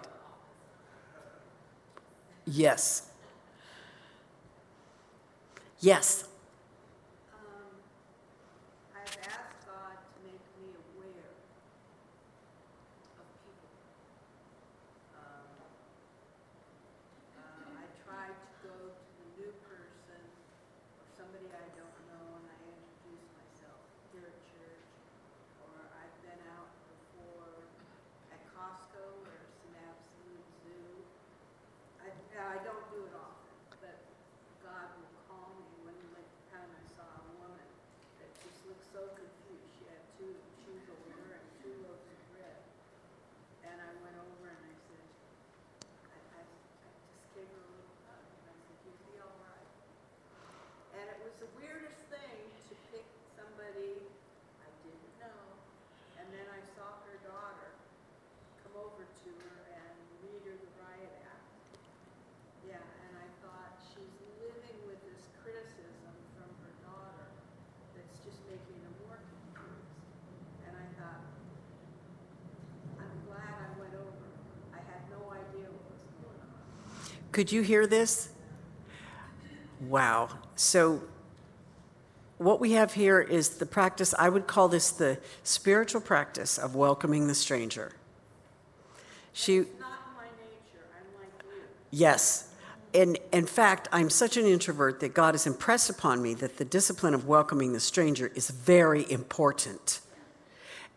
Yes. 2.45 3.03
Yes. 5.79 6.25
Um, 7.33 7.73
I've 8.95 9.17
asked 9.25 9.65
God 9.65 9.97
to 9.97 10.17
make 10.25 10.41
me 10.61 10.73
aware 10.77 11.31
of 13.17 13.25
people. 13.45 13.65
Um, 15.17 15.47
uh, 17.37 17.81
I 17.81 17.85
tried 18.05 18.35
to 18.37 18.49
go 18.61 18.73
to 18.93 19.09
the 19.21 19.27
new 19.41 19.51
person 19.65 20.21
or 21.01 21.05
somebody 21.17 21.49
I 21.49 21.65
don't 21.73 21.97
know 22.13 22.25
and 22.41 22.45
I 22.45 22.57
introduce 22.61 23.25
myself 23.37 23.81
here 24.13 24.25
at 24.29 24.37
church. 24.53 24.85
Or 25.65 25.73
I've 25.97 26.17
been 26.21 26.41
out 26.57 26.69
before 26.93 27.57
at 28.29 28.41
Costco 28.53 29.01
or 29.01 29.33
some 29.49 29.73
absolute 29.81 30.45
zoo. 30.61 30.93
I, 32.01 32.09
I 32.37 32.57
don't 32.65 32.85
do 32.93 33.01
it 33.05 33.13
often, 33.17 33.53
but 33.81 33.97
God 34.65 34.87
will 34.97 35.13
call 35.29 35.53
me 35.57 35.65
one 35.85 35.97
like 36.17 36.27
time 36.49 36.65
I 36.73 36.81
saw 36.97 37.05
a 37.05 37.25
woman 37.39 37.67
that 38.19 38.29
just 38.41 38.65
looked 38.67 38.85
so 38.89 39.01
confused. 39.13 39.69
She 39.77 39.85
had 39.87 40.01
two 40.17 40.33
shoes 40.65 40.85
over 40.89 41.11
her 41.21 41.37
and 41.37 41.45
two 41.61 41.71
loaves 41.85 42.07
of 42.09 42.19
bread. 42.33 42.57
And 43.67 43.77
I 43.77 43.91
went 44.01 44.17
over 44.17 44.45
and 44.51 44.61
I 44.65 44.73
said, 44.89 45.05
I, 46.11 46.17
I, 46.35 46.41
I 46.41 46.89
just 47.13 47.29
gave 47.37 47.47
her 47.47 47.61
a 47.61 47.69
little 47.71 47.93
hug 48.09 48.25
and 48.25 48.45
I 48.49 48.57
said, 48.65 48.77
you 48.83 48.91
be 49.05 49.15
all 49.21 49.37
right? 49.45 49.69
And 50.97 51.05
it 51.07 51.19
was 51.23 51.35
the 51.39 51.49
weirdest 51.55 52.01
thing 52.11 52.41
to 52.67 52.73
pick 52.91 53.05
somebody 53.37 54.01
I 54.65 54.69
didn't 54.83 55.13
know. 55.21 55.39
And 56.19 56.25
then 56.33 56.47
I 56.51 56.61
saw 56.75 56.99
her 57.07 57.17
daughter 57.23 57.71
come 58.65 58.75
over 58.81 59.05
to 59.05 59.29
her 59.45 59.55
and 59.71 59.93
read 60.25 60.41
her 60.49 60.55
the 60.57 60.71
riot 60.81 61.13
act. 61.27 61.47
Yeah, 62.67 62.77
and 62.81 63.13
I 63.17 63.27
thought 63.41 63.73
she's 63.81 64.15
living 64.39 64.77
with 64.85 65.01
this 65.07 65.27
criticism 65.41 66.13
from 66.37 66.49
her 66.63 66.73
daughter 66.85 67.25
that's 67.97 68.15
just 68.23 68.39
making 68.47 68.77
her 68.85 68.93
more 69.07 69.17
confused. 69.17 69.97
And 70.69 70.73
I 70.77 70.87
thought, 70.99 71.23
I'm 73.01 73.15
glad 73.27 73.55
I 73.65 73.69
went 73.81 73.95
over. 73.97 74.27
I 74.77 74.79
had 74.85 75.01
no 75.09 75.21
idea 75.33 75.67
what 75.73 75.89
was 75.89 76.13
going 76.21 76.41
on. 76.45 76.63
Could 77.31 77.51
you 77.51 77.61
hear 77.61 77.87
this? 77.87 78.29
Wow. 79.87 80.29
So, 80.55 81.01
what 82.37 82.59
we 82.59 82.73
have 82.73 82.93
here 82.93 83.21
is 83.21 83.49
the 83.49 83.65
practice, 83.65 84.13
I 84.17 84.27
would 84.27 84.47
call 84.47 84.67
this 84.67 84.91
the 84.91 85.19
spiritual 85.43 86.01
practice 86.01 86.57
of 86.57 86.75
welcoming 86.75 87.27
the 87.27 87.35
stranger. 87.35 87.93
She, 89.31 89.57
It's 89.57 89.79
not 89.79 89.91
my 90.17 90.23
nature. 90.23 90.85
I'm 90.93 91.21
like 91.21 91.31
yes. 91.91 92.49
And 92.93 93.17
in 93.31 93.45
fact, 93.45 93.87
I'm 93.93 94.09
such 94.09 94.35
an 94.35 94.45
introvert 94.45 94.99
that 94.99 95.13
God 95.13 95.33
has 95.33 95.47
impressed 95.47 95.89
upon 95.89 96.21
me 96.21 96.33
that 96.33 96.57
the 96.57 96.65
discipline 96.65 97.13
of 97.13 97.27
welcoming 97.27 97.71
the 97.71 97.79
stranger 97.79 98.31
is 98.35 98.49
very 98.49 99.09
important. 99.09 100.01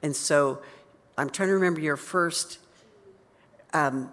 And 0.03 0.16
so, 0.16 0.61
I'm 1.16 1.30
trying 1.30 1.51
to 1.51 1.55
remember 1.55 1.80
your 1.80 1.97
first 1.97 2.59
um, 3.72 4.11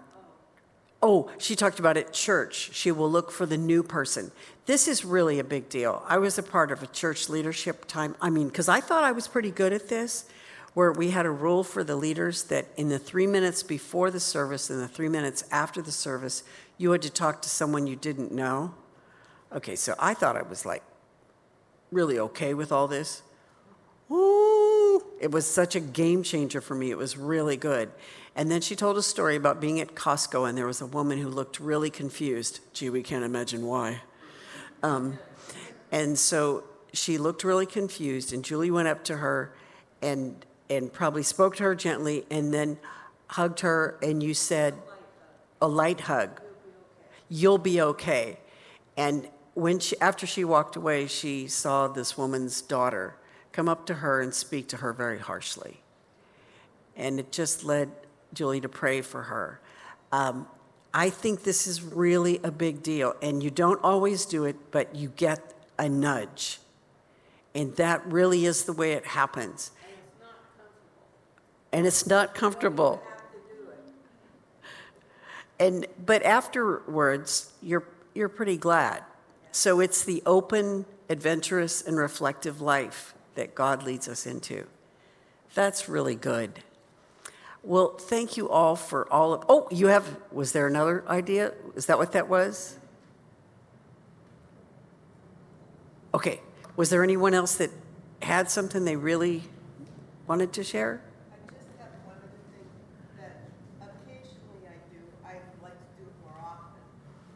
Oh, 1.02 1.30
she 1.38 1.56
talked 1.56 1.80
about 1.80 1.96
at 1.96 2.12
church. 2.12 2.70
She 2.72 2.92
will 2.92 3.10
look 3.10 3.32
for 3.32 3.44
the 3.44 3.58
new 3.58 3.82
person. 3.82 4.30
This 4.66 4.86
is 4.86 5.04
really 5.04 5.40
a 5.40 5.44
big 5.44 5.68
deal. 5.68 6.04
I 6.06 6.18
was 6.18 6.38
a 6.38 6.42
part 6.42 6.70
of 6.70 6.82
a 6.82 6.86
church 6.86 7.28
leadership 7.28 7.86
time. 7.86 8.14
I 8.20 8.30
mean, 8.30 8.46
because 8.46 8.68
I 8.68 8.80
thought 8.80 9.02
I 9.02 9.10
was 9.10 9.26
pretty 9.26 9.50
good 9.50 9.72
at 9.72 9.88
this, 9.88 10.26
where 10.74 10.92
we 10.92 11.10
had 11.10 11.26
a 11.26 11.30
rule 11.30 11.64
for 11.64 11.82
the 11.82 11.96
leaders 11.96 12.44
that 12.44 12.66
in 12.76 12.88
the 12.88 13.00
three 13.00 13.26
minutes 13.26 13.64
before 13.64 14.12
the 14.12 14.20
service 14.20 14.70
and 14.70 14.80
the 14.80 14.86
three 14.86 15.08
minutes 15.08 15.42
after 15.50 15.82
the 15.82 15.90
service, 15.90 16.44
you 16.78 16.92
had 16.92 17.02
to 17.02 17.10
talk 17.10 17.42
to 17.42 17.48
someone 17.48 17.88
you 17.88 17.96
didn't 17.96 18.30
know. 18.30 18.72
Okay, 19.52 19.74
so 19.74 19.94
I 19.98 20.14
thought 20.14 20.36
I 20.36 20.42
was 20.42 20.64
like 20.64 20.84
really 21.90 22.18
okay 22.18 22.54
with 22.54 22.70
all 22.70 22.86
this. 22.86 23.22
Ooh, 24.10 25.02
it 25.20 25.30
was 25.30 25.46
such 25.46 25.74
a 25.74 25.80
game 25.80 26.22
changer 26.22 26.60
for 26.60 26.74
me. 26.74 26.90
It 26.90 26.98
was 26.98 27.16
really 27.16 27.56
good. 27.56 27.90
And 28.34 28.50
then 28.50 28.60
she 28.62 28.74
told 28.74 28.96
a 28.96 29.02
story 29.02 29.36
about 29.36 29.60
being 29.60 29.80
at 29.80 29.94
Costco, 29.94 30.48
and 30.48 30.56
there 30.56 30.66
was 30.66 30.80
a 30.80 30.86
woman 30.86 31.18
who 31.18 31.28
looked 31.28 31.60
really 31.60 31.90
confused. 31.90 32.60
Gee, 32.72 32.88
we 32.88 33.02
can't 33.02 33.24
imagine 33.24 33.66
why. 33.66 34.00
Um, 34.82 35.18
and 35.90 36.18
so 36.18 36.64
she 36.92 37.18
looked 37.18 37.44
really 37.44 37.66
confused, 37.66 38.32
and 38.32 38.44
Julie 38.44 38.70
went 38.70 38.88
up 38.88 39.04
to 39.04 39.18
her 39.18 39.54
and 40.00 40.44
and 40.70 40.90
probably 40.90 41.22
spoke 41.22 41.56
to 41.56 41.62
her 41.64 41.74
gently, 41.74 42.24
and 42.30 42.54
then 42.54 42.78
hugged 43.26 43.60
her, 43.60 43.98
and 44.02 44.22
you 44.22 44.32
said, 44.32 44.74
"A 45.60 45.68
light 45.68 46.00
hug. 46.00 46.40
You'll 47.28 47.58
be 47.58 47.80
okay." 47.82 48.38
And 48.96 49.28
when 49.54 49.78
she, 49.78 50.00
after 50.00 50.26
she 50.26 50.44
walked 50.44 50.76
away, 50.76 51.06
she 51.06 51.46
saw 51.46 51.88
this 51.88 52.16
woman's 52.16 52.62
daughter 52.62 53.16
come 53.52 53.68
up 53.68 53.84
to 53.86 53.94
her 53.94 54.22
and 54.22 54.32
speak 54.32 54.68
to 54.68 54.78
her 54.78 54.94
very 54.94 55.18
harshly. 55.18 55.82
And 56.96 57.20
it 57.20 57.30
just 57.32 57.64
led 57.64 57.90
Julie 58.32 58.60
to 58.60 58.68
pray 58.68 59.00
for 59.00 59.22
her. 59.22 59.60
Um, 60.10 60.46
I 60.94 61.10
think 61.10 61.42
this 61.42 61.66
is 61.66 61.82
really 61.82 62.38
a 62.44 62.50
big 62.50 62.82
deal, 62.82 63.14
and 63.22 63.42
you 63.42 63.50
don't 63.50 63.82
always 63.82 64.26
do 64.26 64.44
it, 64.44 64.56
but 64.70 64.94
you 64.94 65.08
get 65.16 65.54
a 65.78 65.88
nudge. 65.88 66.58
And 67.54 67.74
that 67.76 68.06
really 68.06 68.44
is 68.44 68.64
the 68.64 68.72
way 68.72 68.92
it 68.92 69.06
happens. 69.06 69.70
And 71.72 71.86
it's 71.86 72.06
not 72.06 72.34
comfortable. 72.34 73.02
And 75.58 75.86
but 76.04 76.22
afterwards, 76.22 77.52
you're 77.62 77.84
you're 78.14 78.28
pretty 78.28 78.56
glad. 78.56 79.02
So 79.52 79.80
it's 79.80 80.04
the 80.04 80.22
open, 80.26 80.86
adventurous, 81.08 81.82
and 81.82 81.96
reflective 81.96 82.60
life 82.60 83.14
that 83.34 83.54
God 83.54 83.82
leads 83.82 84.08
us 84.08 84.26
into. 84.26 84.66
That's 85.54 85.88
really 85.88 86.14
good. 86.14 86.62
Well, 87.62 87.96
thank 87.98 88.36
you 88.36 88.48
all 88.48 88.74
for 88.74 89.10
all 89.12 89.34
of. 89.34 89.44
Oh, 89.48 89.68
you 89.70 89.86
have. 89.86 90.16
Was 90.32 90.52
there 90.52 90.66
another 90.66 91.04
idea? 91.08 91.52
Is 91.76 91.86
that 91.86 91.98
what 91.98 92.12
that 92.12 92.28
was? 92.28 92.76
Okay. 96.14 96.40
Was 96.76 96.90
there 96.90 97.02
anyone 97.04 97.34
else 97.34 97.54
that 97.56 97.70
had 98.22 98.50
something 98.50 98.84
they 98.84 98.96
really 98.96 99.42
wanted 100.26 100.52
to 100.54 100.64
share? 100.64 101.00
I 101.30 101.36
just 101.54 101.68
have 101.78 101.92
one 102.04 102.16
other 102.18 102.42
thing 102.50 102.66
that 103.20 103.46
occasionally 103.78 104.64
I 104.66 104.76
do, 104.90 104.98
I 105.24 105.38
like 105.62 105.78
to 105.78 105.90
do 106.00 106.04
it 106.08 106.16
more 106.24 106.36
often. 106.42 106.82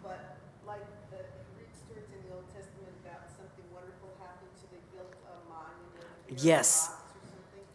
But 0.02 0.38
like 0.66 0.84
the 1.12 1.22
Greek 1.54 1.70
stories 1.76 2.08
in 2.10 2.20
the 2.28 2.34
Old 2.34 2.48
Testament 2.50 2.90
about 3.04 3.28
something 3.30 3.66
wonderful 3.70 4.10
happened, 4.18 4.50
so 4.58 4.66
they 4.72 4.82
built 4.90 5.12
a 5.30 5.34
monument. 5.46 6.02
or 6.02 6.34
a 6.34 6.40
Yes. 6.40 6.88
box 6.90 7.12
Or 7.14 7.24
something. 7.28 7.66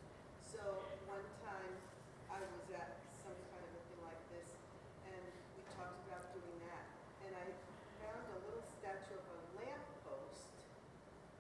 So 0.44 0.60
one 1.08 1.24
time 1.46 1.74
I 2.30 2.42
was 2.42 2.66
at 2.74 3.00
some 3.22 3.38
kind 3.54 3.64
of 3.64 3.72
a 3.74 3.82
thing 3.86 4.02
like 4.06 4.22
this 4.34 4.50
and 5.08 5.22
we 5.56 5.62
talked 5.78 5.98
about 6.10 6.30
doing 6.34 6.58
that. 6.68 6.86
And 7.26 7.32
I 7.38 7.46
found 8.02 8.22
a 8.34 8.38
little 8.50 8.66
statue 8.82 9.18
of 9.18 9.26
a 9.30 9.38
lamppost 9.62 10.50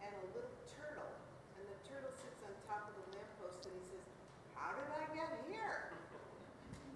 and 0.01 0.11
a 0.13 0.25
little 0.37 0.55
turtle. 0.71 1.11
And 1.59 1.63
the 1.67 1.77
turtle 1.85 2.13
sits 2.15 2.39
on 2.47 2.51
top 2.65 2.89
of 2.89 2.93
the 2.95 3.05
lamppost 3.19 3.67
and 3.67 3.75
he 3.75 3.83
says, 3.91 4.05
How 4.55 4.71
did 4.73 4.87
I 4.95 5.03
get 5.13 5.29
here? 5.51 5.91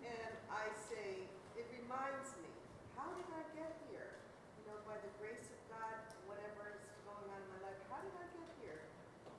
And 0.07 0.31
I 0.49 0.71
say, 0.89 1.27
It 1.59 1.67
reminds 1.75 2.33
me, 2.39 2.49
how 2.95 3.11
did 3.19 3.27
I 3.35 3.43
get 3.53 3.71
here? 3.91 4.15
You 4.57 4.63
know, 4.71 4.79
by 4.87 4.95
the 5.03 5.11
grace 5.21 5.47
of 5.51 5.59
God, 5.69 5.95
whatever 6.25 6.71
is 6.73 6.81
going 7.03 7.27
on 7.29 7.39
in 7.43 7.49
my 7.59 7.61
life, 7.69 7.79
how 7.91 7.99
did 8.01 8.15
I 8.15 8.25
get 8.33 8.49
here? 8.63 8.79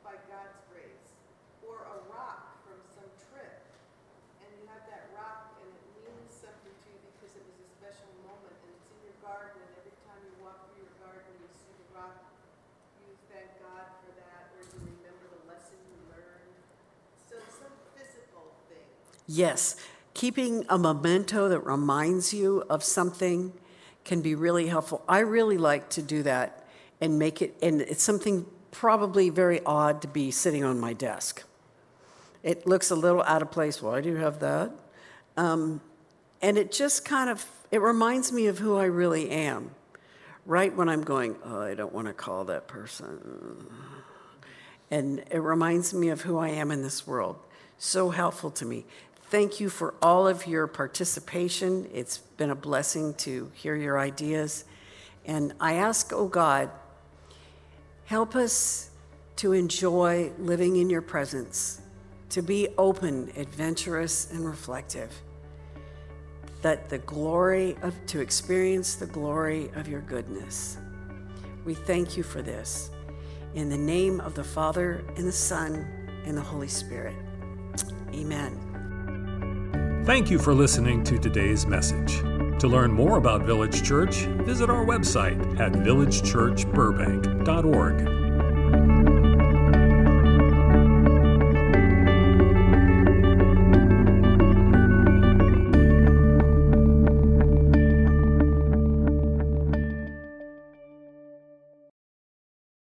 By 0.06 0.14
God's 0.30 0.60
grace. 0.70 1.10
Or 1.66 1.82
a 1.82 1.98
rock 2.14 2.62
from 2.62 2.78
some 2.94 3.10
trip. 3.26 3.58
And 4.38 4.48
you 4.54 4.62
have 4.70 4.86
that 4.86 5.10
rock 5.18 5.58
and 5.58 5.66
it 5.66 5.82
means 6.06 6.30
something 6.30 6.70
to 6.70 6.86
you 6.94 7.00
because 7.18 7.34
it 7.34 7.42
was 7.42 7.58
a 7.58 7.68
special 7.74 8.06
moment 8.22 8.54
and 8.54 8.70
it's 8.70 8.86
in 8.94 8.98
your 9.02 9.18
garden 9.18 9.58
and 9.58 9.72
every 9.82 9.96
time 10.06 10.20
you 10.22 10.30
walk 10.46 10.70
through 10.70 10.86
your 10.86 10.94
garden 11.02 11.26
you 11.42 11.50
see 11.50 11.74
the 11.74 11.88
rock 11.98 12.22
you 13.02 13.18
thank 13.26 13.50
God 13.58 13.86
for 14.02 14.14
that, 14.14 14.54
or 14.54 14.62
you 14.62 14.78
remember 14.78 15.26
the 15.26 15.42
lesson 15.50 15.74
you 15.90 15.98
learned. 16.06 16.54
So 17.26 17.34
some 17.50 17.74
physical 17.98 18.54
thing. 18.70 18.86
Yes. 19.26 19.76
Keeping 20.14 20.64
a 20.68 20.78
memento 20.78 21.48
that 21.48 21.60
reminds 21.60 22.32
you 22.32 22.64
of 22.70 22.82
something 22.82 23.52
can 24.04 24.22
be 24.22 24.34
really 24.34 24.68
helpful. 24.68 25.04
I 25.08 25.18
really 25.18 25.58
like 25.58 25.90
to 25.90 26.02
do 26.02 26.22
that 26.22 26.66
and 27.00 27.18
make 27.18 27.42
it, 27.42 27.54
and 27.60 27.80
it's 27.82 28.02
something 28.02 28.46
probably 28.70 29.28
very 29.30 29.60
odd 29.64 30.02
to 30.02 30.08
be 30.08 30.30
sitting 30.30 30.64
on 30.64 30.78
my 30.78 30.92
desk. 30.92 31.42
It 32.42 32.66
looks 32.66 32.90
a 32.90 32.94
little 32.94 33.22
out 33.22 33.42
of 33.42 33.50
place. 33.50 33.82
Why 33.82 34.00
do 34.00 34.08
you 34.08 34.16
have 34.16 34.38
that? 34.40 34.70
Um, 35.36 35.80
and 36.40 36.56
it 36.56 36.72
just 36.72 37.04
kind 37.04 37.28
of 37.28 37.44
it 37.70 37.80
reminds 37.80 38.32
me 38.32 38.46
of 38.46 38.58
who 38.58 38.76
I 38.76 38.84
really 38.84 39.30
am. 39.30 39.70
Right 40.44 40.74
when 40.74 40.88
I'm 40.88 41.02
going, 41.02 41.36
oh, 41.44 41.60
I 41.60 41.74
don't 41.74 41.92
want 41.92 42.06
to 42.06 42.12
call 42.12 42.44
that 42.44 42.68
person. 42.68 43.66
And 44.90 45.24
it 45.30 45.40
reminds 45.40 45.92
me 45.92 46.10
of 46.10 46.20
who 46.20 46.38
I 46.38 46.50
am 46.50 46.70
in 46.70 46.82
this 46.82 47.06
world. 47.06 47.36
So 47.78 48.10
helpful 48.10 48.52
to 48.52 48.64
me. 48.64 48.86
Thank 49.28 49.58
you 49.58 49.68
for 49.68 49.94
all 50.00 50.28
of 50.28 50.46
your 50.46 50.68
participation. 50.68 51.90
It's 51.92 52.18
been 52.18 52.50
a 52.50 52.54
blessing 52.54 53.14
to 53.14 53.50
hear 53.54 53.74
your 53.74 53.98
ideas. 53.98 54.64
And 55.24 55.52
I 55.60 55.74
ask, 55.74 56.12
oh 56.12 56.28
God, 56.28 56.70
help 58.04 58.36
us 58.36 58.90
to 59.36 59.52
enjoy 59.52 60.30
living 60.38 60.76
in 60.76 60.88
your 60.88 61.02
presence, 61.02 61.80
to 62.30 62.40
be 62.40 62.68
open, 62.78 63.32
adventurous, 63.36 64.30
and 64.30 64.46
reflective. 64.46 65.12
That 66.62 66.88
the 66.88 66.98
glory 66.98 67.76
of, 67.82 67.94
to 68.06 68.20
experience 68.20 68.94
the 68.94 69.06
glory 69.06 69.70
of 69.74 69.88
your 69.88 70.02
goodness. 70.02 70.78
We 71.64 71.74
thank 71.74 72.16
you 72.16 72.22
for 72.22 72.42
this. 72.42 72.90
In 73.54 73.68
the 73.70 73.76
name 73.76 74.20
of 74.20 74.34
the 74.34 74.44
Father, 74.44 75.04
and 75.16 75.26
the 75.26 75.32
Son, 75.32 75.84
and 76.24 76.36
the 76.36 76.42
Holy 76.42 76.68
Spirit. 76.68 77.16
Amen. 78.14 78.65
Thank 80.07 80.30
you 80.30 80.38
for 80.38 80.54
listening 80.54 81.02
to 81.02 81.18
today's 81.18 81.66
message. 81.66 82.20
To 82.61 82.68
learn 82.68 82.92
more 82.92 83.18
about 83.18 83.42
Village 83.42 83.82
Church, 83.82 84.18
visit 84.46 84.70
our 84.70 84.84
website 84.84 85.59
at 85.59 85.72
villagechurchburbank.org. 85.72 88.25